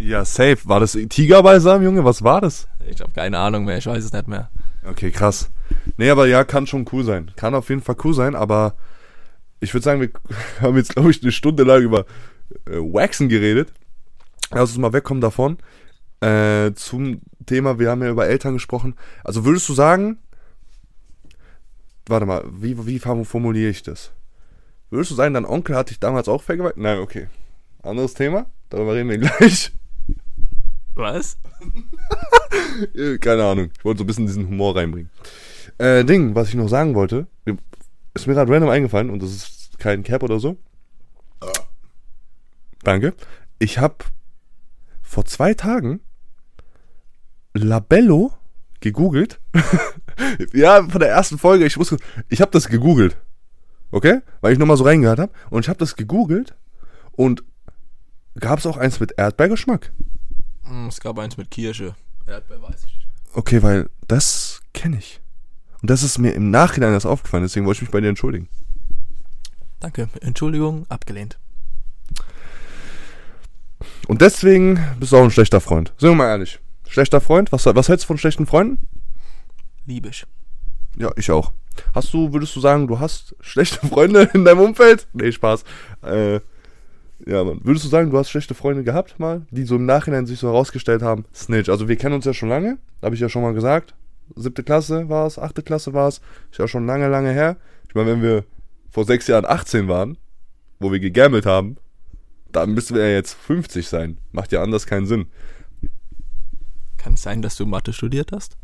Ja, 0.00 0.24
safe. 0.24 0.58
War 0.64 0.80
das 0.80 0.92
Tigerbalsam, 0.92 1.82
Junge? 1.82 2.04
Was 2.04 2.22
war 2.22 2.40
das? 2.40 2.66
Ich 2.88 3.00
habe 3.00 3.12
keine 3.12 3.38
Ahnung 3.38 3.66
mehr, 3.66 3.76
ich 3.76 3.86
weiß 3.86 4.02
es 4.02 4.12
nicht 4.12 4.28
mehr. 4.28 4.50
Okay, 4.82 5.10
krass. 5.10 5.50
Nee, 5.98 6.08
aber 6.08 6.26
ja, 6.26 6.42
kann 6.44 6.66
schon 6.66 6.86
cool 6.90 7.04
sein. 7.04 7.30
Kann 7.36 7.54
auf 7.54 7.68
jeden 7.68 7.82
Fall 7.82 7.96
cool 8.04 8.14
sein, 8.14 8.34
aber 8.34 8.74
ich 9.60 9.74
würde 9.74 9.84
sagen, 9.84 10.00
wir 10.00 10.10
haben 10.60 10.76
jetzt, 10.76 10.94
glaube 10.94 11.10
ich, 11.10 11.22
eine 11.22 11.32
Stunde 11.32 11.64
lang 11.64 11.82
über 11.82 12.06
äh, 12.66 12.76
Waxen 12.76 13.28
geredet. 13.28 13.72
Lass 14.50 14.70
uns 14.70 14.78
mal 14.78 14.94
wegkommen 14.94 15.20
davon. 15.20 15.58
Äh, 16.20 16.72
zum 16.74 17.20
Thema, 17.44 17.78
wir 17.78 17.90
haben 17.90 18.02
ja 18.02 18.10
über 18.10 18.26
Eltern 18.26 18.54
gesprochen. 18.54 18.94
Also 19.22 19.44
würdest 19.44 19.68
du 19.68 19.74
sagen, 19.74 20.18
warte 22.06 22.24
mal, 22.24 22.42
wie, 22.50 22.86
wie 22.86 22.98
formuliere 22.98 23.70
ich 23.70 23.82
das? 23.82 24.12
Würdest 24.88 25.10
du 25.10 25.14
sagen, 25.14 25.34
dein 25.34 25.44
Onkel 25.44 25.76
hat 25.76 25.90
dich 25.90 26.00
damals 26.00 26.28
auch 26.28 26.42
vergewaltigt? 26.42 26.82
Nein, 26.82 26.98
okay. 26.98 27.28
Anderes 27.82 28.14
Thema, 28.14 28.46
darüber 28.70 28.94
reden 28.94 29.10
wir 29.10 29.18
gleich. 29.18 29.72
Was? 31.00 31.38
Keine 33.20 33.44
Ahnung, 33.44 33.70
ich 33.76 33.84
wollte 33.84 33.98
so 33.98 34.04
ein 34.04 34.06
bisschen 34.06 34.26
diesen 34.26 34.46
Humor 34.46 34.76
reinbringen. 34.76 35.10
Äh, 35.78 36.04
Ding, 36.04 36.34
was 36.34 36.48
ich 36.48 36.54
noch 36.54 36.68
sagen 36.68 36.94
wollte, 36.94 37.26
ist 38.14 38.26
mir 38.26 38.34
gerade 38.34 38.52
random 38.52 38.70
eingefallen 38.70 39.10
und 39.10 39.22
das 39.22 39.30
ist 39.30 39.78
kein 39.78 40.02
Cap 40.02 40.22
oder 40.22 40.38
so. 40.38 40.56
Danke. 42.82 43.14
Ich 43.58 43.78
habe 43.78 43.96
vor 45.02 45.24
zwei 45.24 45.54
Tagen 45.54 46.00
Labello 47.54 48.32
gegoogelt. 48.80 49.40
ja, 50.52 50.82
von 50.82 51.00
der 51.00 51.10
ersten 51.10 51.38
Folge, 51.38 51.66
ich 51.66 51.76
wusste, 51.78 51.96
ich 52.28 52.40
habe 52.40 52.50
das 52.50 52.68
gegoogelt. 52.68 53.16
Okay? 53.90 54.20
Weil 54.40 54.52
ich 54.52 54.58
nochmal 54.58 54.76
so 54.76 54.84
reingehört 54.84 55.18
habe. 55.18 55.32
Und 55.50 55.64
ich 55.64 55.68
habe 55.68 55.78
das 55.78 55.96
gegoogelt 55.96 56.54
und 57.12 57.42
gab 58.38 58.58
es 58.58 58.66
auch 58.66 58.76
eins 58.76 59.00
mit 59.00 59.12
Erdbeergeschmack? 59.16 59.92
Hm, 60.70 60.86
Es 60.88 61.00
gab 61.00 61.18
eins 61.18 61.36
mit 61.36 61.50
Kirsche. 61.50 61.94
Erdbeer 62.26 62.62
weiß 62.62 62.84
ich 62.84 62.94
nicht. 62.94 63.06
Okay, 63.34 63.62
weil 63.62 63.90
das 64.08 64.60
kenne 64.72 64.98
ich. 64.98 65.20
Und 65.82 65.90
das 65.90 66.02
ist 66.02 66.18
mir 66.18 66.32
im 66.32 66.50
Nachhinein 66.50 66.92
erst 66.92 67.06
aufgefallen, 67.06 67.42
deswegen 67.42 67.66
wollte 67.66 67.78
ich 67.78 67.82
mich 67.82 67.90
bei 67.90 68.00
dir 68.00 68.08
entschuldigen. 68.08 68.48
Danke. 69.80 70.08
Entschuldigung, 70.20 70.86
abgelehnt. 70.88 71.38
Und 74.08 74.20
deswegen 74.20 74.78
bist 74.98 75.12
du 75.12 75.16
auch 75.16 75.22
ein 75.24 75.30
schlechter 75.30 75.60
Freund. 75.60 75.92
Sind 75.96 76.10
wir 76.10 76.14
mal 76.16 76.28
ehrlich. 76.28 76.58
Schlechter 76.86 77.20
Freund? 77.20 77.50
Was, 77.52 77.64
was 77.66 77.88
hältst 77.88 78.04
du 78.04 78.08
von 78.08 78.18
schlechten 78.18 78.46
Freunden? 78.46 78.86
Liebisch. 79.86 80.26
Ja, 80.96 81.10
ich 81.16 81.30
auch. 81.30 81.52
Hast 81.94 82.12
du, 82.12 82.32
würdest 82.32 82.54
du 82.56 82.60
sagen, 82.60 82.88
du 82.88 82.98
hast 82.98 83.34
schlechte 83.40 83.86
Freunde 83.86 84.28
in 84.34 84.44
deinem 84.44 84.60
Umfeld? 84.60 85.06
Nee, 85.12 85.32
Spaß. 85.32 85.64
Äh, 86.02 86.40
ja, 87.26 87.44
Mann. 87.44 87.60
Würdest 87.62 87.84
du 87.84 87.88
sagen, 87.88 88.10
du 88.10 88.18
hast 88.18 88.30
schlechte 88.30 88.54
Freunde 88.54 88.84
gehabt 88.84 89.18
mal, 89.18 89.42
die 89.50 89.64
so 89.64 89.76
im 89.76 89.86
Nachhinein 89.86 90.26
sich 90.26 90.38
so 90.38 90.48
herausgestellt 90.48 91.02
haben? 91.02 91.24
Snitch. 91.34 91.68
Also 91.68 91.88
wir 91.88 91.96
kennen 91.96 92.14
uns 92.14 92.24
ja 92.24 92.34
schon 92.34 92.48
lange, 92.48 92.78
habe 93.02 93.14
ich 93.14 93.20
ja 93.20 93.28
schon 93.28 93.42
mal 93.42 93.54
gesagt. 93.54 93.94
Siebte 94.36 94.62
Klasse 94.62 95.08
war 95.08 95.26
es, 95.26 95.38
achte 95.38 95.62
Klasse 95.62 95.92
war 95.92 96.08
es. 96.08 96.20
Ist 96.50 96.58
ja 96.58 96.68
schon 96.68 96.86
lange, 96.86 97.08
lange 97.08 97.32
her. 97.32 97.56
Ich 97.88 97.94
meine, 97.94 98.10
wenn 98.12 98.22
wir 98.22 98.44
vor 98.90 99.04
sechs 99.04 99.26
Jahren 99.26 99.44
18 99.44 99.88
waren, 99.88 100.16
wo 100.78 100.92
wir 100.92 101.00
gegammelt 101.00 101.46
haben, 101.46 101.76
dann 102.52 102.72
müssten 102.72 102.94
wir 102.94 103.06
ja 103.06 103.14
jetzt 103.14 103.34
50 103.34 103.88
sein. 103.88 104.18
Macht 104.32 104.52
ja 104.52 104.62
anders 104.62 104.86
keinen 104.86 105.06
Sinn. 105.06 105.26
Kann 106.96 107.14
es 107.14 107.22
sein, 107.22 107.42
dass 107.42 107.56
du 107.56 107.66
Mathe 107.66 107.92
studiert 107.92 108.32
hast? 108.32 108.56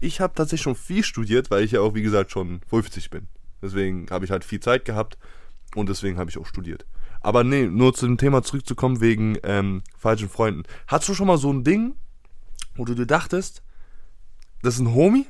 Ich 0.00 0.20
habe 0.20 0.34
tatsächlich 0.34 0.62
schon 0.62 0.74
viel 0.74 1.04
studiert, 1.04 1.50
weil 1.50 1.64
ich 1.64 1.72
ja 1.72 1.80
auch, 1.80 1.94
wie 1.94 2.02
gesagt, 2.02 2.32
schon 2.32 2.60
50 2.68 3.10
bin. 3.10 3.28
Deswegen 3.62 4.06
habe 4.10 4.24
ich 4.24 4.30
halt 4.30 4.44
viel 4.44 4.60
Zeit 4.60 4.84
gehabt 4.84 5.16
und 5.76 5.88
deswegen 5.88 6.18
habe 6.18 6.28
ich 6.28 6.38
auch 6.38 6.46
studiert. 6.46 6.84
Aber 7.22 7.44
nee, 7.44 7.66
nur 7.66 7.94
zu 7.94 8.06
dem 8.06 8.18
Thema 8.18 8.42
zurückzukommen 8.42 9.00
wegen 9.00 9.38
ähm, 9.44 9.82
falschen 9.96 10.28
Freunden. 10.28 10.64
Hattest 10.86 11.10
du 11.10 11.14
schon 11.14 11.26
mal 11.26 11.38
so 11.38 11.52
ein 11.52 11.64
Ding, 11.64 11.94
wo 12.74 12.84
du 12.84 12.94
dir 12.94 13.06
dachtest, 13.06 13.62
das 14.62 14.74
ist 14.74 14.80
ein 14.80 14.94
Homie? 14.94 15.26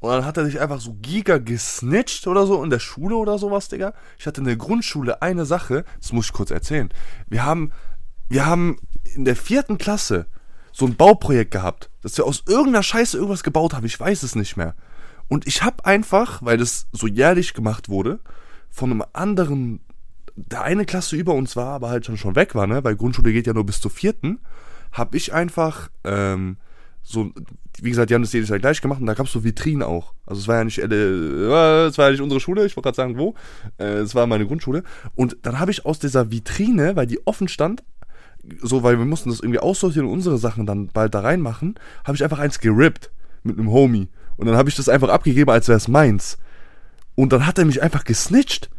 Und 0.00 0.10
dann 0.10 0.24
hat 0.26 0.36
er 0.36 0.44
dich 0.44 0.60
einfach 0.60 0.80
so 0.80 0.94
giga 1.00 1.38
gesnitcht 1.38 2.26
oder 2.26 2.46
so 2.46 2.62
in 2.62 2.68
der 2.68 2.78
Schule 2.78 3.16
oder 3.16 3.38
sowas, 3.38 3.68
Digga. 3.70 3.94
Ich 4.18 4.26
hatte 4.26 4.42
in 4.42 4.46
der 4.46 4.56
Grundschule 4.56 5.22
eine 5.22 5.46
Sache, 5.46 5.86
das 5.98 6.12
muss 6.12 6.26
ich 6.26 6.32
kurz 6.34 6.50
erzählen. 6.50 6.90
Wir 7.26 7.44
haben, 7.44 7.72
wir 8.28 8.44
haben 8.44 8.76
in 9.14 9.24
der 9.24 9.36
vierten 9.36 9.78
Klasse 9.78 10.26
so 10.72 10.84
ein 10.84 10.96
Bauprojekt 10.96 11.52
gehabt, 11.52 11.88
dass 12.02 12.18
wir 12.18 12.26
aus 12.26 12.42
irgendeiner 12.46 12.82
Scheiße 12.82 13.16
irgendwas 13.16 13.44
gebaut 13.44 13.72
haben. 13.72 13.86
Ich 13.86 13.98
weiß 13.98 14.24
es 14.24 14.34
nicht 14.34 14.58
mehr. 14.58 14.74
Und 15.28 15.46
ich 15.46 15.62
habe 15.62 15.86
einfach, 15.86 16.42
weil 16.42 16.58
das 16.58 16.86
so 16.92 17.06
jährlich 17.06 17.54
gemacht 17.54 17.88
wurde, 17.88 18.20
von 18.70 18.90
einem 18.90 19.04
anderen, 19.14 19.80
der 20.36 20.62
eine 20.62 20.84
Klasse 20.84 21.16
über 21.16 21.34
uns 21.34 21.56
war, 21.56 21.68
aber 21.68 21.90
halt 21.90 22.06
schon 22.06 22.16
schon 22.16 22.36
weg 22.36 22.54
war, 22.54 22.66
ne? 22.66 22.82
Weil 22.82 22.96
Grundschule 22.96 23.32
geht 23.32 23.46
ja 23.46 23.52
nur 23.52 23.66
bis 23.66 23.80
zur 23.80 23.90
vierten, 23.90 24.40
habe 24.92 25.16
ich 25.16 25.32
einfach 25.32 25.90
ähm, 26.04 26.56
so, 27.02 27.30
wie 27.80 27.90
gesagt, 27.90 28.10
die 28.10 28.14
haben 28.14 28.22
das 28.22 28.32
jedes 28.32 28.48
Jahr 28.48 28.58
gleich 28.58 28.80
gemacht 28.80 29.00
und 29.00 29.06
da 29.06 29.14
gab 29.14 29.26
es 29.26 29.32
so 29.32 29.44
Vitrinen 29.44 29.82
auch. 29.82 30.14
Also 30.26 30.40
es 30.40 30.48
war 30.48 30.56
ja 30.56 30.64
nicht, 30.64 30.78
äh, 30.78 30.84
es 30.84 31.98
war 31.98 32.06
ja 32.06 32.10
nicht 32.10 32.22
unsere 32.22 32.40
Schule, 32.40 32.64
ich 32.64 32.76
wollte 32.76 32.86
gerade 32.86 32.96
sagen, 32.96 33.18
wo. 33.18 33.34
Äh, 33.78 33.98
es 33.98 34.14
war 34.14 34.26
meine 34.26 34.46
Grundschule. 34.46 34.82
Und 35.14 35.36
dann 35.42 35.60
habe 35.60 35.70
ich 35.70 35.84
aus 35.84 35.98
dieser 35.98 36.30
Vitrine, 36.30 36.96
weil 36.96 37.06
die 37.06 37.24
offen 37.26 37.46
stand, 37.46 37.84
so, 38.62 38.82
weil 38.82 38.98
wir 38.98 39.04
mussten 39.04 39.30
das 39.30 39.40
irgendwie 39.40 39.58
aussortieren 39.58 40.06
und 40.06 40.14
unsere 40.14 40.38
Sachen 40.38 40.66
dann 40.66 40.88
bald 40.88 41.14
da 41.14 41.20
reinmachen, 41.20 41.74
habe 42.04 42.16
ich 42.16 42.24
einfach 42.24 42.38
eins 42.38 42.58
gerippt 42.58 43.10
mit 43.42 43.58
einem 43.58 43.70
Homie. 43.70 44.08
Und 44.36 44.46
dann 44.46 44.56
habe 44.56 44.68
ich 44.68 44.76
das 44.76 44.88
einfach 44.88 45.10
abgegeben, 45.10 45.50
als 45.50 45.68
wäre 45.68 45.76
es 45.76 45.88
meins. 45.88 46.38
Und 47.14 47.32
dann 47.32 47.46
hat 47.46 47.58
er 47.58 47.64
mich 47.64 47.82
einfach 47.82 48.04
gesnitcht, 48.04 48.70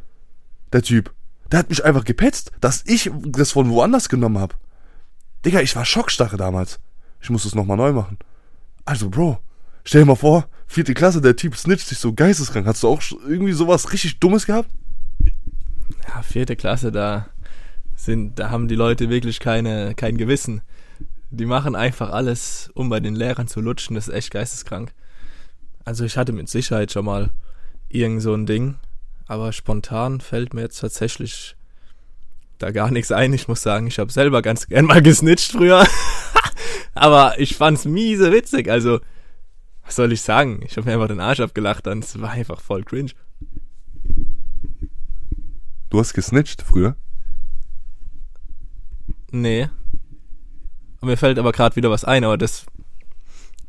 der 0.74 0.82
Typ. 0.82 1.14
Der 1.52 1.60
hat 1.60 1.70
mich 1.70 1.86
einfach 1.86 2.04
gepetzt, 2.04 2.52
dass 2.60 2.84
ich 2.86 3.12
das 3.28 3.52
von 3.52 3.70
woanders 3.70 4.10
genommen 4.10 4.40
habe. 4.40 4.56
Digga, 5.46 5.62
ich 5.62 5.76
war 5.76 5.86
Schockstarre 5.86 6.38
damals. 6.38 6.80
Ich 7.22 7.30
muss 7.30 7.44
das 7.44 7.56
nochmal 7.56 7.78
neu 7.78 7.92
machen. 7.92 8.18
Also, 8.84 9.10
Bro, 9.10 9.40
stell 9.84 10.02
dir 10.02 10.08
mal 10.08 10.16
vor, 10.16 10.48
vierte 10.68 10.94
Klasse, 10.94 11.22
der 11.22 11.36
Typ 11.36 11.56
snitcht 11.56 11.88
sich 11.88 12.00
so 12.00 12.14
geisteskrank. 12.14 12.66
Hast 12.66 12.84
du 12.84 12.88
auch 12.88 13.02
irgendwie 13.28 13.54
sowas 13.54 13.92
richtig 13.94 14.20
Dummes 14.20 14.46
gehabt? 14.46 14.70
Ja, 16.08 16.22
vierte 16.24 16.56
Klasse, 16.56 16.92
da 16.92 17.28
sind, 17.96 18.40
da 18.40 18.50
haben 18.50 18.68
die 18.68 18.76
Leute 18.76 19.10
wirklich 19.10 19.40
keine, 19.40 19.96
kein 19.96 20.18
Gewissen. 20.18 20.62
Die 21.30 21.46
machen 21.46 21.76
einfach 21.76 22.12
alles, 22.12 22.70
um 22.74 22.90
bei 22.90 23.00
den 23.00 23.16
Lehrern 23.16 23.48
zu 23.48 23.62
lutschen. 23.62 23.96
Das 23.96 24.08
ist 24.08 24.14
echt 24.14 24.32
geisteskrank. 24.32 24.94
Also 25.84 26.04
ich 26.04 26.18
hatte 26.18 26.34
mit 26.34 26.50
Sicherheit 26.50 26.92
schon 26.92 27.06
mal 27.06 27.30
irgend 27.90 28.22
so 28.22 28.34
ein 28.34 28.46
Ding, 28.46 28.76
aber 29.28 29.54
spontan 29.54 30.22
fällt 30.22 30.54
mir 30.54 30.62
jetzt 30.62 30.80
tatsächlich 30.80 31.56
da 32.58 32.72
gar 32.72 32.92
nichts 32.92 33.12
ein. 33.12 33.34
Ich 33.34 33.48
muss 33.48 33.62
sagen, 33.62 33.88
ich 33.88 34.00
habe 34.00 34.12
selber 34.12 34.42
ganz 34.42 34.68
gern 34.68 34.86
mal 34.86 35.02
gesnitcht 35.02 35.52
früher. 35.52 35.86
aber 36.94 37.40
ich 37.40 37.56
fand's 37.56 37.86
miese 37.86 38.32
witzig. 38.32 38.70
Also, 38.70 39.00
was 39.84 39.96
soll 39.96 40.12
ich 40.12 40.22
sagen? 40.22 40.62
Ich 40.66 40.78
habe 40.78 40.88
mir 40.88 40.94
einfach 40.94 41.08
den 41.08 41.20
Arsch 41.20 41.40
abgelacht, 41.40 41.86
dann 41.88 42.00
es 42.00 42.20
war 42.20 42.32
einfach 42.32 42.62
voll 42.62 42.84
cringe. 42.84 43.12
Du 45.90 46.00
hast 46.00 46.14
gesnitcht 46.14 46.62
früher? 46.62 46.96
Nee. 49.32 49.70
Mir 51.02 51.18
fällt 51.18 51.38
aber 51.38 51.52
gerade 51.52 51.76
wieder 51.76 51.92
was 51.92 52.04
ein, 52.04 52.24
aber 52.24 52.38
das, 52.38 52.66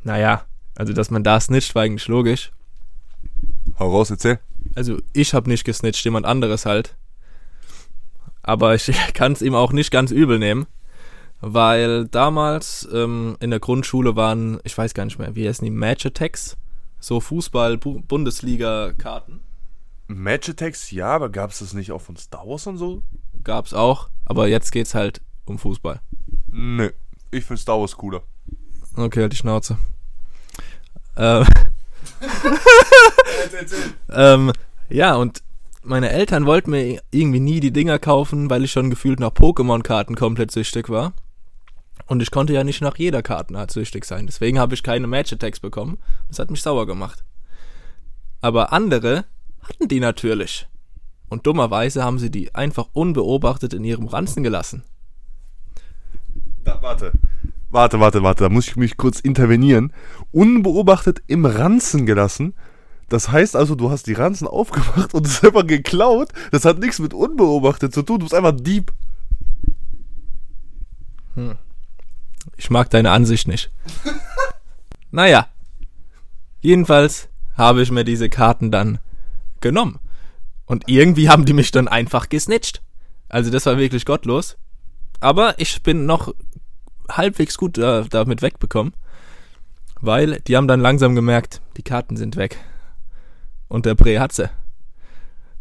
naja, 0.03 0.47
also 0.75 0.93
dass 0.93 1.11
man 1.11 1.23
da 1.23 1.39
snitcht, 1.39 1.75
war 1.75 1.83
eigentlich 1.83 2.09
logisch. 2.09 2.53
Hau 3.79 3.91
raus, 3.91 4.11
erzähl. 4.11 4.39
Also 4.77 4.99
ich 5.15 5.35
habe 5.35 5.49
nicht 5.49 5.65
gesnitcht, 5.65 6.05
jemand 6.05 6.27
anderes 6.27 6.67
halt. 6.67 6.95
Aber 8.43 8.75
ich 8.75 8.93
kann 9.15 9.33
es 9.33 9.41
ihm 9.43 9.55
auch 9.55 9.73
nicht 9.73 9.91
ganz 9.91 10.13
übel 10.13 10.39
nehmen, 10.39 10.67
weil 11.41 12.07
damals 12.07 12.89
ähm, 12.93 13.37
in 13.41 13.51
der 13.51 13.59
Grundschule 13.59 14.15
waren, 14.17 14.61
ich 14.65 14.77
weiß 14.77 14.93
gar 14.95 15.07
nicht 15.07 15.19
mehr, 15.19 15.35
wie 15.35 15.49
heißen 15.49 15.65
die, 15.65 15.71
Match 15.71 16.05
Attacks, 16.07 16.59
so 17.01 17.21
Fußball-Bundesliga-Karten. 17.21 19.41
Match 20.09 20.51
Attacks, 20.51 20.91
ja, 20.91 21.09
aber 21.09 21.31
gab 21.31 21.51
es 21.51 21.61
das 21.61 21.73
nicht 21.73 21.91
auch 21.91 22.03
von 22.03 22.17
Star 22.17 22.47
Wars 22.47 22.67
und 22.67 22.77
so? 22.77 23.03
Gab's 23.43 23.73
auch, 23.73 24.11
aber 24.27 24.47
jetzt 24.47 24.73
geht's 24.73 24.95
halt 24.95 25.23
um 25.47 25.59
Fußball. 25.59 26.03
Nö, 26.49 26.91
ich 27.31 27.45
finde 27.45 27.63
Star 27.63 27.81
Wars 27.81 27.97
cooler. 27.97 28.23
Okay, 28.95 29.23
halt 29.23 29.33
die 29.33 29.37
Schnauze. 29.37 29.79
Ähm, 31.17 31.47
ähm, 34.11 34.53
ja, 34.89 35.15
und 35.17 35.43
meine 35.83 36.11
Eltern 36.11 36.47
wollten 36.47 36.71
mir 36.71 37.01
irgendwie 37.11 37.41
nie 37.41 37.61
die 37.61 37.73
Dinger 37.73 37.99
kaufen, 37.99 38.51
weil 38.51 38.65
ich 38.65 38.73
schon 38.73 38.91
gefühlt 38.91 39.21
nach 39.21 39.31
Pokémon-Karten 39.31 40.17
komplett 40.17 40.51
süchtig 40.51 40.89
war. 40.89 41.13
Und 42.07 42.23
ich 42.23 42.31
konnte 42.31 42.53
ja 42.53 42.65
nicht 42.65 42.83
nach 42.83 42.97
jeder 42.97 43.23
Kartenart 43.23 43.71
süchtig 43.71 44.05
sein. 44.05 44.27
Deswegen 44.27 44.59
habe 44.59 44.75
ich 44.75 44.83
keine 44.83 45.07
Match-Attacks 45.07 45.61
bekommen. 45.61 45.99
Das 46.29 46.39
hat 46.39 46.51
mich 46.51 46.63
sauer 46.63 46.87
gemacht. 46.87 47.25
Aber 48.41 48.73
andere 48.73 49.25
hatten 49.63 49.89
die 49.89 50.01
natürlich. 50.01 50.67
Und 51.29 51.47
dummerweise 51.47 52.05
haben 52.05 52.19
sie 52.19 52.31
die 52.31 52.55
einfach 52.55 52.87
unbeobachtet 52.93 53.75
in 53.75 53.85
ihrem 53.85 54.07
Ranzen 54.07 54.43
gelassen. 54.45 54.85
Da, 56.63 56.81
warte. 56.81 57.13
Warte, 57.71 58.01
warte, 58.01 58.23
warte. 58.23 58.45
Da 58.45 58.51
muss 58.51 58.69
ich 58.69 58.77
mich 58.77 58.97
kurz 58.97 59.21
intervenieren. 59.21 59.93
Unbeobachtet 60.33 61.23
im 61.27 61.45
Ranzen 61.45 62.07
gelassen. 62.07 62.55
Das 63.09 63.31
heißt 63.31 63.57
also, 63.57 63.75
du 63.75 63.91
hast 63.91 64.07
die 64.07 64.15
Ranzen 64.15 64.49
aufgemacht 64.49 65.15
und 65.15 65.27
es 65.27 65.43
einfach 65.43 65.67
geklaut. 65.67 66.31
Das 66.51 66.65
hat 66.65 66.79
nichts 66.79 66.99
mit 66.99 67.15
unbeobachtet 67.15 67.93
zu 67.93 68.03
tun. 68.03 68.19
Du 68.19 68.27
bist 68.27 68.35
einfach 68.35 68.55
Dieb. 68.57 68.93
Hm. 71.35 71.57
Ich 72.57 72.71
mag 72.71 72.91
deine 72.91 73.11
Ansicht 73.11 73.49
nicht. 73.49 73.71
naja. 75.11 75.49
Jedenfalls 76.61 77.29
habe 77.55 77.83
ich 77.83 77.91
mir 77.91 78.05
diese 78.05 78.29
Karten 78.29 78.71
dann 78.71 78.99
genommen. 79.61 79.99
Und 80.65 80.85
irgendwie 80.89 81.29
haben 81.29 81.45
die 81.45 81.53
mich 81.53 81.71
dann 81.71 81.89
einfach 81.89 82.29
gesnitcht. 82.29 82.83
Also 83.29 83.51
das 83.51 83.67
war 83.67 83.79
wirklich 83.79 84.05
gottlos. 84.05 84.57
Aber 85.21 85.59
ich 85.59 85.83
bin 85.83 86.07
noch 86.07 86.35
halbwegs 87.11 87.57
gut 87.57 87.79
äh, 87.79 88.05
damit 88.09 88.43
wegbekommen. 88.43 88.95
Weil 90.01 90.41
die 90.41 90.57
haben 90.57 90.69
dann 90.69 90.81
langsam 90.81 91.15
gemerkt, 91.15 91.63
die 91.77 91.83
Karten 91.83 92.17
sind 92.17 92.37
weg. 92.37 92.59
Und 93.69 93.87
der 93.87 93.95
Bre 93.95 94.21
hat 94.21 94.33
sie. 94.33 94.51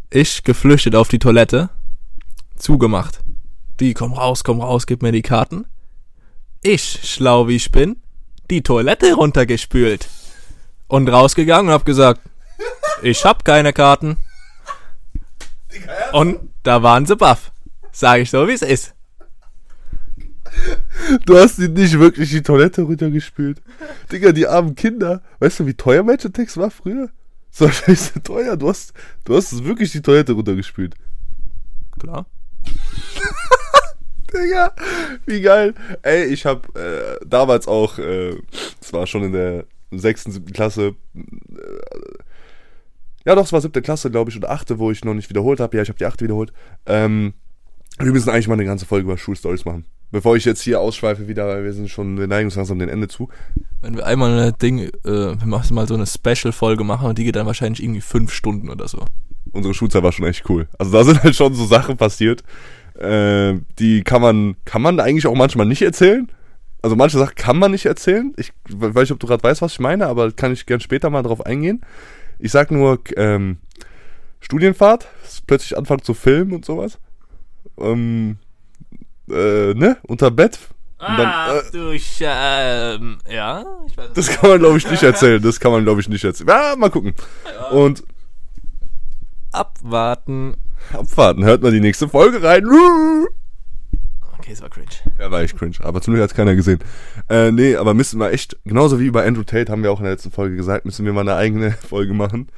Ich 0.10 0.44
geflüchtet 0.44 0.96
auf 0.96 1.08
die 1.08 1.20
Toilette. 1.20 1.70
Zugemacht. 2.56 3.22
Die, 3.80 3.94
komm 3.94 4.14
raus, 4.14 4.44
komm 4.44 4.62
raus, 4.62 4.86
gib 4.86 5.02
mir 5.02 5.12
die 5.12 5.22
Karten. 5.22 5.66
Ich, 6.62 7.00
schlau 7.04 7.48
wie 7.48 7.56
ich 7.56 7.72
bin, 7.72 7.98
die 8.50 8.62
Toilette 8.62 9.14
runtergespült. 9.14 10.08
Und 10.88 11.10
rausgegangen 11.10 11.68
und 11.68 11.74
hab 11.74 11.86
gesagt, 11.86 12.22
ich 13.02 13.26
hab 13.26 13.44
keine 13.44 13.74
Karten. 13.74 14.18
Und 16.12 16.52
da 16.64 16.84
waren 16.84 17.06
sie 17.06 17.16
baff. 17.16 17.52
Sag 17.92 18.20
ich 18.20 18.30
so, 18.30 18.48
wie 18.48 18.54
es 18.54 18.62
ist. 18.62 18.94
Du 21.26 21.38
hast 21.38 21.58
die 21.58 21.68
nicht 21.68 22.00
wirklich 22.00 22.30
die 22.30 22.42
Toilette 22.42 22.82
runtergespült. 22.84 23.62
Digga, 24.12 24.32
die 24.32 24.48
armen 24.48 24.76
Kinder. 24.76 25.22
Weißt 25.40 25.60
du, 25.60 25.68
wie 25.68 25.74
teuer 25.74 26.04
Match-Attacks 26.04 26.58
war 26.58 26.72
früher? 26.72 27.10
So 27.52 27.70
scheiße 27.72 28.24
teuer. 28.24 28.58
Du 28.58 28.70
hast, 28.70 28.94
du 29.24 29.36
hast 29.36 29.64
wirklich 29.64 29.92
die 29.92 30.02
Toilette 30.02 30.34
runtergespült. 30.34 30.96
Klar. 32.00 32.26
Digga, 34.34 34.74
wie 35.26 35.42
geil. 35.42 35.74
Ey, 36.02 36.26
ich 36.26 36.46
hab 36.46 36.76
äh, 36.76 37.18
damals 37.26 37.68
auch, 37.68 38.00
äh, 38.00 38.36
es 38.82 38.92
war 38.92 39.08
schon 39.08 39.24
in 39.24 39.32
der 39.32 39.66
sechsten, 39.92 40.32
siebten 40.32 40.52
Klasse, 40.52 40.96
äh, 41.16 42.16
ja 43.26 43.34
doch, 43.34 43.46
es 43.46 43.54
war 43.54 43.62
siebte 43.62 43.82
Klasse, 43.82 44.12
glaube 44.12 44.30
ich, 44.30 44.38
oder 44.38 44.52
achte, 44.52 44.78
wo 44.78 44.92
ich 44.92 45.04
noch 45.04 45.16
nicht 45.16 45.30
wiederholt 45.30 45.60
habe. 45.60 45.76
Ja, 45.76 45.84
ich 45.84 45.90
habe 45.90 45.98
die 45.98 46.06
achte 46.06 46.26
wiederholt. 46.26 46.54
Ähm, 46.86 47.34
wir 47.98 48.12
müssen 48.12 48.30
eigentlich 48.30 48.48
mal 48.48 48.54
eine 48.54 48.66
ganze 48.66 48.86
Folge 48.86 49.06
über 49.06 49.18
Schulstories 49.18 49.66
machen. 49.66 49.86
Bevor 50.12 50.36
ich 50.36 50.46
jetzt 50.46 50.62
hier 50.62 50.80
ausschweife 50.80 51.28
wieder, 51.28 51.48
weil 51.48 51.64
wir 51.64 51.74
sind 51.74 51.90
schon, 51.90 52.18
wir 52.18 52.28
neigen 52.28 52.48
uns 52.48 52.56
langsam 52.56 52.80
dem 52.80 52.90
Ende 52.90 53.08
zu. 53.08 53.30
Wenn 53.82 53.98
wir 53.98 54.06
einmal 54.06 54.40
ein 54.40 54.54
Ding, 54.62 54.80
äh, 54.80 54.90
wir 55.04 55.46
machen 55.46 55.74
mal 55.76 55.88
so 55.88 55.94
eine 55.94 56.06
Special-Folge 56.06 56.84
machen 56.84 57.10
und 57.10 57.18
die 57.18 57.26
geht 57.26 57.36
dann 57.36 57.46
wahrscheinlich 57.46 57.84
irgendwie 57.84 58.02
fünf 58.02 58.32
Stunden 58.32 58.70
oder 58.70 58.88
so. 58.88 59.04
Unsere 59.52 59.74
Schulzeit 59.74 60.04
war 60.04 60.12
schon 60.12 60.26
echt 60.26 60.50
cool. 60.50 60.68
Also 60.78 60.92
da 60.92 61.04
sind 61.04 61.24
halt 61.24 61.36
schon 61.36 61.54
so 61.54 61.66
Sachen 61.66 61.98
passiert, 61.98 62.44
äh, 63.00 63.56
die 63.80 64.04
kann 64.04 64.22
man, 64.22 64.56
kann 64.64 64.82
man 64.82 65.00
eigentlich 65.00 65.28
auch 65.28 65.36
manchmal 65.36 65.66
nicht 65.66 65.82
erzählen. 65.82 66.32
Also 66.82 66.96
manche 66.96 67.18
Sachen 67.18 67.36
kann 67.36 67.58
man 67.58 67.72
nicht 67.72 67.86
erzählen. 67.86 68.34
Ich 68.38 68.54
weiß 68.70 69.04
nicht, 69.04 69.12
ob 69.12 69.20
du 69.20 69.28
gerade 69.28 69.44
weißt, 69.44 69.62
was 69.62 69.74
ich 69.74 69.80
meine, 69.80 70.08
aber 70.08 70.32
kann 70.32 70.54
ich 70.54 70.66
gern 70.66 70.80
später 70.80 71.10
mal 71.10 71.24
drauf 71.24 71.46
eingehen. 71.46 71.82
Ich 72.40 72.52
sag 72.52 72.72
nur, 72.72 73.00
ähm, 73.18 73.58
Studienfahrt, 74.40 75.08
plötzlich 75.48 75.76
anfangen 75.76 76.04
zu 76.04 76.14
filmen 76.14 76.54
und 76.54 76.66
sowas. 76.66 77.00
Ähm, 77.80 78.38
äh, 79.30 79.74
ne, 79.74 79.98
unter 80.08 80.32
Bett. 80.32 80.60
Dann, 80.98 81.20
Ah, 81.20 81.58
äh, 81.58 81.72
du 81.72 81.98
Sch 82.00 82.22
ähm, 82.22 83.18
ja, 83.30 83.64
ich 83.86 83.98
weiß 83.98 84.14
das 84.14 84.30
kann 84.30 84.50
man, 84.50 84.60
glaube 84.60 84.78
ich, 84.78 84.90
nicht 84.90 85.04
erzählen. 85.04 85.42
Das 85.42 85.60
kann 85.60 85.72
man, 85.72 85.84
glaube 85.84 86.00
ich, 86.02 86.08
nicht 86.10 86.24
erzählen. 86.24 86.50
Ja, 86.50 86.76
mal 86.78 86.90
gucken. 86.90 87.14
Und 87.72 88.04
Abwarten. 89.52 90.56
abwarten, 90.92 91.44
hört 91.44 91.62
mal 91.62 91.72
die 91.72 91.80
nächste 91.80 92.08
Folge 92.10 92.42
rein. 92.44 92.66
Okay, 94.38 94.52
es 94.52 94.62
war 94.62 94.70
cringe. 94.70 94.88
Ja, 95.20 95.32
war 95.32 95.42
echt 95.42 95.58
cringe. 95.58 95.76
Aber 95.82 96.02
zum 96.02 96.14
Glück 96.14 96.24
hat 96.24 96.36
keiner 96.36 96.56
gesehen. 96.56 96.80
Äh, 97.30 97.52
nee, 97.52 97.76
aber 97.76 97.94
müssen 97.94 98.20
wir 98.20 98.32
echt, 98.32 98.58
genauso 98.66 99.00
wie 99.00 99.10
bei 99.12 99.26
Andrew 99.26 99.44
Tate, 99.44 99.72
haben 99.72 99.84
wir 99.84 99.92
auch 99.92 100.00
in 100.00 100.04
der 100.06 100.14
letzten 100.14 100.32
Folge 100.32 100.56
gesagt, 100.56 100.86
müssen 100.86 101.06
wir 101.06 101.14
mal 101.14 101.22
eine 101.22 101.36
eigene 101.36 101.72
Folge 101.90 102.14
machen. 102.14 102.50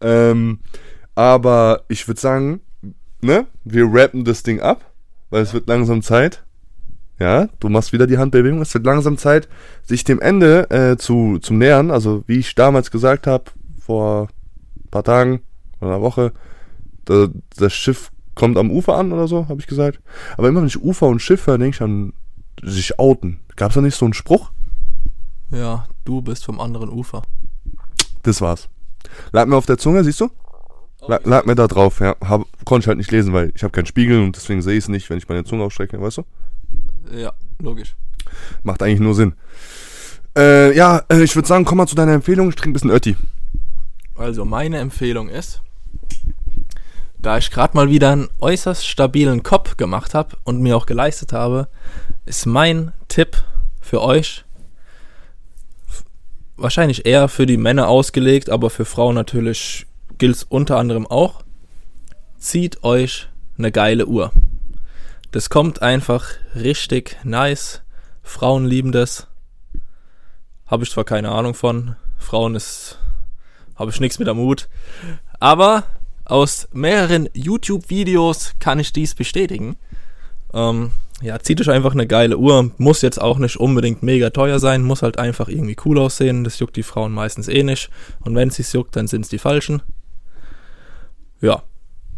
Ähm, 0.00 0.60
aber 1.14 1.84
ich 1.88 2.06
würde 2.08 2.20
sagen, 2.20 2.60
ne, 3.20 3.46
wir 3.64 3.86
rappen 3.92 4.24
das 4.24 4.42
Ding 4.42 4.60
ab, 4.60 4.84
weil 5.30 5.42
es 5.42 5.52
wird 5.52 5.68
langsam 5.68 6.02
Zeit. 6.02 6.44
Ja, 7.18 7.48
du 7.58 7.68
machst 7.68 7.92
wieder 7.92 8.06
die 8.06 8.18
Handbewegung. 8.18 8.62
Es 8.62 8.74
wird 8.74 8.86
langsam 8.86 9.18
Zeit, 9.18 9.48
sich 9.84 10.04
dem 10.04 10.20
Ende 10.20 10.70
äh, 10.70 10.96
zu, 10.96 11.38
zu 11.40 11.52
nähern. 11.52 11.90
Also, 11.90 12.22
wie 12.26 12.38
ich 12.38 12.54
damals 12.54 12.90
gesagt 12.90 13.26
habe, 13.26 13.44
vor 13.80 14.28
ein 14.76 14.90
paar 14.90 15.02
Tagen 15.02 15.40
oder 15.80 15.92
einer 15.94 16.02
Woche, 16.02 16.32
da, 17.06 17.28
das 17.56 17.72
Schiff 17.72 18.12
kommt 18.34 18.56
am 18.56 18.70
Ufer 18.70 18.96
an 18.96 19.12
oder 19.12 19.26
so, 19.26 19.48
habe 19.48 19.60
ich 19.60 19.66
gesagt. 19.66 20.00
Aber 20.36 20.48
immer 20.48 20.60
wenn 20.60 20.68
ich 20.68 20.80
Ufer 20.80 21.08
und 21.08 21.20
Schiff 21.20 21.46
höre, 21.46 21.58
denke 21.58 21.74
ich 21.74 21.82
an 21.82 22.12
sich 22.62 22.98
outen. 23.00 23.40
Gab's 23.56 23.74
da 23.74 23.80
nicht 23.80 23.96
so 23.96 24.04
einen 24.04 24.14
Spruch? 24.14 24.52
Ja, 25.50 25.88
du 26.04 26.22
bist 26.22 26.44
vom 26.44 26.60
anderen 26.60 26.88
Ufer. 26.88 27.22
Das 28.22 28.40
war's. 28.40 28.68
Lag 29.32 29.46
mir 29.46 29.56
auf 29.56 29.66
der 29.66 29.78
Zunge, 29.78 30.04
siehst 30.04 30.20
du? 30.20 30.28
Lag, 31.06 31.24
lag 31.24 31.44
mir 31.46 31.54
da 31.54 31.66
drauf, 31.66 32.00
ja. 32.00 32.16
Hab, 32.20 32.42
konnte 32.64 32.84
ich 32.84 32.88
halt 32.88 32.98
nicht 32.98 33.10
lesen, 33.10 33.32
weil 33.32 33.52
ich 33.54 33.62
habe 33.62 33.72
keinen 33.72 33.86
Spiegel 33.86 34.20
und 34.20 34.36
deswegen 34.36 34.62
sehe 34.62 34.76
ich 34.76 34.84
es 34.84 34.88
nicht, 34.88 35.08
wenn 35.08 35.18
ich 35.18 35.28
meine 35.28 35.44
Zunge 35.44 35.64
aufstrecke, 35.64 36.00
weißt 36.00 36.18
du? 36.18 36.24
Ja, 37.16 37.32
logisch. 37.60 37.94
Macht 38.62 38.82
eigentlich 38.82 39.00
nur 39.00 39.14
Sinn. 39.14 39.34
Äh, 40.36 40.76
ja, 40.76 41.02
äh, 41.08 41.22
ich 41.22 41.34
würde 41.34 41.48
sagen, 41.48 41.64
komm 41.64 41.78
mal 41.78 41.86
zu 41.86 41.94
deiner 41.94 42.12
Empfehlung. 42.12 42.48
Ich 42.48 42.56
trinke 42.56 42.70
ein 42.70 42.72
bisschen 42.74 42.90
Ötti. 42.90 43.16
Also 44.16 44.44
meine 44.44 44.78
Empfehlung 44.78 45.28
ist, 45.28 45.62
da 47.18 47.38
ich 47.38 47.50
gerade 47.50 47.76
mal 47.76 47.88
wieder 47.88 48.12
einen 48.12 48.28
äußerst 48.40 48.86
stabilen 48.86 49.42
Kopf 49.42 49.76
gemacht 49.76 50.14
habe 50.14 50.36
und 50.44 50.60
mir 50.60 50.76
auch 50.76 50.86
geleistet 50.86 51.32
habe, 51.32 51.68
ist 52.26 52.46
mein 52.46 52.92
Tipp 53.08 53.42
für 53.80 54.02
euch 54.02 54.44
wahrscheinlich 56.56 57.06
eher 57.06 57.28
für 57.28 57.46
die 57.46 57.56
Männer 57.56 57.88
ausgelegt, 57.88 58.50
aber 58.50 58.70
für 58.70 58.84
Frauen 58.84 59.14
natürlich 59.14 59.86
gilt 60.18 60.36
es 60.36 60.44
unter 60.44 60.76
anderem 60.76 61.06
auch. 61.06 61.42
Zieht 62.38 62.84
euch 62.84 63.28
eine 63.56 63.72
geile 63.72 64.06
Uhr. 64.06 64.32
Das 65.30 65.50
kommt 65.50 65.82
einfach 65.82 66.26
richtig 66.54 67.16
nice. 67.24 67.82
Frauen 68.22 68.66
lieben 68.66 68.92
das. 68.92 69.26
Habe 70.66 70.84
ich 70.84 70.90
zwar 70.90 71.04
keine 71.04 71.30
Ahnung 71.30 71.54
von. 71.54 71.96
Frauen 72.18 72.54
ist 72.54 72.98
habe 73.78 73.90
ich 73.90 74.00
nichts 74.00 74.18
mit 74.18 74.28
am 74.28 74.38
Hut. 74.38 74.68
Aber 75.38 75.84
aus 76.24 76.68
mehreren 76.72 77.28
YouTube-Videos 77.32 78.54
kann 78.58 78.80
ich 78.80 78.92
dies 78.92 79.14
bestätigen. 79.14 79.76
Ähm, 80.52 80.90
ja, 81.22 81.38
zieht 81.38 81.60
euch 81.60 81.70
einfach 81.70 81.92
eine 81.92 82.06
geile 82.06 82.38
Uhr. 82.38 82.70
Muss 82.76 83.02
jetzt 83.02 83.20
auch 83.20 83.38
nicht 83.38 83.56
unbedingt 83.56 84.02
mega 84.02 84.30
teuer 84.30 84.58
sein, 84.58 84.82
muss 84.82 85.02
halt 85.02 85.18
einfach 85.18 85.48
irgendwie 85.48 85.76
cool 85.84 85.98
aussehen. 85.98 86.44
Das 86.44 86.58
juckt 86.58 86.76
die 86.76 86.82
Frauen 86.82 87.12
meistens 87.12 87.48
eh 87.48 87.62
nicht. 87.62 87.90
Und 88.20 88.34
wenn 88.34 88.48
es 88.48 88.56
sich 88.56 88.72
juckt, 88.72 88.96
dann 88.96 89.06
sind 89.06 89.22
es 89.22 89.28
die 89.28 89.38
falschen. 89.38 89.82
Ja, 91.40 91.62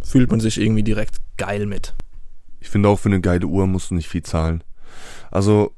fühlt 0.03 0.31
man 0.31 0.41
sich 0.41 0.61
irgendwie 0.61 0.83
direkt 0.83 1.17
geil 1.37 1.67
mit. 1.67 1.95
Ich 2.61 2.69
finde 2.69 2.89
auch 2.89 2.99
für 2.99 3.09
eine 3.09 3.21
geile 3.21 3.47
Uhr 3.47 3.67
musst 3.67 3.91
du 3.91 3.95
nicht 3.95 4.09
viel 4.09 4.23
zahlen. 4.23 4.63
Also, 5.31 5.73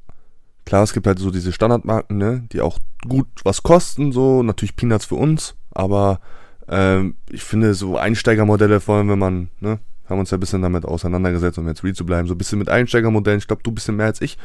Klar, 0.64 0.84
es 0.84 0.92
gibt 0.92 1.06
halt 1.06 1.18
so 1.18 1.30
diese 1.30 1.52
Standardmarken, 1.52 2.16
ne, 2.16 2.44
die 2.52 2.60
auch 2.60 2.78
gut 3.08 3.26
was 3.44 3.62
kosten, 3.62 4.12
so 4.12 4.42
natürlich 4.42 4.76
Peanuts 4.76 5.04
für 5.04 5.16
uns, 5.16 5.56
aber 5.72 6.20
ähm, 6.68 7.16
ich 7.30 7.42
finde 7.42 7.74
so 7.74 7.96
Einsteigermodelle, 7.96 8.80
vor 8.80 8.96
allem 8.96 9.08
wenn 9.08 9.18
man, 9.18 9.48
ne, 9.60 9.80
haben 10.08 10.20
uns 10.20 10.30
ja 10.30 10.36
ein 10.36 10.40
bisschen 10.40 10.62
damit 10.62 10.84
auseinandergesetzt, 10.84 11.58
um 11.58 11.66
jetzt 11.66 11.82
real 11.82 11.94
zu 11.94 12.06
bleiben, 12.06 12.28
so 12.28 12.34
ein 12.34 12.38
bisschen 12.38 12.58
mit 12.58 12.68
Einsteigermodellen, 12.68 13.38
ich 13.38 13.48
glaube, 13.48 13.62
du 13.62 13.72
ein 13.72 13.74
bisschen 13.74 13.96
mehr 13.96 14.06
als 14.06 14.20
ich, 14.20 14.38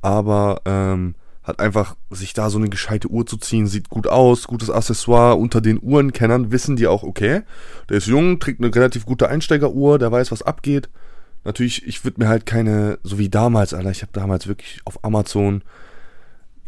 aber 0.00 0.62
ähm, 0.64 1.14
hat 1.48 1.60
einfach 1.60 1.96
sich 2.10 2.34
da 2.34 2.50
so 2.50 2.58
eine 2.58 2.68
gescheite 2.68 3.08
Uhr 3.08 3.24
zu 3.24 3.38
ziehen, 3.38 3.66
sieht 3.66 3.88
gut 3.88 4.06
aus, 4.06 4.46
gutes 4.46 4.68
Accessoire. 4.68 5.36
Unter 5.36 5.62
den 5.62 5.80
Uhrenkennern 5.82 6.52
wissen 6.52 6.76
die 6.76 6.86
auch, 6.86 7.02
okay, 7.02 7.40
der 7.88 7.96
ist 7.96 8.06
jung, 8.06 8.38
trägt 8.38 8.60
eine 8.60 8.74
relativ 8.74 9.06
gute 9.06 9.30
Einsteigeruhr, 9.30 9.98
der 9.98 10.12
weiß, 10.12 10.30
was 10.30 10.42
abgeht. 10.42 10.90
Natürlich, 11.44 11.86
ich 11.86 12.04
würde 12.04 12.20
mir 12.20 12.28
halt 12.28 12.44
keine, 12.44 12.98
so 13.02 13.18
wie 13.18 13.30
damals, 13.30 13.72
Alter, 13.72 13.90
ich 13.90 14.02
habe 14.02 14.12
damals 14.12 14.46
wirklich 14.46 14.82
auf 14.84 15.02
Amazon 15.02 15.62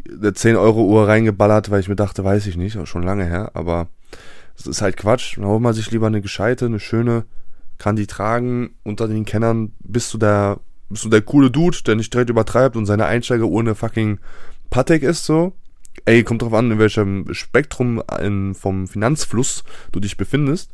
eine 0.08 0.30
10-Euro-Uhr 0.30 1.06
reingeballert, 1.06 1.70
weil 1.70 1.80
ich 1.80 1.88
mir 1.88 1.96
dachte, 1.96 2.24
weiß 2.24 2.46
ich 2.46 2.56
nicht, 2.56 2.78
schon 2.88 3.02
lange 3.02 3.26
her, 3.26 3.50
aber 3.52 3.88
es 4.56 4.66
ist 4.66 4.80
halt 4.80 4.96
Quatsch. 4.96 5.36
Dann 5.36 5.44
holt 5.44 5.60
man 5.60 5.74
sich 5.74 5.90
lieber 5.90 6.06
eine 6.06 6.22
gescheite, 6.22 6.64
eine 6.64 6.80
schöne, 6.80 7.24
kann 7.76 7.96
die 7.96 8.06
tragen. 8.06 8.70
Unter 8.82 9.08
den 9.08 9.26
Kennern 9.26 9.72
bist 9.80 10.14
du 10.14 10.18
der, 10.18 10.60
bist 10.88 11.04
du 11.04 11.10
der 11.10 11.20
coole 11.20 11.50
Dude, 11.50 11.76
der 11.86 11.96
nicht 11.96 12.14
direkt 12.14 12.30
übertreibt 12.30 12.76
und 12.76 12.86
seine 12.86 13.04
Einsteigeruhr 13.04 13.60
eine 13.60 13.74
fucking 13.74 14.20
Patek 14.70 15.02
ist 15.02 15.24
so. 15.24 15.52
Ey, 16.04 16.22
kommt 16.24 16.42
drauf 16.42 16.54
an, 16.54 16.70
in 16.70 16.78
welchem 16.78 17.34
Spektrum 17.34 18.02
in, 18.20 18.54
vom 18.54 18.86
Finanzfluss 18.86 19.64
du 19.92 20.00
dich 20.00 20.16
befindest. 20.16 20.70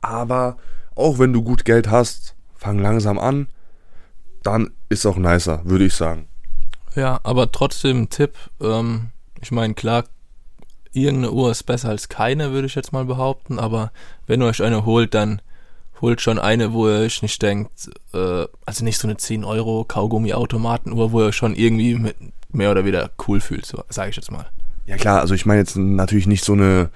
Aber 0.00 0.58
auch 0.94 1.18
wenn 1.18 1.32
du 1.32 1.42
gut 1.42 1.64
Geld 1.64 1.88
hast, 1.88 2.34
fang 2.54 2.78
langsam 2.78 3.18
an. 3.18 3.48
Dann 4.42 4.70
ist 4.88 5.06
auch 5.06 5.16
nicer, 5.16 5.62
würde 5.64 5.86
ich 5.86 5.94
sagen. 5.94 6.28
Ja, 6.94 7.20
aber 7.22 7.52
trotzdem 7.52 8.10
Tipp. 8.10 8.34
Ähm, 8.60 9.10
ich 9.40 9.52
meine, 9.52 9.74
klar, 9.74 10.04
irgendeine 10.92 11.32
Uhr 11.32 11.50
ist 11.50 11.64
besser 11.64 11.90
als 11.90 12.08
keine, 12.08 12.52
würde 12.52 12.66
ich 12.66 12.74
jetzt 12.74 12.92
mal 12.92 13.04
behaupten. 13.04 13.58
Aber 13.58 13.92
wenn 14.26 14.42
ihr 14.42 14.46
euch 14.46 14.62
eine 14.62 14.84
holt, 14.84 15.14
dann 15.14 15.42
holt 16.00 16.20
schon 16.20 16.38
eine, 16.38 16.72
wo 16.72 16.88
ihr 16.88 17.00
euch 17.00 17.22
nicht 17.22 17.40
denkt, 17.42 17.90
äh, 18.12 18.46
also 18.64 18.84
nicht 18.84 18.98
so 18.98 19.06
eine 19.06 19.16
10 19.16 19.44
Euro 19.44 19.84
Kaugummi-Automatenuhr, 19.84 21.12
wo 21.12 21.22
ihr 21.22 21.32
schon 21.32 21.54
irgendwie 21.54 21.94
mit 21.94 22.16
mehr 22.56 22.70
oder 22.70 22.84
weniger 22.84 23.10
cool 23.28 23.40
fühlt, 23.40 23.66
so, 23.66 23.82
sage 23.88 24.10
ich 24.10 24.16
jetzt 24.16 24.32
mal. 24.32 24.46
Ja 24.86 24.96
klar, 24.96 25.20
also 25.20 25.34
ich 25.34 25.46
meine 25.46 25.60
jetzt 25.60 25.76
natürlich 25.76 26.26
nicht 26.26 26.44
so 26.44 26.52
eine 26.52 26.90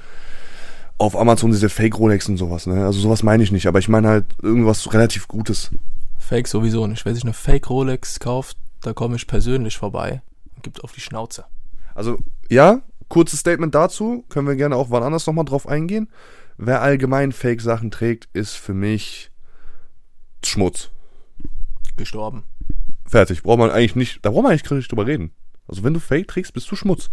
auf 0.98 1.16
Amazon 1.16 1.50
diese 1.50 1.70
Fake 1.70 1.98
Rolex 1.98 2.28
und 2.28 2.36
sowas, 2.36 2.66
ne? 2.66 2.84
Also 2.84 3.00
sowas 3.00 3.22
meine 3.22 3.42
ich 3.42 3.52
nicht, 3.52 3.66
aber 3.66 3.78
ich 3.78 3.88
meine 3.88 4.08
halt 4.08 4.26
irgendwas 4.42 4.92
relativ 4.92 5.28
Gutes. 5.28 5.70
Fake 6.18 6.46
sowieso 6.46 6.86
nicht. 6.86 7.04
Wer 7.06 7.14
sich 7.14 7.24
eine 7.24 7.32
Fake 7.32 7.70
Rolex 7.70 8.20
kauft, 8.20 8.58
da 8.82 8.92
komme 8.92 9.16
ich 9.16 9.26
persönlich 9.26 9.78
vorbei 9.78 10.22
und 10.54 10.62
gibt 10.62 10.84
auf 10.84 10.92
die 10.92 11.00
Schnauze. 11.00 11.46
Also 11.94 12.18
ja, 12.50 12.82
kurzes 13.08 13.40
Statement 13.40 13.74
dazu, 13.74 14.24
können 14.28 14.46
wir 14.46 14.56
gerne 14.56 14.76
auch 14.76 14.90
wann 14.90 15.02
anders 15.02 15.26
nochmal 15.26 15.46
drauf 15.46 15.66
eingehen. 15.66 16.08
Wer 16.58 16.82
allgemein 16.82 17.32
Fake 17.32 17.62
Sachen 17.62 17.90
trägt, 17.90 18.28
ist 18.34 18.54
für 18.54 18.74
mich 18.74 19.30
Schmutz. 20.44 20.90
Gestorben. 21.96 22.44
Fertig. 23.06 23.42
Braucht 23.42 23.58
man 23.58 23.70
eigentlich 23.70 23.96
nicht, 23.96 24.18
da 24.22 24.30
braucht 24.30 24.42
man 24.42 24.52
eigentlich 24.52 24.64
gar 24.64 24.76
nicht 24.76 24.90
drüber 24.90 25.06
reden. 25.06 25.32
Also 25.70 25.84
wenn 25.84 25.94
du 25.94 26.00
Fake 26.00 26.26
trägst, 26.26 26.52
bist 26.52 26.68
du 26.68 26.74
Schmutz. 26.74 27.10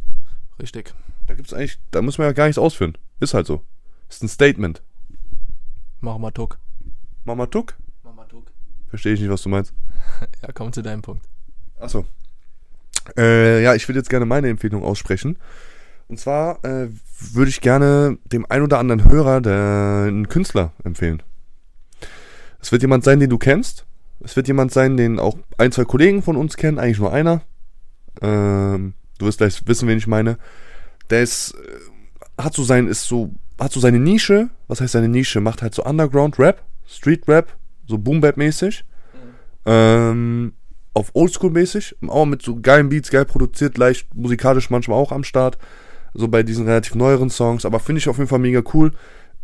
Richtig. 0.60 0.92
Da 1.28 1.36
gibt's 1.36 1.54
eigentlich, 1.54 1.80
da 1.92 2.02
muss 2.02 2.18
man 2.18 2.26
ja 2.26 2.34
gar 2.34 2.46
nichts 2.46 2.58
ausführen. 2.58 2.98
Ist 3.20 3.36
halt 3.36 3.46
so. 3.46 3.64
Ist 4.10 4.24
ein 4.24 4.28
Statement. 4.28 4.82
Mach 6.02 6.18
mal 6.18 6.32
Tuck. 6.32 6.58
Mama 7.24 7.46
Tuck? 7.46 7.78
Mama 8.04 8.26
Tuck. 8.26 8.52
Verstehe 8.90 9.14
ich 9.14 9.22
nicht, 9.22 9.30
was 9.30 9.44
du 9.44 9.50
meinst. 9.50 9.74
Ja, 10.42 10.52
komm 10.54 10.74
zu 10.74 10.82
deinem 10.82 11.04
Punkt. 11.04 11.28
Achso. 11.80 12.06
Äh, 13.16 13.62
ja, 13.62 13.76
ich 13.76 13.88
würde 13.88 14.00
jetzt 14.00 14.10
gerne 14.10 14.26
meine 14.26 14.50
Empfehlung 14.50 14.84
aussprechen. 14.84 15.38
Und 16.08 16.20
zwar 16.20 16.66
äh, 16.66 16.90
würde 17.34 17.50
ich 17.50 17.62
gerne 17.62 18.18
dem 18.26 18.48
ein 18.50 18.64
oder 18.64 18.80
anderen 18.80 19.04
Hörer 19.04 19.40
der, 19.40 20.06
einen 20.08 20.30
Künstler 20.30 20.72
empfehlen. 20.84 21.22
Es 22.60 22.72
wird 22.72 22.82
jemand 22.82 23.04
sein, 23.04 23.20
den 23.20 23.30
du 23.30 23.38
kennst. 23.38 23.86
Es 24.22 24.36
wird 24.36 24.48
jemand 24.48 24.72
sein, 24.72 24.98
den 24.98 25.20
auch 25.20 25.38
ein, 25.60 25.72
zwei 25.72 25.86
Kollegen 25.86 26.24
von 26.24 26.38
uns 26.38 26.58
kennen, 26.58 26.80
eigentlich 26.80 26.98
nur 26.98 27.14
einer. 27.14 27.44
Ähm, 28.22 28.94
du 29.18 29.26
wirst 29.26 29.40
gleich 29.40 29.62
wissen, 29.66 29.88
wen 29.88 29.98
ich 29.98 30.08
meine. 30.08 30.38
Der 31.10 31.24
ist, 31.24 31.56
äh, 31.56 32.42
hat 32.42 32.54
so 32.54 32.64
sein, 32.64 32.88
ist 32.88 33.06
so, 33.06 33.34
hat 33.60 33.72
so 33.72 33.80
seine 33.80 34.00
Nische. 34.00 34.50
Was 34.68 34.82
heißt 34.82 34.94
seine 34.94 35.10
Nische? 35.10 35.42
Macht 35.42 35.62
halt 35.62 35.74
so 35.74 35.84
Underground 35.84 36.40
Rap, 36.40 36.64
Street 36.88 37.28
Rap, 37.28 37.56
so 37.88 37.98
Boom 37.98 38.22
Bap 38.22 38.38
mäßig. 38.38 38.84
Ähm, 39.66 40.54
auf 40.94 41.12
Oldschool 41.14 41.52
mäßig, 41.52 41.96
auch 42.08 42.26
mit 42.26 42.42
so 42.42 42.60
geilen 42.60 42.90
Beats, 42.90 43.12
geil 43.12 43.26
produziert, 43.26 43.78
leicht 43.78 44.14
musikalisch 44.16 44.70
manchmal 44.70 44.98
auch 44.98 45.12
am 45.12 45.24
Start. 45.24 45.58
So 46.14 46.28
bei 46.28 46.42
diesen 46.42 46.66
relativ 46.66 46.96
neueren 46.96 47.30
Songs, 47.30 47.66
aber 47.66 47.80
finde 47.80 48.00
ich 48.00 48.10
auf 48.10 48.18
jeden 48.18 48.30
Fall 48.30 48.40
mega 48.40 48.64
cool. 48.74 48.94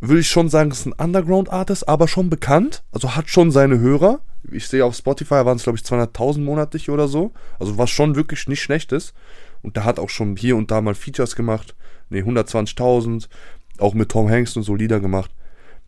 Würde 0.06 0.20
ich 0.20 0.28
schon 0.28 0.50
sagen, 0.50 0.70
ist 0.70 0.86
ein 0.86 0.92
Underground-Artist, 0.92 1.88
aber 1.88 2.10
schon 2.10 2.30
bekannt. 2.30 2.84
Also 2.92 3.16
hat 3.16 3.30
schon 3.30 3.52
seine 3.52 3.80
Hörer. 3.80 4.20
Ich 4.52 4.68
sehe 4.68 4.84
auf 4.84 4.96
Spotify 4.96 5.46
waren 5.46 5.56
es, 5.56 5.64
glaube 5.64 5.78
ich, 5.78 5.86
200.000 5.86 6.42
monatlich 6.42 6.90
oder 6.90 7.08
so. 7.08 7.32
Also 7.58 7.78
was 7.78 7.90
schon 7.90 8.18
wirklich 8.18 8.50
nicht 8.50 8.62
schlecht 8.62 8.92
ist. 8.92 9.14
Und 9.62 9.78
der 9.78 9.86
hat 9.86 10.00
auch 10.00 10.10
schon 10.10 10.36
hier 10.36 10.58
und 10.58 10.72
da 10.72 10.82
mal 10.82 10.94
Features 10.94 11.38
gemacht. 11.38 11.74
Ne, 12.10 12.20
120.000. 12.22 13.30
Auch 13.78 13.94
mit 13.94 14.10
Tom 14.10 14.30
Hanks 14.30 14.58
und 14.58 14.64
so 14.64 14.76
Lieder 14.76 15.00
gemacht. 15.00 15.32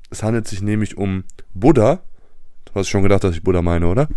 Es 0.09 0.23
handelt 0.23 0.47
sich 0.47 0.61
nämlich 0.61 0.95
um 0.95 1.25
Buddha. 1.53 1.99
Du 2.63 2.75
hast 2.75 2.87
schon 2.87 3.03
gedacht, 3.03 3.25
dass 3.25 3.35
ich 3.35 3.43
Buddha 3.43 3.61
meine, 3.61 3.85
oder? 3.85 4.07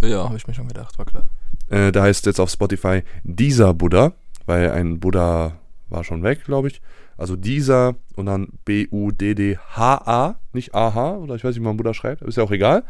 Ja, 0.00 0.24
habe 0.24 0.36
ich 0.36 0.48
mir 0.48 0.54
schon 0.54 0.66
gedacht, 0.66 0.98
war 0.98 1.06
klar. 1.06 1.26
Äh, 1.68 1.92
da 1.92 2.02
heißt 2.02 2.26
jetzt 2.26 2.40
auf 2.40 2.50
Spotify 2.50 3.04
dieser 3.22 3.72
Buddha, 3.72 4.14
weil 4.46 4.72
ein 4.72 4.98
Buddha 4.98 5.60
war 5.90 6.02
schon 6.02 6.24
weg, 6.24 6.44
glaube 6.44 6.66
ich. 6.66 6.82
Also 7.16 7.36
dieser 7.36 7.96
und 8.16 8.26
dann 8.26 8.48
B-U-D-D-H-A, 8.64 10.36
nicht 10.52 10.74
A-H, 10.74 11.16
oder 11.16 11.34
ich 11.34 11.44
weiß 11.44 11.54
nicht, 11.54 11.60
wie 11.60 11.66
man 11.66 11.76
Buddha 11.76 11.94
schreibt, 11.94 12.22
ist 12.22 12.36
ja 12.36 12.44
auch 12.44 12.50
egal. 12.50 12.84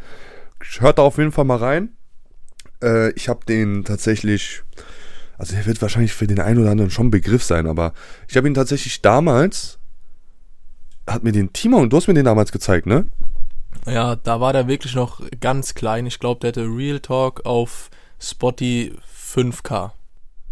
Hört 0.79 0.97
da 0.97 1.03
auf 1.03 1.17
jeden 1.17 1.31
Fall 1.31 1.45
mal 1.45 1.57
rein. 1.57 1.89
Äh, 2.81 3.11
ich 3.11 3.29
habe 3.29 3.45
den 3.45 3.83
tatsächlich, 3.83 4.63
also 5.37 5.55
der 5.55 5.65
wird 5.65 5.81
wahrscheinlich 5.81 6.13
für 6.13 6.27
den 6.27 6.39
einen 6.39 6.59
oder 6.59 6.71
anderen 6.71 6.91
schon 6.91 7.11
Begriff 7.11 7.43
sein, 7.43 7.67
aber 7.67 7.93
ich 8.27 8.37
habe 8.37 8.47
ihn 8.47 8.53
tatsächlich 8.53 9.01
damals, 9.01 9.79
hat 11.07 11.23
mir 11.23 11.31
den 11.31 11.53
Timon, 11.53 11.89
du 11.89 11.97
hast 11.97 12.07
mir 12.07 12.13
den 12.13 12.25
damals 12.25 12.51
gezeigt, 12.51 12.87
ne? 12.87 13.05
Ja, 13.85 14.15
da 14.15 14.39
war 14.39 14.53
der 14.53 14.67
wirklich 14.67 14.95
noch 14.95 15.21
ganz 15.39 15.75
klein. 15.75 16.05
Ich 16.07 16.19
glaube, 16.19 16.39
der 16.39 16.47
hätte 16.49 16.63
Real 16.63 16.99
Talk 16.99 17.45
auf 17.45 17.89
Spotty 18.19 18.95
5K 19.13 19.91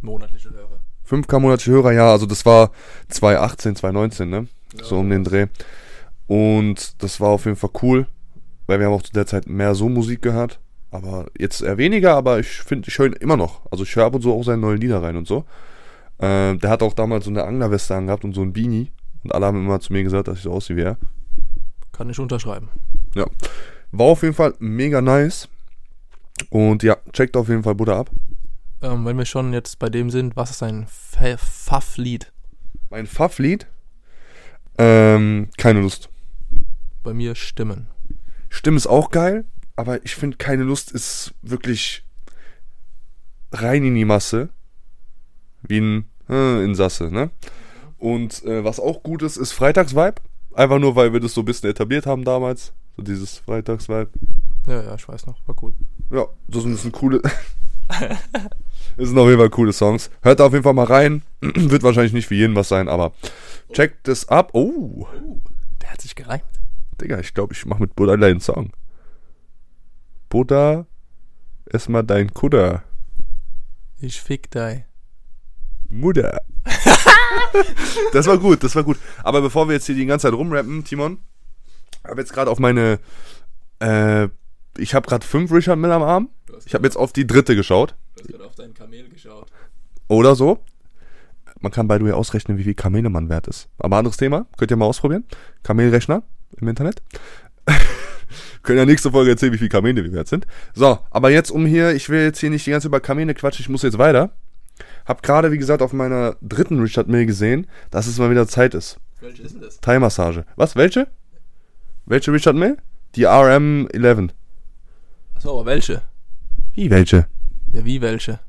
monatliche 0.03 0.51
Hörer. 0.51 0.82
5K 1.13 1.39
monatliche 1.39 1.71
Hörer, 1.71 1.91
ja, 1.91 2.11
also 2.11 2.25
das 2.25 2.45
war 2.45 2.71
2018, 3.09 3.75
2019, 3.75 4.29
ne? 4.29 4.47
Ja, 4.77 4.83
so 4.83 4.99
um 4.99 5.09
den 5.09 5.23
Dreh. 5.23 5.47
Und 6.27 7.01
das 7.03 7.19
war 7.19 7.29
auf 7.29 7.45
jeden 7.45 7.57
Fall 7.57 7.69
cool, 7.81 8.07
weil 8.67 8.79
wir 8.79 8.87
haben 8.87 8.93
auch 8.93 9.03
zu 9.03 9.13
der 9.13 9.27
Zeit 9.27 9.47
mehr 9.47 9.75
so 9.75 9.89
Musik 9.89 10.21
gehört. 10.21 10.59
Aber 10.91 11.27
jetzt 11.37 11.61
eher 11.61 11.77
weniger, 11.77 12.15
aber 12.15 12.39
ich 12.39 12.47
finde, 12.47 12.87
ich 12.87 12.97
höre 12.99 13.07
ihn 13.07 13.13
immer 13.13 13.37
noch. 13.37 13.61
Also 13.71 13.83
ich 13.83 13.95
höre 13.95 14.05
ab 14.05 14.15
und 14.15 14.21
zu 14.21 14.31
auch 14.31 14.43
seine 14.43 14.61
neuen 14.61 14.79
Lieder 14.79 15.01
rein 15.01 15.17
und 15.17 15.27
so. 15.27 15.45
Ähm, 16.19 16.59
der 16.59 16.69
hat 16.69 16.83
auch 16.83 16.93
damals 16.93 17.25
so 17.25 17.31
eine 17.31 17.43
Anglerweste 17.43 17.95
angehabt 17.95 18.23
und 18.23 18.33
so 18.33 18.41
ein 18.41 18.53
Beanie. 18.53 18.91
Und 19.23 19.33
alle 19.33 19.47
haben 19.47 19.57
immer 19.57 19.79
zu 19.79 19.91
mir 19.91 20.03
gesagt, 20.03 20.27
dass 20.27 20.37
ich 20.37 20.43
so 20.43 20.51
aussehe 20.51 20.77
wie 20.77 20.81
er. 20.81 20.97
Kann 21.91 22.09
ich 22.09 22.19
unterschreiben. 22.19 22.69
Ja. 23.15 23.25
War 23.91 24.07
auf 24.07 24.21
jeden 24.21 24.35
Fall 24.35 24.53
mega 24.59 25.01
nice. 25.01 25.47
Und 26.49 26.83
ja, 26.83 26.97
checkt 27.11 27.37
auf 27.37 27.49
jeden 27.49 27.63
Fall 27.63 27.75
Buddha 27.75 27.99
ab. 27.99 28.09
Ähm, 28.83 29.05
wenn 29.05 29.17
wir 29.17 29.25
schon 29.25 29.53
jetzt 29.53 29.79
bei 29.79 29.89
dem 29.89 30.09
sind, 30.09 30.35
was 30.35 30.51
ist 30.51 30.61
dein 30.61 30.85
Fa- 30.87 31.37
Pfaff-Lied? 31.37 32.31
Mein 32.89 33.07
Pfaff-Lied? 33.07 33.65
Ähm, 34.77 35.49
keine 35.57 35.81
Lust. 35.81 36.09
Bei 37.03 37.13
mir 37.13 37.35
Stimmen. 37.35 37.87
Stimme 38.49 38.77
ist 38.77 38.87
auch 38.87 39.09
geil, 39.09 39.45
aber 39.75 40.03
ich 40.05 40.15
finde, 40.15 40.37
keine 40.37 40.63
Lust 40.63 40.91
ist 40.91 41.33
wirklich 41.41 42.03
rein 43.51 43.83
in 43.83 43.95
die 43.95 44.05
Masse. 44.05 44.49
Wie 45.61 45.79
ein 45.79 46.09
äh, 46.29 46.63
Insasse, 46.63 47.09
ne? 47.09 47.29
Und 47.97 48.43
äh, 48.43 48.63
was 48.65 48.79
auch 48.79 49.01
gut 49.01 49.21
ist, 49.21 49.37
ist 49.37 49.53
Freitagsvibe. 49.53 50.15
Einfach 50.53 50.79
nur, 50.79 50.95
weil 50.95 51.13
wir 51.13 51.19
das 51.21 51.33
so 51.33 51.41
ein 51.41 51.45
bisschen 51.45 51.69
etabliert 51.69 52.05
haben 52.05 52.25
damals. 52.25 52.73
So 52.97 53.03
dieses 53.03 53.37
Freitagsvibe. 53.39 54.09
Ja, 54.67 54.83
ja, 54.83 54.95
ich 54.95 55.07
weiß 55.07 55.25
noch, 55.25 55.37
war 55.47 55.55
cool. 55.63 55.73
Ja, 56.11 56.25
das 56.47 56.63
sind, 56.63 56.73
das 56.73 56.81
sind 56.81 56.91
coole. 56.91 57.21
das 58.97 59.09
sind 59.09 59.17
auf 59.17 59.27
jeden 59.27 59.39
Fall 59.39 59.49
coole 59.49 59.73
Songs. 59.73 60.09
Hört 60.21 60.39
da 60.39 60.45
auf 60.45 60.53
jeden 60.53 60.63
Fall 60.63 60.73
mal 60.73 60.85
rein. 60.85 61.23
Wird 61.41 61.83
wahrscheinlich 61.83 62.13
nicht 62.13 62.27
für 62.27 62.35
jeden 62.35 62.55
was 62.55 62.69
sein, 62.69 62.87
aber 62.87 63.13
checkt 63.71 64.07
das 64.07 64.27
ab. 64.29 64.51
Oh, 64.53 65.07
Der 65.81 65.91
hat 65.91 66.01
sich 66.01 66.15
gereimt. 66.15 66.43
Digga, 67.01 67.19
ich 67.19 67.33
glaube, 67.33 67.53
ich 67.53 67.65
mache 67.65 67.81
mit 67.81 67.95
Buddha 67.95 68.13
einen 68.13 68.39
Song. 68.39 68.71
Buddha, 70.29 70.85
erstmal 71.71 72.03
dein 72.03 72.33
Kudder. 72.33 72.83
Ich 73.99 74.21
fick 74.21 74.51
dich. 74.51 74.83
Mutter. 75.89 76.41
das 78.13 78.25
war 78.25 78.37
gut, 78.37 78.63
das 78.63 78.75
war 78.75 78.83
gut. 78.83 78.97
Aber 79.23 79.41
bevor 79.41 79.67
wir 79.67 79.75
jetzt 79.75 79.85
hier 79.85 79.95
die 79.95 80.05
ganze 80.05 80.27
Zeit 80.27 80.37
rumrappen, 80.37 80.83
Timon, 80.83 81.19
habe 82.03 82.21
jetzt 82.21 82.33
gerade 82.33 82.49
auf 82.49 82.59
meine, 82.59 82.99
äh, 83.79 84.27
ich 84.77 84.95
habe 84.95 85.07
gerade 85.07 85.25
fünf 85.25 85.51
Richard 85.51 85.77
Miller 85.77 85.95
am 85.95 86.03
Arm. 86.03 86.29
Ich 86.65 86.73
habe 86.73 86.85
jetzt 86.85 86.97
auf 86.97 87.13
die 87.13 87.27
dritte 87.27 87.55
geschaut. 87.55 87.95
Du 88.15 88.21
hast 88.21 88.29
gerade 88.29 88.45
auf 88.45 88.55
dein 88.55 88.73
Kamel 88.73 89.09
geschaut. 89.09 89.47
Oder 90.07 90.35
so. 90.35 90.59
Man 91.59 91.71
kann 91.71 91.87
bei 91.87 91.97
du 91.97 92.11
ausrechnen, 92.13 92.57
wie 92.57 92.63
viel 92.63 92.73
Kamele 92.73 93.09
man 93.09 93.29
wert 93.29 93.47
ist. 93.47 93.69
Aber 93.77 93.97
anderes 93.97 94.17
Thema. 94.17 94.47
Könnt 94.57 94.71
ihr 94.71 94.77
mal 94.77 94.85
ausprobieren. 94.85 95.25
Kamelrechner 95.63 96.23
im 96.59 96.67
Internet. 96.67 97.01
Können 98.63 98.79
ja 98.79 98.85
nächste 98.85 99.11
Folge 99.11 99.31
erzählen, 99.31 99.53
wie 99.53 99.57
viel 99.57 99.69
Kamele 99.69 100.03
wir 100.03 100.11
wert 100.11 100.27
sind. 100.27 100.45
So, 100.73 100.99
aber 101.11 101.29
jetzt 101.29 101.51
um 101.51 101.65
hier, 101.65 101.93
ich 101.93 102.09
will 102.09 102.21
jetzt 102.21 102.39
hier 102.39 102.49
nicht 102.49 102.65
die 102.65 102.71
ganze 102.71 102.85
Zeit 102.85 102.89
über 102.89 102.99
Kamele 102.99 103.33
quatschen, 103.33 103.63
ich 103.63 103.69
muss 103.69 103.83
jetzt 103.83 103.97
weiter. 103.97 104.31
Hab 105.05 105.21
gerade, 105.21 105.51
wie 105.51 105.57
gesagt, 105.57 105.81
auf 105.81 105.93
meiner 105.93 106.37
dritten 106.41 106.79
Richard 106.79 107.07
Mill 107.07 107.25
gesehen, 107.25 107.67
dass 107.91 108.07
es 108.07 108.17
mal 108.17 108.31
wieder 108.31 108.47
Zeit 108.47 108.73
ist. 108.73 108.99
Welche 109.19 109.43
ist 109.43 109.53
denn 109.53 109.61
das? 109.61 109.79
Thai-Massage. 109.79 110.45
Was? 110.55 110.75
Welche? 110.75 111.07
Welche 112.05 112.31
Richard 112.31 112.55
Mill? 112.55 112.77
Die 113.15 113.27
RM11. 113.27 114.31
Aber 115.45 115.65
welche? 115.65 116.01
Wie 116.73 116.89
welche? 116.89 117.27
Ja, 117.71 117.85
wie 117.85 118.01
welche? 118.01 118.39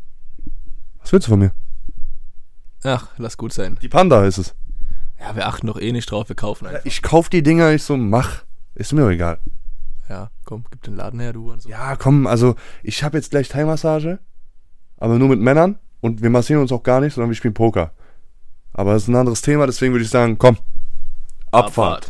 Was 1.01 1.12
willst 1.12 1.26
du 1.26 1.32
von 1.32 1.40
mir? 1.40 1.53
Ach, 2.82 3.09
lass 3.18 3.36
gut 3.36 3.53
sein. 3.53 3.78
Die 3.82 3.88
Panda 3.88 4.24
ist 4.24 4.38
es. 4.38 4.55
Ja, 5.18 5.34
wir 5.34 5.47
achten 5.47 5.66
doch 5.66 5.80
eh 5.80 5.92
nicht 5.92 6.11
drauf, 6.11 6.28
wir 6.28 6.36
kaufen 6.36 6.66
einfach. 6.66 6.84
Ich 6.84 7.03
kauf 7.03 7.28
die 7.28 7.42
Dinger, 7.42 7.72
ich 7.72 7.82
so, 7.82 7.97
mach. 7.97 8.45
Ist 8.74 8.92
mir 8.92 9.03
doch 9.03 9.11
egal. 9.11 9.40
Ja, 10.09 10.30
komm, 10.45 10.64
gib 10.70 10.82
den 10.82 10.97
Laden 10.97 11.20
her, 11.20 11.32
du 11.32 11.51
und 11.51 11.62
so. 11.62 11.68
Ja, 11.68 11.97
komm, 11.97 12.26
also 12.26 12.57
ich 12.82 13.03
habe 13.03 13.16
jetzt 13.16 13.30
gleich 13.30 13.49
Thai-Massage, 13.49 14.18
aber 14.99 15.18
nur 15.18 15.28
mit 15.28 15.40
Männern 15.40 15.78
und 16.01 16.22
wir 16.22 16.30
massieren 16.30 16.61
uns 16.61 16.72
auch 16.72 16.82
gar 16.82 17.01
nicht, 17.01 17.14
sondern 17.14 17.30
wir 17.30 17.36
spielen 17.36 17.55
Poker. 17.55 17.92
Aber 18.72 18.92
das 18.92 19.05
ist 19.05 19.09
ein 19.09 19.16
anderes 19.16 19.40
Thema, 19.40 19.66
deswegen 19.66 19.92
würde 19.92 20.05
ich 20.05 20.11
sagen, 20.11 20.36
komm, 20.36 20.59
Abfahrt. 21.53 22.09